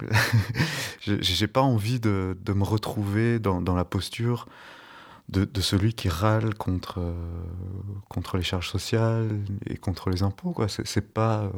J'ai 1.01 1.47
pas 1.47 1.61
envie 1.61 1.99
de, 1.99 2.37
me 2.47 2.63
retrouver 2.63 3.39
dans, 3.39 3.75
la 3.75 3.83
posture 3.83 4.47
de, 5.29 5.49
celui 5.61 5.95
qui 5.95 6.09
râle 6.09 6.53
contre, 6.53 6.99
euh, 6.99 7.13
contre 8.07 8.37
les 8.37 8.43
charges 8.43 8.69
sociales 8.69 9.41
et 9.65 9.77
contre 9.77 10.11
les 10.11 10.21
impôts. 10.21 10.55
C'est 10.67 11.13
pas, 11.13 11.51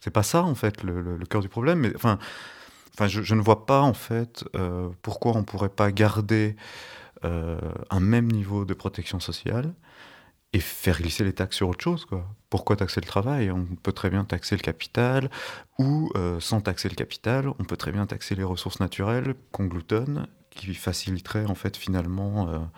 c'est 0.00 0.10
pas 0.10 0.22
ça, 0.22 0.42
en 0.42 0.54
fait, 0.54 0.82
le, 0.82 1.18
cœur 1.28 1.42
du 1.42 1.48
problème. 1.48 1.80
Mais 1.80 1.92
enfin 1.94 2.18
Enfin, 2.98 3.06
je, 3.06 3.34
ne 3.36 3.40
vois 3.40 3.64
pas 3.64 3.82
en 3.82 3.94
fait 3.94 4.44
euh, 4.56 4.88
pourquoi 5.02 5.36
on 5.36 5.44
pourrait 5.44 5.68
pas 5.68 5.92
garder 5.92 6.56
euh, 7.24 7.60
un 7.90 8.00
même 8.00 8.26
niveau 8.26 8.64
de 8.64 8.74
protection 8.74 9.20
sociale 9.20 9.72
et 10.52 10.58
faire 10.58 11.00
glisser 11.00 11.22
les 11.22 11.32
taxes 11.32 11.58
sur 11.58 11.68
autre 11.68 11.84
chose. 11.84 12.06
Quoi. 12.06 12.26
Pourquoi 12.50 12.74
taxer 12.74 13.00
le 13.00 13.06
travail? 13.06 13.52
On 13.52 13.66
peut 13.80 13.92
très 13.92 14.10
bien 14.10 14.24
taxer 14.24 14.56
le 14.56 14.62
capital, 14.62 15.30
ou 15.78 16.10
euh, 16.16 16.40
sans 16.40 16.60
taxer 16.60 16.88
le 16.88 16.96
capital, 16.96 17.46
on 17.60 17.64
peut 17.64 17.76
très 17.76 17.92
bien 17.92 18.04
taxer 18.04 18.34
les 18.34 18.42
ressources 18.42 18.80
naturelles 18.80 19.36
qu'on 19.52 19.66
gloutonne, 19.66 20.26
qui 20.50 20.74
faciliterait 20.74 21.46
en 21.46 21.54
fait 21.54 21.76
finalement 21.76 22.68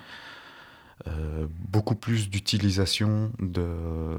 euh, 1.08 1.46
beaucoup 1.68 1.94
plus 1.94 2.28
d'utilisation 2.28 3.32
de, 3.38 4.18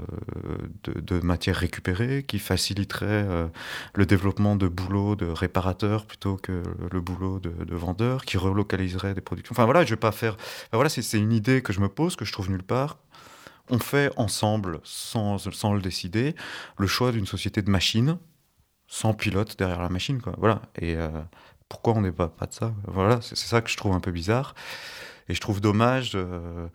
matières 1.21 1.57
récupérées 1.57 2.23
qui 2.23 2.39
faciliterait 2.39 3.05
euh, 3.05 3.47
le 3.93 4.05
développement 4.05 4.55
de 4.55 4.67
boulot 4.67 5.15
de 5.15 5.27
réparateurs 5.27 6.05
plutôt 6.05 6.38
que 6.38 6.63
le 6.91 7.01
boulot 7.01 7.39
de, 7.39 7.51
de 7.51 7.75
vendeurs, 7.75 8.25
qui 8.25 8.38
relocaliserait 8.38 9.13
des 9.13 9.21
productions. 9.21 9.53
Enfin 9.53 9.65
voilà, 9.65 9.86
je 9.86 9.91
vais 9.91 9.99
pas 9.99 10.11
faire. 10.11 10.38
voilà, 10.73 10.89
c'est 10.89 11.19
une 11.19 11.32
idée 11.32 11.61
que 11.61 11.73
je 11.73 11.79
me 11.79 11.89
pose, 11.89 12.15
que 12.15 12.25
je 12.25 12.32
trouve 12.32 12.49
nulle 12.49 12.63
part. 12.63 12.97
On 13.69 13.79
fait 13.79 14.11
ensemble, 14.17 14.79
sans, 14.84 15.38
le 15.73 15.82
décider, 15.82 16.36
le 16.77 16.88
choix 16.88 17.11
d'une 17.11 17.25
société 17.25 17.61
de 17.61 17.69
machines, 17.69 18.17
sans 18.88 19.13
pilote 19.13 19.57
derrière 19.57 19.82
la 19.82 19.89
machine. 19.89 20.19
Voilà. 20.38 20.61
Et 20.77 20.95
euh, 20.95 21.09
pourquoi 21.69 21.93
on 21.93 22.01
n'est 22.01 22.11
pas, 22.11 22.27
pas 22.27 22.47
de 22.47 22.53
ça? 22.53 22.73
Voilà, 22.86 23.21
c'est 23.21 23.38
ça 23.38 23.61
que 23.61 23.69
je 23.69 23.77
trouve 23.77 23.93
un 23.93 24.01
peu 24.01 24.11
bizarre. 24.11 24.55
Et 25.32 25.34
je 25.34 25.39
trouve 25.39 25.61
dommage 25.61 26.11
euh, 26.15 26.67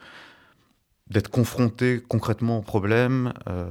d'être 1.11 1.29
confronté 1.29 2.03
concrètement 2.09 2.57
au 2.57 2.63
problème 2.63 3.35
euh, 3.49 3.67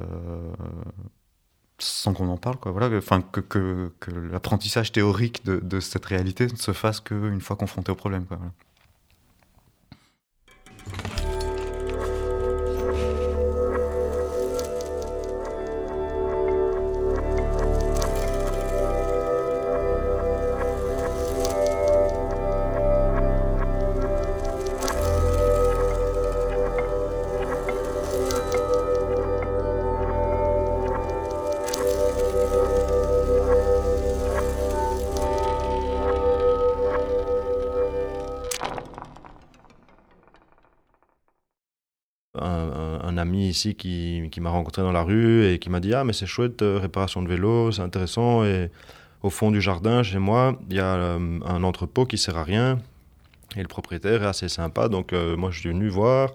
sans 1.79 2.13
qu'on 2.13 2.29
en 2.29 2.37
parle. 2.37 2.57
Quoi. 2.57 2.71
Voilà, 2.71 3.01
que, 3.31 3.91
l'apprentissage 4.31 4.91
théorique 4.91 5.43
de, 5.43 5.79
cette 5.79 6.05
réalité 6.05 6.45
ne 6.45 6.55
se 6.55 6.71
fasse 6.71 6.99
qu'une 6.99 7.41
fois 7.41 7.55
confronté 7.55 7.91
au 7.91 7.95
problème. 7.95 8.25
Quoi. 8.25 8.37
Qui, 43.75 44.39
m'a 44.39 44.49
rencontré 44.49 44.81
dans 44.81 44.91
la 44.91 45.03
rue 45.03 45.45
et 45.45 45.59
qui 45.59 45.69
m'a 45.69 45.79
dit 45.79 45.93
Ah, 45.93 46.03
mais 46.03 46.13
c'est 46.13 46.25
chouette, 46.25 46.61
euh, 46.61 46.77
réparation 46.79 47.21
de 47.21 47.29
vélo, 47.29 47.71
c'est 47.71 47.81
intéressant. 47.81 48.43
Et 48.43 48.69
au 49.23 49.29
fond 49.29 49.51
du 49.51 49.61
jardin, 49.61 50.03
chez 50.03 50.19
moi, 50.19 50.59
il 50.69 50.75
y 50.75 50.79
a 50.79 50.95
euh, 50.95 51.39
un 51.45 51.63
entrepôt 51.63 52.05
qui 52.05 52.17
sert 52.17 52.37
à 52.37 52.43
rien. 52.43 52.79
Et 53.55 53.61
le 53.61 53.67
propriétaire 53.67 54.23
est 54.23 54.27
assez 54.27 54.49
sympa, 54.49 54.89
donc 54.89 55.13
euh, 55.13 55.37
moi 55.37 55.49
je 55.49 55.59
suis 55.59 55.69
venu 55.69 55.87
voir. 55.87 56.33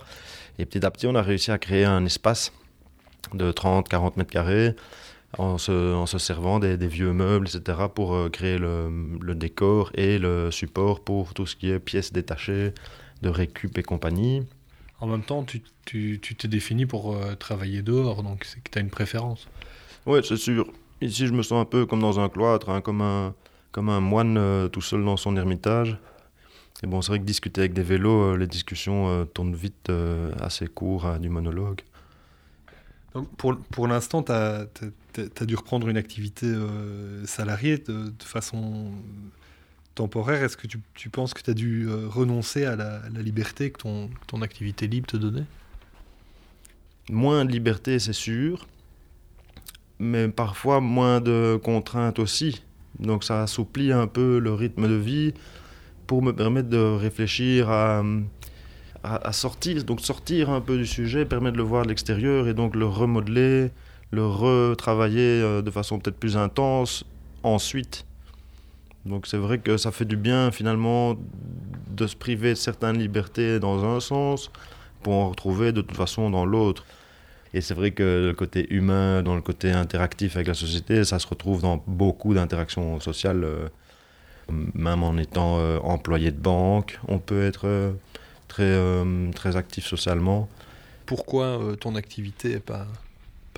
Et 0.58 0.64
petit 0.64 0.84
à 0.84 0.90
petit, 0.90 1.06
on 1.06 1.14
a 1.14 1.22
réussi 1.22 1.50
à 1.50 1.58
créer 1.58 1.84
un 1.84 2.04
espace 2.04 2.52
de 3.34 3.52
30-40 3.52 4.12
mètres 4.16 4.30
carrés 4.30 4.74
en 5.38 5.58
se, 5.58 6.04
servant 6.18 6.58
des, 6.58 6.76
vieux 6.76 7.12
meubles, 7.12 7.46
etc., 7.46 7.78
pour 7.94 8.30
créer 8.32 8.58
le, 8.58 9.34
décor 9.34 9.92
et 9.94 10.18
le 10.18 10.50
support 10.50 11.04
pour 11.04 11.34
tout 11.34 11.46
ce 11.46 11.54
qui 11.54 11.70
est 11.70 11.78
pièces 11.78 12.12
détachées, 12.12 12.74
de 13.22 13.28
récup 13.28 13.78
et 13.78 13.82
compagnie. 13.82 14.42
En 15.00 15.06
même 15.06 15.22
temps, 15.22 15.44
tu 15.44 15.60
t'es 15.84 16.18
tu, 16.20 16.48
défini 16.48 16.86
pour 16.86 17.14
euh, 17.14 17.34
travailler 17.34 17.82
dehors, 17.82 18.22
donc 18.22 18.44
c'est 18.44 18.62
que 18.62 18.70
tu 18.70 18.78
as 18.78 18.80
une 18.80 18.90
préférence. 18.90 19.48
Oui, 20.06 20.20
c'est 20.22 20.36
sûr. 20.36 20.70
Ici, 21.00 21.26
je 21.26 21.32
me 21.32 21.42
sens 21.42 21.62
un 21.62 21.64
peu 21.64 21.86
comme 21.86 22.00
dans 22.00 22.20
un 22.20 22.28
cloître, 22.28 22.68
hein, 22.68 22.80
comme, 22.80 23.00
un, 23.00 23.34
comme 23.72 23.88
un 23.88 24.00
moine 24.00 24.36
euh, 24.36 24.68
tout 24.68 24.82
seul 24.82 25.04
dans 25.04 25.16
son 25.16 25.36
ermitage. 25.36 25.98
Et 26.82 26.86
bon, 26.86 27.02
c'est 27.02 27.08
vrai 27.08 27.18
que 27.18 27.24
discuter 27.24 27.60
avec 27.62 27.72
des 27.72 27.82
vélos, 27.82 28.32
euh, 28.32 28.36
les 28.36 28.46
discussions 28.46 29.08
euh, 29.08 29.24
tournent 29.24 29.54
vite 29.54 29.90
euh, 29.90 30.32
assez 30.40 30.66
court 30.66 31.06
à 31.06 31.18
du 31.18 31.28
monologue. 31.28 31.80
Donc 33.14 33.28
pour, 33.36 33.56
pour 33.56 33.86
l'instant, 33.86 34.22
tu 34.22 34.32
as, 34.32 34.66
as, 35.40 35.44
dû 35.44 35.56
reprendre 35.56 35.88
une 35.88 35.96
activité 35.96 36.46
euh, 36.46 37.26
salariée 37.26 37.78
de, 37.78 38.10
de, 38.10 38.22
façon 38.22 38.92
temporaire. 39.94 40.42
Est-ce 40.42 40.56
que 40.56 40.66
tu, 40.66 40.80
tu, 40.94 41.10
penses 41.10 41.34
que 41.34 41.42
tu 41.42 41.50
as 41.50 41.54
dû 41.54 41.86
euh, 41.88 42.08
renoncer 42.08 42.64
à 42.64 42.76
la, 42.76 43.02
la, 43.12 43.22
liberté 43.22 43.70
que 43.70 43.78
ton, 43.78 44.10
ton 44.26 44.42
activité 44.42 44.86
libre 44.86 45.06
te 45.06 45.16
donnait? 45.16 45.46
Moins 47.10 47.44
de 47.44 47.50
liberté, 47.50 47.98
c'est 47.98 48.12
sûr 48.12 48.66
mais 50.00 50.28
parfois 50.28 50.80
moins 50.80 51.20
de 51.20 51.60
contraintes 51.62 52.18
aussi. 52.18 52.62
Donc 52.98 53.22
ça 53.22 53.42
assouplit 53.42 53.92
un 53.92 54.06
peu 54.06 54.38
le 54.38 54.52
rythme 54.52 54.88
de 54.88 54.94
vie 54.94 55.34
pour 56.06 56.22
me 56.22 56.32
permettre 56.32 56.68
de 56.68 56.78
réfléchir 56.78 57.70
à, 57.70 58.02
à, 59.04 59.28
à 59.28 59.32
sortir, 59.32 59.84
donc 59.84 60.00
sortir 60.00 60.50
un 60.50 60.60
peu 60.60 60.76
du 60.76 60.86
sujet, 60.86 61.24
permettre 61.24 61.52
de 61.52 61.58
le 61.58 61.68
voir 61.68 61.84
de 61.84 61.88
l'extérieur 61.90 62.48
et 62.48 62.54
donc 62.54 62.74
le 62.74 62.86
remodeler, 62.86 63.70
le 64.10 64.26
retravailler 64.26 65.42
euh, 65.42 65.62
de 65.62 65.70
façon 65.70 65.98
peut-être 65.98 66.18
plus 66.18 66.36
intense 66.36 67.04
ensuite. 67.42 68.06
Donc 69.06 69.26
c'est 69.26 69.38
vrai 69.38 69.58
que 69.58 69.76
ça 69.76 69.92
fait 69.92 70.04
du 70.04 70.16
bien 70.16 70.50
finalement 70.50 71.16
de 71.88 72.06
se 72.06 72.16
priver 72.16 72.50
de 72.50 72.54
certaines 72.54 72.98
libertés 72.98 73.58
dans 73.58 73.84
un 73.84 74.00
sens 74.00 74.50
pour 75.02 75.14
en 75.14 75.30
retrouver 75.30 75.72
de 75.72 75.80
toute 75.80 75.96
façon 75.96 76.30
dans 76.30 76.44
l'autre. 76.44 76.84
Et 77.52 77.60
c'est 77.60 77.74
vrai 77.74 77.90
que 77.90 78.26
le 78.28 78.34
côté 78.34 78.72
humain, 78.72 79.22
dans 79.22 79.34
le 79.34 79.42
côté 79.42 79.72
interactif 79.72 80.36
avec 80.36 80.46
la 80.46 80.54
société, 80.54 81.04
ça 81.04 81.18
se 81.18 81.26
retrouve 81.26 81.62
dans 81.62 81.82
beaucoup 81.86 82.34
d'interactions 82.34 83.00
sociales. 83.00 83.42
Euh, 83.42 83.68
même 84.74 85.02
en 85.02 85.16
étant 85.16 85.58
euh, 85.58 85.78
employé 85.78 86.30
de 86.32 86.38
banque, 86.38 86.98
on 87.08 87.18
peut 87.18 87.44
être 87.44 87.66
euh, 87.66 87.92
très, 88.48 88.76
très 89.32 89.56
actif 89.56 89.86
socialement. 89.86 90.48
Pourquoi 91.06 91.60
ton 91.80 91.96
activité 91.96 92.54
n'est 92.54 92.60
pas 92.60 92.86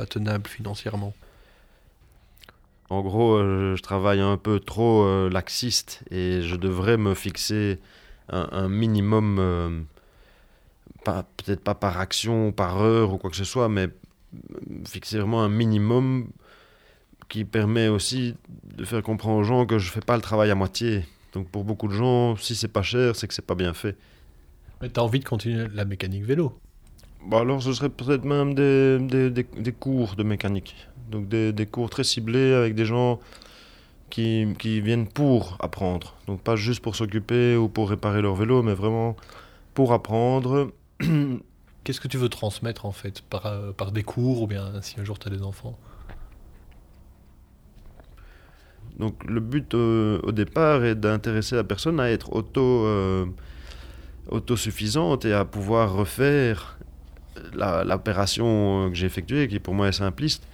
tenable 0.08 0.48
financièrement? 0.48 1.14
En 2.90 3.00
gros, 3.02 3.36
euh, 3.36 3.74
je 3.76 3.82
travaille 3.82 4.20
un 4.20 4.36
peu 4.36 4.60
trop 4.60 5.04
euh, 5.04 5.30
laxiste 5.30 6.02
et 6.10 6.42
je 6.42 6.56
devrais 6.56 6.96
me 6.96 7.14
fixer 7.14 7.78
un, 8.28 8.48
un 8.52 8.68
minimum 8.68 9.86
peut-être 11.04 11.60
pas 11.60 11.74
par 11.74 11.98
action, 11.98 12.52
par 12.52 12.80
heure 12.80 13.12
ou 13.12 13.18
quoi 13.18 13.30
que 13.30 13.36
ce 13.36 13.44
soit, 13.44 13.68
mais 13.68 13.88
fixer 14.86 15.18
vraiment 15.18 15.42
un 15.42 15.48
minimum 15.48 16.28
qui 17.28 17.44
permet 17.44 17.88
aussi 17.88 18.34
de 18.76 18.84
faire 18.84 19.02
comprendre 19.02 19.38
aux 19.38 19.42
gens 19.42 19.66
que 19.66 19.78
je 19.78 19.88
ne 19.88 19.92
fais 19.92 20.00
pas 20.00 20.16
le 20.16 20.22
travail 20.22 20.50
à 20.50 20.54
moitié. 20.54 21.04
Donc 21.32 21.48
pour 21.48 21.64
beaucoup 21.64 21.88
de 21.88 21.94
gens, 21.94 22.36
si 22.36 22.54
c'est 22.54 22.68
pas 22.68 22.82
cher, 22.82 23.16
c'est 23.16 23.26
que 23.26 23.34
c'est 23.34 23.46
pas 23.46 23.54
bien 23.54 23.72
fait. 23.72 23.96
Mais 24.80 24.90
tu 24.90 25.00
as 25.00 25.02
envie 25.02 25.20
de 25.20 25.24
continuer 25.24 25.66
la 25.72 25.84
mécanique 25.84 26.24
vélo? 26.24 26.58
Bah 27.26 27.40
Alors 27.40 27.62
ce 27.62 27.72
serait 27.72 27.88
peut-être 27.88 28.24
même 28.24 28.54
des, 28.54 28.98
des, 28.98 29.30
des, 29.30 29.44
des, 29.44 29.72
cours 29.72 30.16
de 30.16 30.24
mécanique. 30.24 30.74
Donc 31.12 31.28
des, 31.28 31.52
des 31.52 31.66
cours 31.66 31.90
très 31.90 32.04
ciblés 32.04 32.52
avec 32.54 32.74
des 32.74 32.84
gens 32.84 33.20
qui, 34.10 34.46
qui 34.58 34.80
viennent 34.80 35.06
pour 35.06 35.56
apprendre. 35.60 36.16
Donc 36.26 36.42
pas 36.42 36.56
juste 36.56 36.80
pour 36.80 36.96
s'occuper 36.96 37.56
ou 37.56 37.68
pour 37.68 37.88
réparer 37.88 38.20
leur 38.20 38.34
vélo, 38.34 38.62
mais 38.62 38.74
vraiment 38.74 39.16
pour 39.74 39.92
apprendre. 39.92 40.72
Qu'est-ce 41.84 42.00
que 42.00 42.08
tu 42.08 42.18
veux 42.18 42.28
transmettre 42.28 42.84
en 42.84 42.92
fait 42.92 43.22
par, 43.22 43.46
euh, 43.46 43.72
par 43.72 43.92
des 43.92 44.02
cours 44.02 44.42
ou 44.42 44.46
bien 44.46 44.82
si 44.82 45.00
un 45.00 45.04
jour 45.04 45.18
tu 45.18 45.28
as 45.28 45.30
des 45.30 45.42
enfants? 45.42 45.78
Donc 48.98 49.24
le 49.24 49.40
but 49.40 49.74
euh, 49.74 50.20
au 50.22 50.32
départ 50.32 50.84
est 50.84 50.94
d'intéresser 50.94 51.56
la 51.56 51.64
personne 51.64 51.98
à 51.98 52.10
être 52.10 52.34
auto, 52.34 52.84
euh, 52.84 53.26
autosuffisante 54.28 55.24
et 55.24 55.32
à 55.32 55.44
pouvoir 55.44 55.94
refaire 55.94 56.78
l'opération 57.54 58.84
la, 58.84 58.90
que 58.90 58.94
j'ai 58.94 59.06
effectuée, 59.06 59.48
qui 59.48 59.58
pour 59.58 59.74
moi 59.74 59.88
est 59.88 59.92
simpliste, 59.92 60.46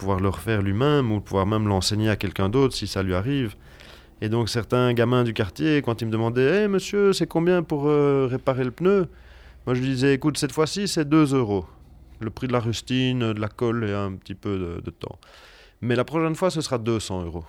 pouvoir 0.00 0.18
le 0.18 0.30
refaire 0.30 0.62
lui-même 0.62 1.12
ou 1.12 1.20
pouvoir 1.20 1.46
même 1.46 1.68
l'enseigner 1.68 2.08
à 2.08 2.16
quelqu'un 2.16 2.48
d'autre 2.48 2.74
si 2.74 2.86
ça 2.86 3.02
lui 3.02 3.14
arrive. 3.14 3.54
Et 4.22 4.28
donc 4.30 4.48
certains 4.48 4.92
gamins 4.94 5.24
du 5.24 5.34
quartier, 5.34 5.82
quand 5.82 6.00
ils 6.00 6.06
me 6.06 6.10
demandaient 6.10 6.62
hey, 6.62 6.68
«monsieur, 6.68 7.12
c'est 7.12 7.26
combien 7.26 7.62
pour 7.62 7.86
euh, 7.86 8.26
réparer 8.30 8.64
le 8.64 8.70
pneu?» 8.70 9.08
Moi, 9.66 9.74
je 9.74 9.82
disais, 9.82 10.14
écoute, 10.14 10.38
cette 10.38 10.52
fois-ci, 10.52 10.88
c'est 10.88 11.06
2 11.06 11.34
euros. 11.34 11.66
Le 12.20 12.30
prix 12.30 12.46
de 12.46 12.52
la 12.52 12.60
rustine, 12.60 13.34
de 13.34 13.40
la 13.40 13.48
colle 13.48 13.84
et 13.84 13.92
un 13.92 14.12
petit 14.12 14.34
peu 14.34 14.58
de, 14.58 14.80
de, 14.80 14.90
temps. 14.90 15.18
Mais 15.82 15.94
la 15.96 16.04
prochaine 16.04 16.34
fois, 16.34 16.50
ce 16.50 16.62
sera 16.62 16.78
200 16.78 17.24
euros. 17.24 17.44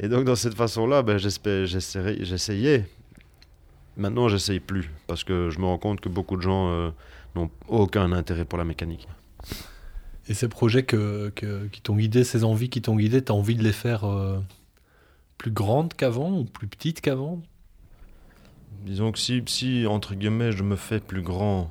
Et 0.00 0.08
donc, 0.08 0.24
dans 0.24 0.34
cette 0.34 0.54
façon-là, 0.54 1.02
ben, 1.02 1.16
j'essayais. 1.18 2.86
Maintenant, 3.96 4.28
j'essaye 4.28 4.58
plus. 4.58 4.90
Parce 5.06 5.22
que 5.22 5.48
je 5.50 5.60
me 5.60 5.66
rends 5.66 5.78
compte 5.78 6.00
que 6.00 6.08
beaucoup 6.08 6.36
de 6.36 6.42
gens 6.42 6.70
euh, 6.70 6.90
n'ont 7.36 7.50
aucun 7.68 8.10
intérêt 8.10 8.44
pour 8.44 8.58
la 8.58 8.64
mécanique. 8.64 9.06
Et 10.28 10.34
ces 10.34 10.48
projets 10.48 10.84
qui 10.84 11.80
t'ont 11.82 11.96
guidé, 11.96 12.24
ces 12.24 12.44
envies 12.44 12.68
qui 12.68 12.80
t'ont 12.80 12.96
guidé, 12.96 13.24
tu 13.24 13.32
as 13.32 13.34
envie 13.34 13.56
de 13.56 13.62
les 13.62 13.72
faire 13.72 14.04
euh, 14.04 14.38
plus 15.36 15.50
grandes 15.50 15.94
qu'avant 15.94 16.38
ou 16.38 16.44
plus 16.44 16.68
petites 16.68 17.00
qu'avant? 17.00 17.42
Disons 18.84 19.12
que 19.12 19.18
si, 19.18 19.86
entre 19.86 20.14
guillemets, 20.14 20.52
je 20.52 20.62
me 20.62 20.76
fais 20.76 21.00
plus 21.00 21.22
grand, 21.22 21.70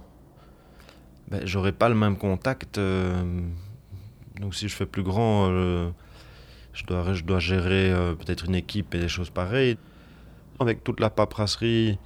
ben, 1.29 1.41
j'aurai 1.45 1.71
pas 1.71 1.87
le 1.87 1.95
même 1.95 2.17
contact. 2.17 2.77
Euh, 2.77 3.41
donc 4.39 4.53
si 4.53 4.67
je 4.67 4.75
fais 4.75 4.85
plus 4.85 5.03
grand, 5.03 5.47
euh, 5.49 5.89
je, 6.73 6.83
dois, 6.85 7.39
gérer 7.39 7.93
peut-être 8.19 8.45
une 8.45 8.55
équipe 8.55 8.93
et 8.95 8.99
des 8.99 9.09
choses 9.09 9.29
pareilles. 9.29 9.77
Avec 10.59 10.83
toute 10.83 10.99
la 10.99 11.09
paperasserie 11.09 11.97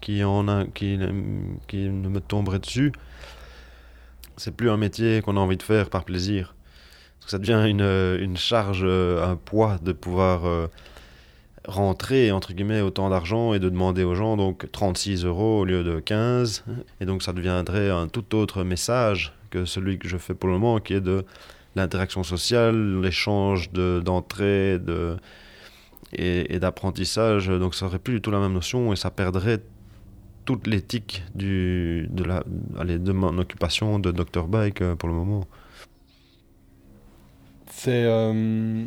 qui, 0.00 0.22
en 0.22 0.66
qui 0.66 0.96
me 0.96 2.18
tomberait 2.20 2.60
dessus, 2.60 2.92
c'est 4.40 4.56
plus 4.56 4.70
un 4.70 4.76
métier 4.76 5.20
qu'on 5.22 5.36
a 5.36 5.40
envie 5.40 5.56
de 5.56 5.62
faire 5.62 5.90
par 5.90 6.04
plaisir. 6.04 6.54
Ça 7.26 7.38
devient 7.38 7.62
une, 7.68 7.82
une 8.20 8.36
charge, 8.36 8.84
un 8.84 9.36
poids 9.36 9.78
de 9.82 9.92
pouvoir 9.92 10.68
rentrer 11.66 12.32
entre 12.32 12.52
guillemets 12.52 12.80
autant 12.80 13.10
d'argent 13.10 13.54
et 13.54 13.58
de 13.58 13.68
demander 13.68 14.02
aux 14.02 14.14
gens 14.14 14.36
donc 14.36 14.70
36 14.72 15.24
euros 15.24 15.60
au 15.60 15.64
lieu 15.64 15.84
de 15.84 16.00
15 16.00 16.64
et 17.00 17.06
donc 17.06 17.22
ça 17.22 17.32
deviendrait 17.32 17.90
un 17.90 18.08
tout 18.08 18.34
autre 18.34 18.64
message 18.64 19.34
que 19.50 19.64
celui 19.64 19.98
que 19.98 20.08
je 20.08 20.16
fais 20.16 20.34
pour 20.34 20.48
le 20.48 20.54
moment 20.54 20.80
qui 20.80 20.94
est 20.94 21.00
de 21.00 21.24
l'interaction 21.76 22.22
sociale 22.22 23.00
l'échange 23.00 23.70
d'entrée 23.72 24.78
de, 24.78 24.78
de 24.78 25.16
et, 26.12 26.54
et 26.54 26.58
d'apprentissage 26.58 27.48
donc 27.48 27.74
ça 27.74 27.86
aurait 27.86 27.98
plus 27.98 28.14
du 28.14 28.20
tout 28.20 28.30
la 28.30 28.40
même 28.40 28.54
notion 28.54 28.92
et 28.92 28.96
ça 28.96 29.10
perdrait 29.10 29.60
toute 30.50 30.66
l'éthique 30.66 31.22
du 31.34 32.08
de 32.10 32.24
la 32.24 32.42
allez, 32.78 32.98
de 32.98 33.12
mon 33.12 33.38
occupation 33.38 33.98
de 34.00 34.10
Dr 34.10 34.48
bike 34.48 34.82
pour 34.94 35.08
le 35.08 35.14
moment 35.14 35.46
c'est 37.70 38.04
euh 38.04 38.84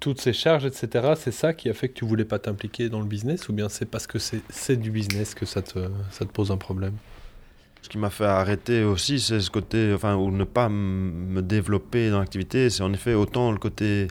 toutes 0.00 0.18
ces 0.18 0.32
charges, 0.32 0.64
etc., 0.64 1.12
c'est 1.14 1.30
ça 1.30 1.52
qui 1.52 1.68
a 1.68 1.74
fait 1.74 1.90
que 1.90 1.92
tu 1.92 2.06
voulais 2.06 2.24
pas 2.24 2.38
t'impliquer 2.38 2.88
dans 2.88 3.00
le 3.00 3.06
business 3.06 3.50
ou 3.50 3.52
bien 3.52 3.68
c'est 3.68 3.84
parce 3.84 4.06
que 4.06 4.18
c'est 4.18 4.76
du 4.76 4.90
business 4.90 5.34
que 5.34 5.44
ça 5.44 5.60
te, 5.60 5.78
ça 6.10 6.24
te 6.24 6.32
pose 6.32 6.50
un 6.50 6.56
problème? 6.56 6.94
Ce 7.82 7.88
qui 7.90 7.98
m'a 7.98 8.08
fait 8.08 8.24
arrêter 8.24 8.82
aussi, 8.82 9.20
c'est 9.20 9.40
ce 9.40 9.50
côté, 9.50 9.92
enfin, 9.94 10.16
ou 10.16 10.30
ne 10.30 10.44
pas 10.44 10.70
me 10.70 11.42
développer 11.42 12.08
dans 12.08 12.18
l'activité, 12.18 12.70
c'est 12.70 12.82
en 12.82 12.92
effet 12.94 13.12
autant 13.12 13.52
le 13.52 13.58
côté 13.58 14.08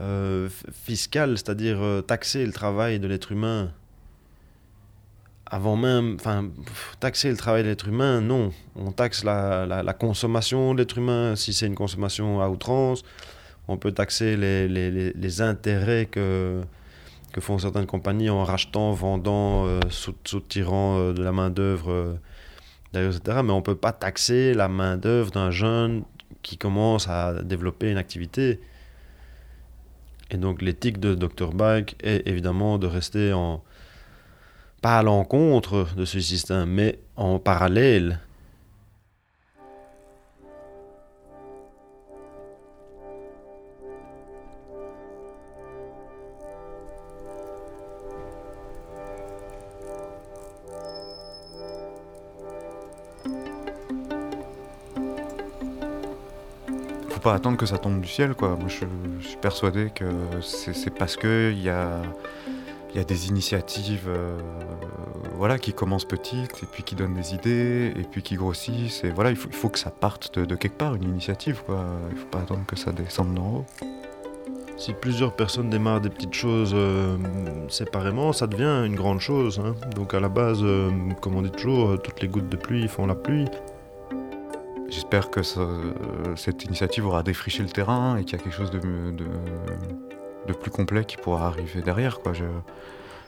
euh, 0.00 0.48
fiscal, 0.72 1.36
c'est-à-dire 1.36 1.82
euh, 1.82 2.00
taxer 2.00 2.44
le 2.44 2.52
travail 2.52 2.98
de 2.98 3.06
l'être 3.06 3.30
humain 3.30 3.72
avant 5.46 5.76
même, 5.76 6.16
enfin, 6.18 6.48
taxer 7.00 7.30
le 7.30 7.36
travail 7.36 7.62
de 7.62 7.68
l'être 7.68 7.88
humain, 7.88 8.20
non. 8.20 8.50
On 8.76 8.92
taxe 8.92 9.24
la, 9.24 9.66
la, 9.66 9.92
consommation 9.92 10.74
de 10.74 10.78
l'être 10.78 10.98
humain 10.98 11.36
si 11.36 11.52
c'est 11.52 11.66
une 11.66 11.74
consommation 11.74 12.40
à 12.40 12.48
outrance 12.48 13.04
on 13.68 13.76
peut 13.76 13.92
taxer 13.92 14.36
les, 14.36 14.68
les, 14.68 14.90
les, 14.90 15.12
les 15.12 15.40
intérêts 15.40 16.06
que, 16.06 16.62
que 17.32 17.40
font 17.40 17.58
certaines 17.58 17.86
compagnies 17.86 18.30
en 18.30 18.44
rachetant, 18.44 18.92
vendant, 18.92 19.66
euh, 19.66 19.80
soutirant 19.90 20.98
euh, 20.98 21.12
de 21.12 21.22
la 21.22 21.32
main-d'œuvre, 21.32 21.90
euh, 21.90 22.14
etc. 22.94 23.40
Mais 23.44 23.52
on 23.52 23.58
ne 23.58 23.62
peut 23.62 23.76
pas 23.76 23.92
taxer 23.92 24.54
la 24.54 24.68
main-d'œuvre 24.68 25.30
d'un 25.30 25.50
jeune 25.50 26.04
qui 26.42 26.58
commence 26.58 27.08
à 27.08 27.42
développer 27.42 27.90
une 27.90 27.96
activité. 27.96 28.60
Et 30.30 30.36
donc 30.36 30.60
l'éthique 30.60 31.00
de 31.00 31.14
Dr 31.14 31.52
Bike 31.54 31.96
est 32.02 32.26
évidemment 32.26 32.78
de 32.78 32.86
rester 32.86 33.32
en 33.32 33.62
pas 34.84 34.98
à 34.98 35.02
l'encontre 35.02 35.86
de 35.96 36.04
ce 36.04 36.20
système, 36.20 36.68
mais 36.68 36.98
en 37.16 37.38
parallèle. 37.38 38.20
Faut 57.08 57.20
pas 57.20 57.32
attendre 57.32 57.56
que 57.56 57.64
ça 57.64 57.78
tombe 57.78 58.02
du 58.02 58.06
ciel, 58.08 58.34
quoi. 58.34 58.50
Moi, 58.50 58.68
je, 58.68 58.84
je 59.20 59.28
suis 59.28 59.38
persuadé 59.38 59.90
que 59.94 60.04
c'est 60.42 60.90
parce 60.94 61.16
que 61.16 61.52
il 61.52 61.62
y 61.62 61.70
a, 61.70 62.02
il 62.94 62.98
y 62.98 63.00
a 63.00 63.04
des 63.04 63.28
initiatives, 63.28 64.04
euh, 64.06 64.38
voilà, 65.36 65.58
qui 65.58 65.72
commencent 65.72 66.04
petites 66.04 66.62
et 66.62 66.66
puis 66.70 66.84
qui 66.84 66.94
donnent 66.94 67.14
des 67.14 67.34
idées 67.34 67.92
et 67.96 68.02
puis 68.04 68.22
qui 68.22 68.36
grossissent. 68.36 69.02
Et 69.02 69.10
voilà, 69.10 69.30
il 69.30 69.36
faut, 69.36 69.48
il 69.48 69.54
faut 69.56 69.68
que 69.68 69.78
ça 69.80 69.90
parte 69.90 70.38
de, 70.38 70.44
de 70.44 70.54
quelque 70.54 70.78
part, 70.78 70.94
une 70.94 71.02
initiative, 71.04 71.62
quoi. 71.66 71.84
Il 72.12 72.16
faut 72.16 72.26
pas 72.28 72.38
attendre 72.38 72.64
que 72.66 72.76
ça 72.76 72.92
descende 72.92 73.34
d'en 73.34 73.46
haut. 73.56 73.66
Si 74.76 74.92
plusieurs 74.92 75.34
personnes 75.34 75.70
démarrent 75.70 76.00
des 76.00 76.08
petites 76.10 76.34
choses 76.34 76.72
euh, 76.74 77.16
séparément, 77.68 78.32
ça 78.32 78.46
devient 78.46 78.84
une 78.86 78.94
grande 78.96 79.20
chose. 79.20 79.60
hein. 79.64 79.74
Donc 79.94 80.14
à 80.14 80.20
la 80.20 80.28
base, 80.28 80.60
euh, 80.62 80.90
comme 81.20 81.36
on 81.36 81.42
dit 81.42 81.50
toujours, 81.50 82.00
toutes 82.02 82.20
les 82.20 82.28
gouttes 82.28 82.48
de 82.48 82.56
pluie 82.56 82.86
font 82.88 83.06
la 83.06 83.14
pluie. 83.14 83.46
J'espère 84.88 85.30
que 85.30 85.42
ça- 85.42 85.66
cette 86.36 86.64
initiative 86.64 87.06
aura 87.06 87.22
défriché 87.22 87.62
le 87.62 87.68
terrain 87.68 88.16
et 88.18 88.24
qu'il 88.24 88.36
y 88.38 88.40
a 88.40 88.44
quelque 88.44 88.54
chose 88.54 88.70
de, 88.70 88.78
de, 88.78 89.24
de 90.46 90.52
plus 90.52 90.70
complet 90.70 91.04
qui 91.04 91.16
pourra 91.16 91.46
arriver 91.46 91.82
derrière. 91.82 92.20
Quoi. 92.20 92.32
Je, 92.32 92.44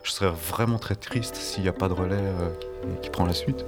serais 0.03 0.31
vraiment 0.31 0.79
très 0.79 0.95
triste 0.95 1.35
s'il 1.35 1.65
n'y 1.65 1.69
a 1.69 1.73
pas 1.73 1.89
de 1.89 1.93
relais 1.93 2.15
euh, 2.15 2.51
qui, 3.03 3.11
prend 3.11 3.27
la 3.27 3.33
suite. 3.33 3.65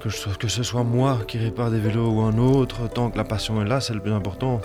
Que, 0.00 0.48
ce 0.48 0.62
soit 0.62 0.82
moi 0.82 1.18
qui 1.28 1.38
répare 1.38 1.70
des 1.70 1.78
vélos 1.78 2.10
ou 2.10 2.20
un 2.22 2.38
autre, 2.38 2.88
tant 2.88 3.10
que 3.10 3.16
la 3.16 3.24
passion 3.24 3.60
est 3.62 3.68
là, 3.68 3.80
c'est 3.80 3.94
le 3.94 4.00
plus 4.00 4.12
important. 4.12 4.60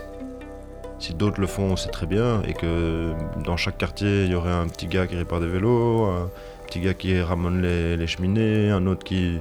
Si 1.00 1.14
d'autres 1.14 1.42
le 1.42 1.48
font, 1.48 1.76
c'est 1.76 1.90
très 1.90 2.06
bien, 2.06 2.42
et 2.44 2.54
que 2.54 3.14
dans 3.44 3.58
chaque 3.58 3.78
quartier, 3.78 4.26
il 4.26 4.32
y 4.32 4.36
aurait 4.36 4.52
un 4.52 4.68
petit 4.68 4.88
gars 4.88 5.06
qui 5.06 5.16
répare 5.16 5.42
des 5.42 5.48
vélos, 5.48 6.06
un 6.06 6.30
petit 6.66 6.80
gars 6.80 6.94
qui 6.94 7.20
ramène 7.22 7.62
les, 7.62 7.98
les 7.98 8.08
cheminées, 8.08 8.72
un 8.72 8.88
autre 8.88 9.04
qui, 9.04 9.40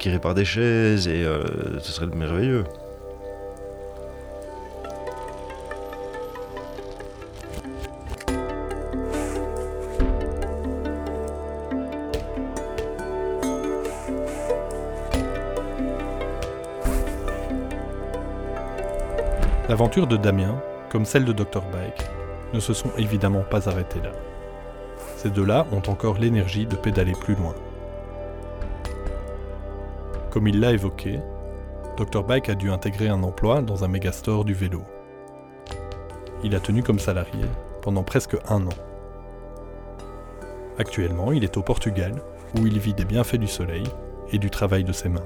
qui 0.00 0.10
répare 0.10 0.34
des 0.34 0.44
chaises, 0.44 1.06
et 1.06 1.24
euh, 1.24 1.78
ce 1.78 1.92
serait 1.92 2.06
merveilleux. 2.06 2.64
L'aventure 19.80 20.06
de 20.06 20.18
Damien, 20.18 20.60
comme 20.90 21.06
celle 21.06 21.24
de 21.24 21.32
Dr 21.32 21.62
Bike, 21.72 22.04
ne 22.52 22.60
se 22.60 22.74
sont 22.74 22.90
évidemment 22.98 23.40
pas 23.40 23.66
arrêtées 23.66 24.02
là. 24.02 24.12
Ces 25.16 25.30
deux-là 25.30 25.66
ont 25.72 25.80
encore 25.90 26.18
l'énergie 26.18 26.66
de 26.66 26.76
pédaler 26.76 27.12
plus 27.12 27.34
loin. 27.34 27.54
Comme 30.28 30.48
il 30.48 30.60
l'a 30.60 30.72
évoqué, 30.72 31.20
Dr 31.96 32.22
Bike 32.24 32.50
a 32.50 32.54
dû 32.56 32.70
intégrer 32.70 33.08
un 33.08 33.22
emploi 33.22 33.62
dans 33.62 33.82
un 33.82 33.88
mégastore 33.88 34.44
du 34.44 34.52
vélo. 34.52 34.82
Il 36.44 36.54
a 36.54 36.60
tenu 36.60 36.82
comme 36.82 36.98
salarié 36.98 37.46
pendant 37.80 38.02
presque 38.02 38.36
un 38.50 38.66
an. 38.66 38.76
Actuellement, 40.78 41.32
il 41.32 41.42
est 41.42 41.56
au 41.56 41.62
Portugal, 41.62 42.12
où 42.54 42.66
il 42.66 42.78
vit 42.78 42.92
des 42.92 43.06
bienfaits 43.06 43.36
du 43.36 43.48
soleil 43.48 43.84
et 44.30 44.36
du 44.36 44.50
travail 44.50 44.84
de 44.84 44.92
ses 44.92 45.08
mains. 45.08 45.24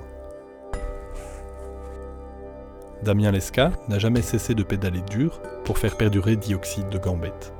Damien 3.05 3.33
Lesca 3.33 3.71
n'a 3.89 3.99
jamais 3.99 4.23
cessé 4.23 4.55
de 4.55 4.63
pédaler 4.63 5.03
dur 5.03 5.43
pour 5.65 5.77
faire 5.77 5.99
perdurer 5.99 6.37
dioxyde 6.37 6.89
de 6.89 6.97
gambette. 6.97 7.53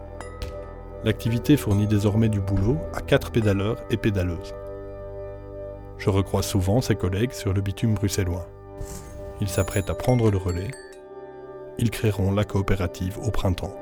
L'activité 1.05 1.59
fournit 1.59 1.87
désormais 1.87 2.31
du 2.31 2.41
boulot 2.41 2.79
à 2.95 3.03
quatre 3.03 3.31
pédaleurs 3.31 3.77
et 3.91 3.99
pédaleuses. 3.99 4.55
Je 5.99 6.09
recroise 6.09 6.47
souvent 6.47 6.81
ses 6.81 6.97
collègues 6.97 7.33
sur 7.33 7.53
le 7.53 7.61
bitume 7.61 7.93
bruxellois. 7.93 8.49
Ils 9.43 9.49
s'apprêtent 9.49 9.91
à 9.91 9.95
prendre 9.95 10.31
le 10.31 10.39
relais. 10.39 10.71
Ils 11.77 11.91
créeront 11.91 12.33
la 12.33 12.45
coopérative 12.45 13.19
au 13.19 13.31
printemps. 13.31 13.75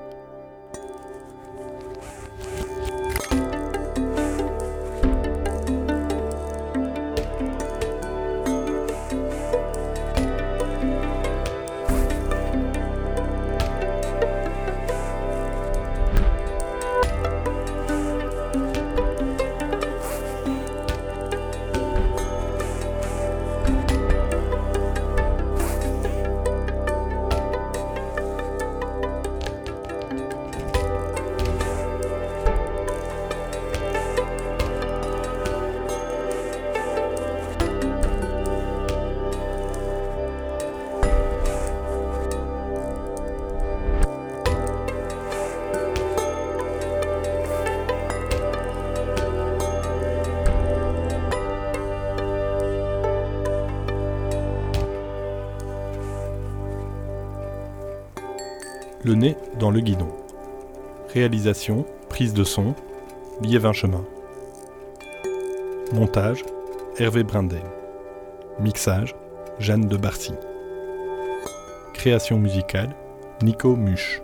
Le 59.72 59.80
guidon. 59.80 60.08
Réalisation, 61.12 61.84
prise 62.08 62.34
de 62.34 62.44
son, 62.44 62.74
Liévin 63.40 63.72
Chemin. 63.72 64.04
Montage, 65.92 66.44
Hervé 66.98 67.24
Brindel. 67.24 67.62
Mixage, 68.60 69.14
Jeanne 69.58 69.88
de 69.88 69.96
Barcy. 69.96 70.34
Création 71.94 72.38
musicale, 72.38 72.94
Nico 73.42 73.74
Muche. 73.76 74.22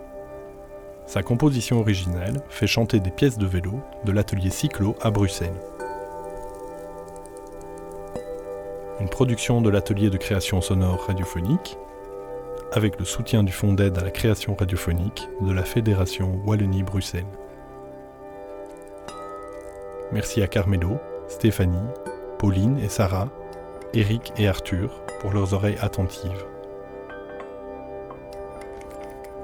Sa 1.05 1.23
composition 1.23 1.79
originale 1.79 2.41
fait 2.49 2.67
chanter 2.67 2.99
des 2.99 3.11
pièces 3.11 3.37
de 3.37 3.47
vélo 3.47 3.73
de 4.05 4.11
l'atelier 4.11 4.51
Cyclo 4.51 4.95
à 5.01 5.09
Bruxelles. 5.09 5.59
Une 8.99 9.09
production 9.09 9.61
de 9.61 9.69
l'atelier 9.69 10.09
de 10.09 10.17
création 10.17 10.61
sonore 10.61 11.05
radiophonique 11.07 11.77
avec 12.71 12.99
le 12.99 13.05
soutien 13.05 13.43
du 13.43 13.51
Fonds 13.51 13.73
d'aide 13.73 13.97
à 13.97 14.03
la 14.03 14.11
création 14.11 14.55
radiophonique 14.55 15.27
de 15.41 15.51
la 15.51 15.63
Fédération 15.63 16.39
Wallonie-Bruxelles. 16.45 17.25
Merci 20.11 20.41
à 20.41 20.47
Carmelo, 20.47 20.97
Stéphanie, 21.27 21.77
Pauline 22.37 22.79
et 22.79 22.89
Sarah, 22.89 23.29
Eric 23.93 24.33
et 24.37 24.47
Arthur 24.47 25.01
pour 25.19 25.31
leurs 25.31 25.53
oreilles 25.53 25.77
attentives. 25.81 26.45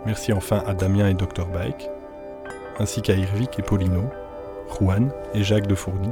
Merci 0.05 0.34
enfin 0.34 0.63
à 0.67 0.73
Damien 0.73 1.09
et 1.09 1.15
Dr 1.15 1.47
Bike, 1.47 1.89
ainsi 2.80 3.01
qu'à 3.01 3.13
Irvik 3.13 3.57
et 3.57 3.63
Paulino, 3.63 4.03
Juan 4.69 5.11
et 5.34 5.43
Jacques 5.43 5.67
de 5.67 5.76
Fourny 5.76 6.11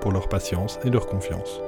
pour 0.00 0.12
leur 0.12 0.28
patience 0.28 0.78
et 0.84 0.90
leur 0.90 1.06
confiance. 1.06 1.60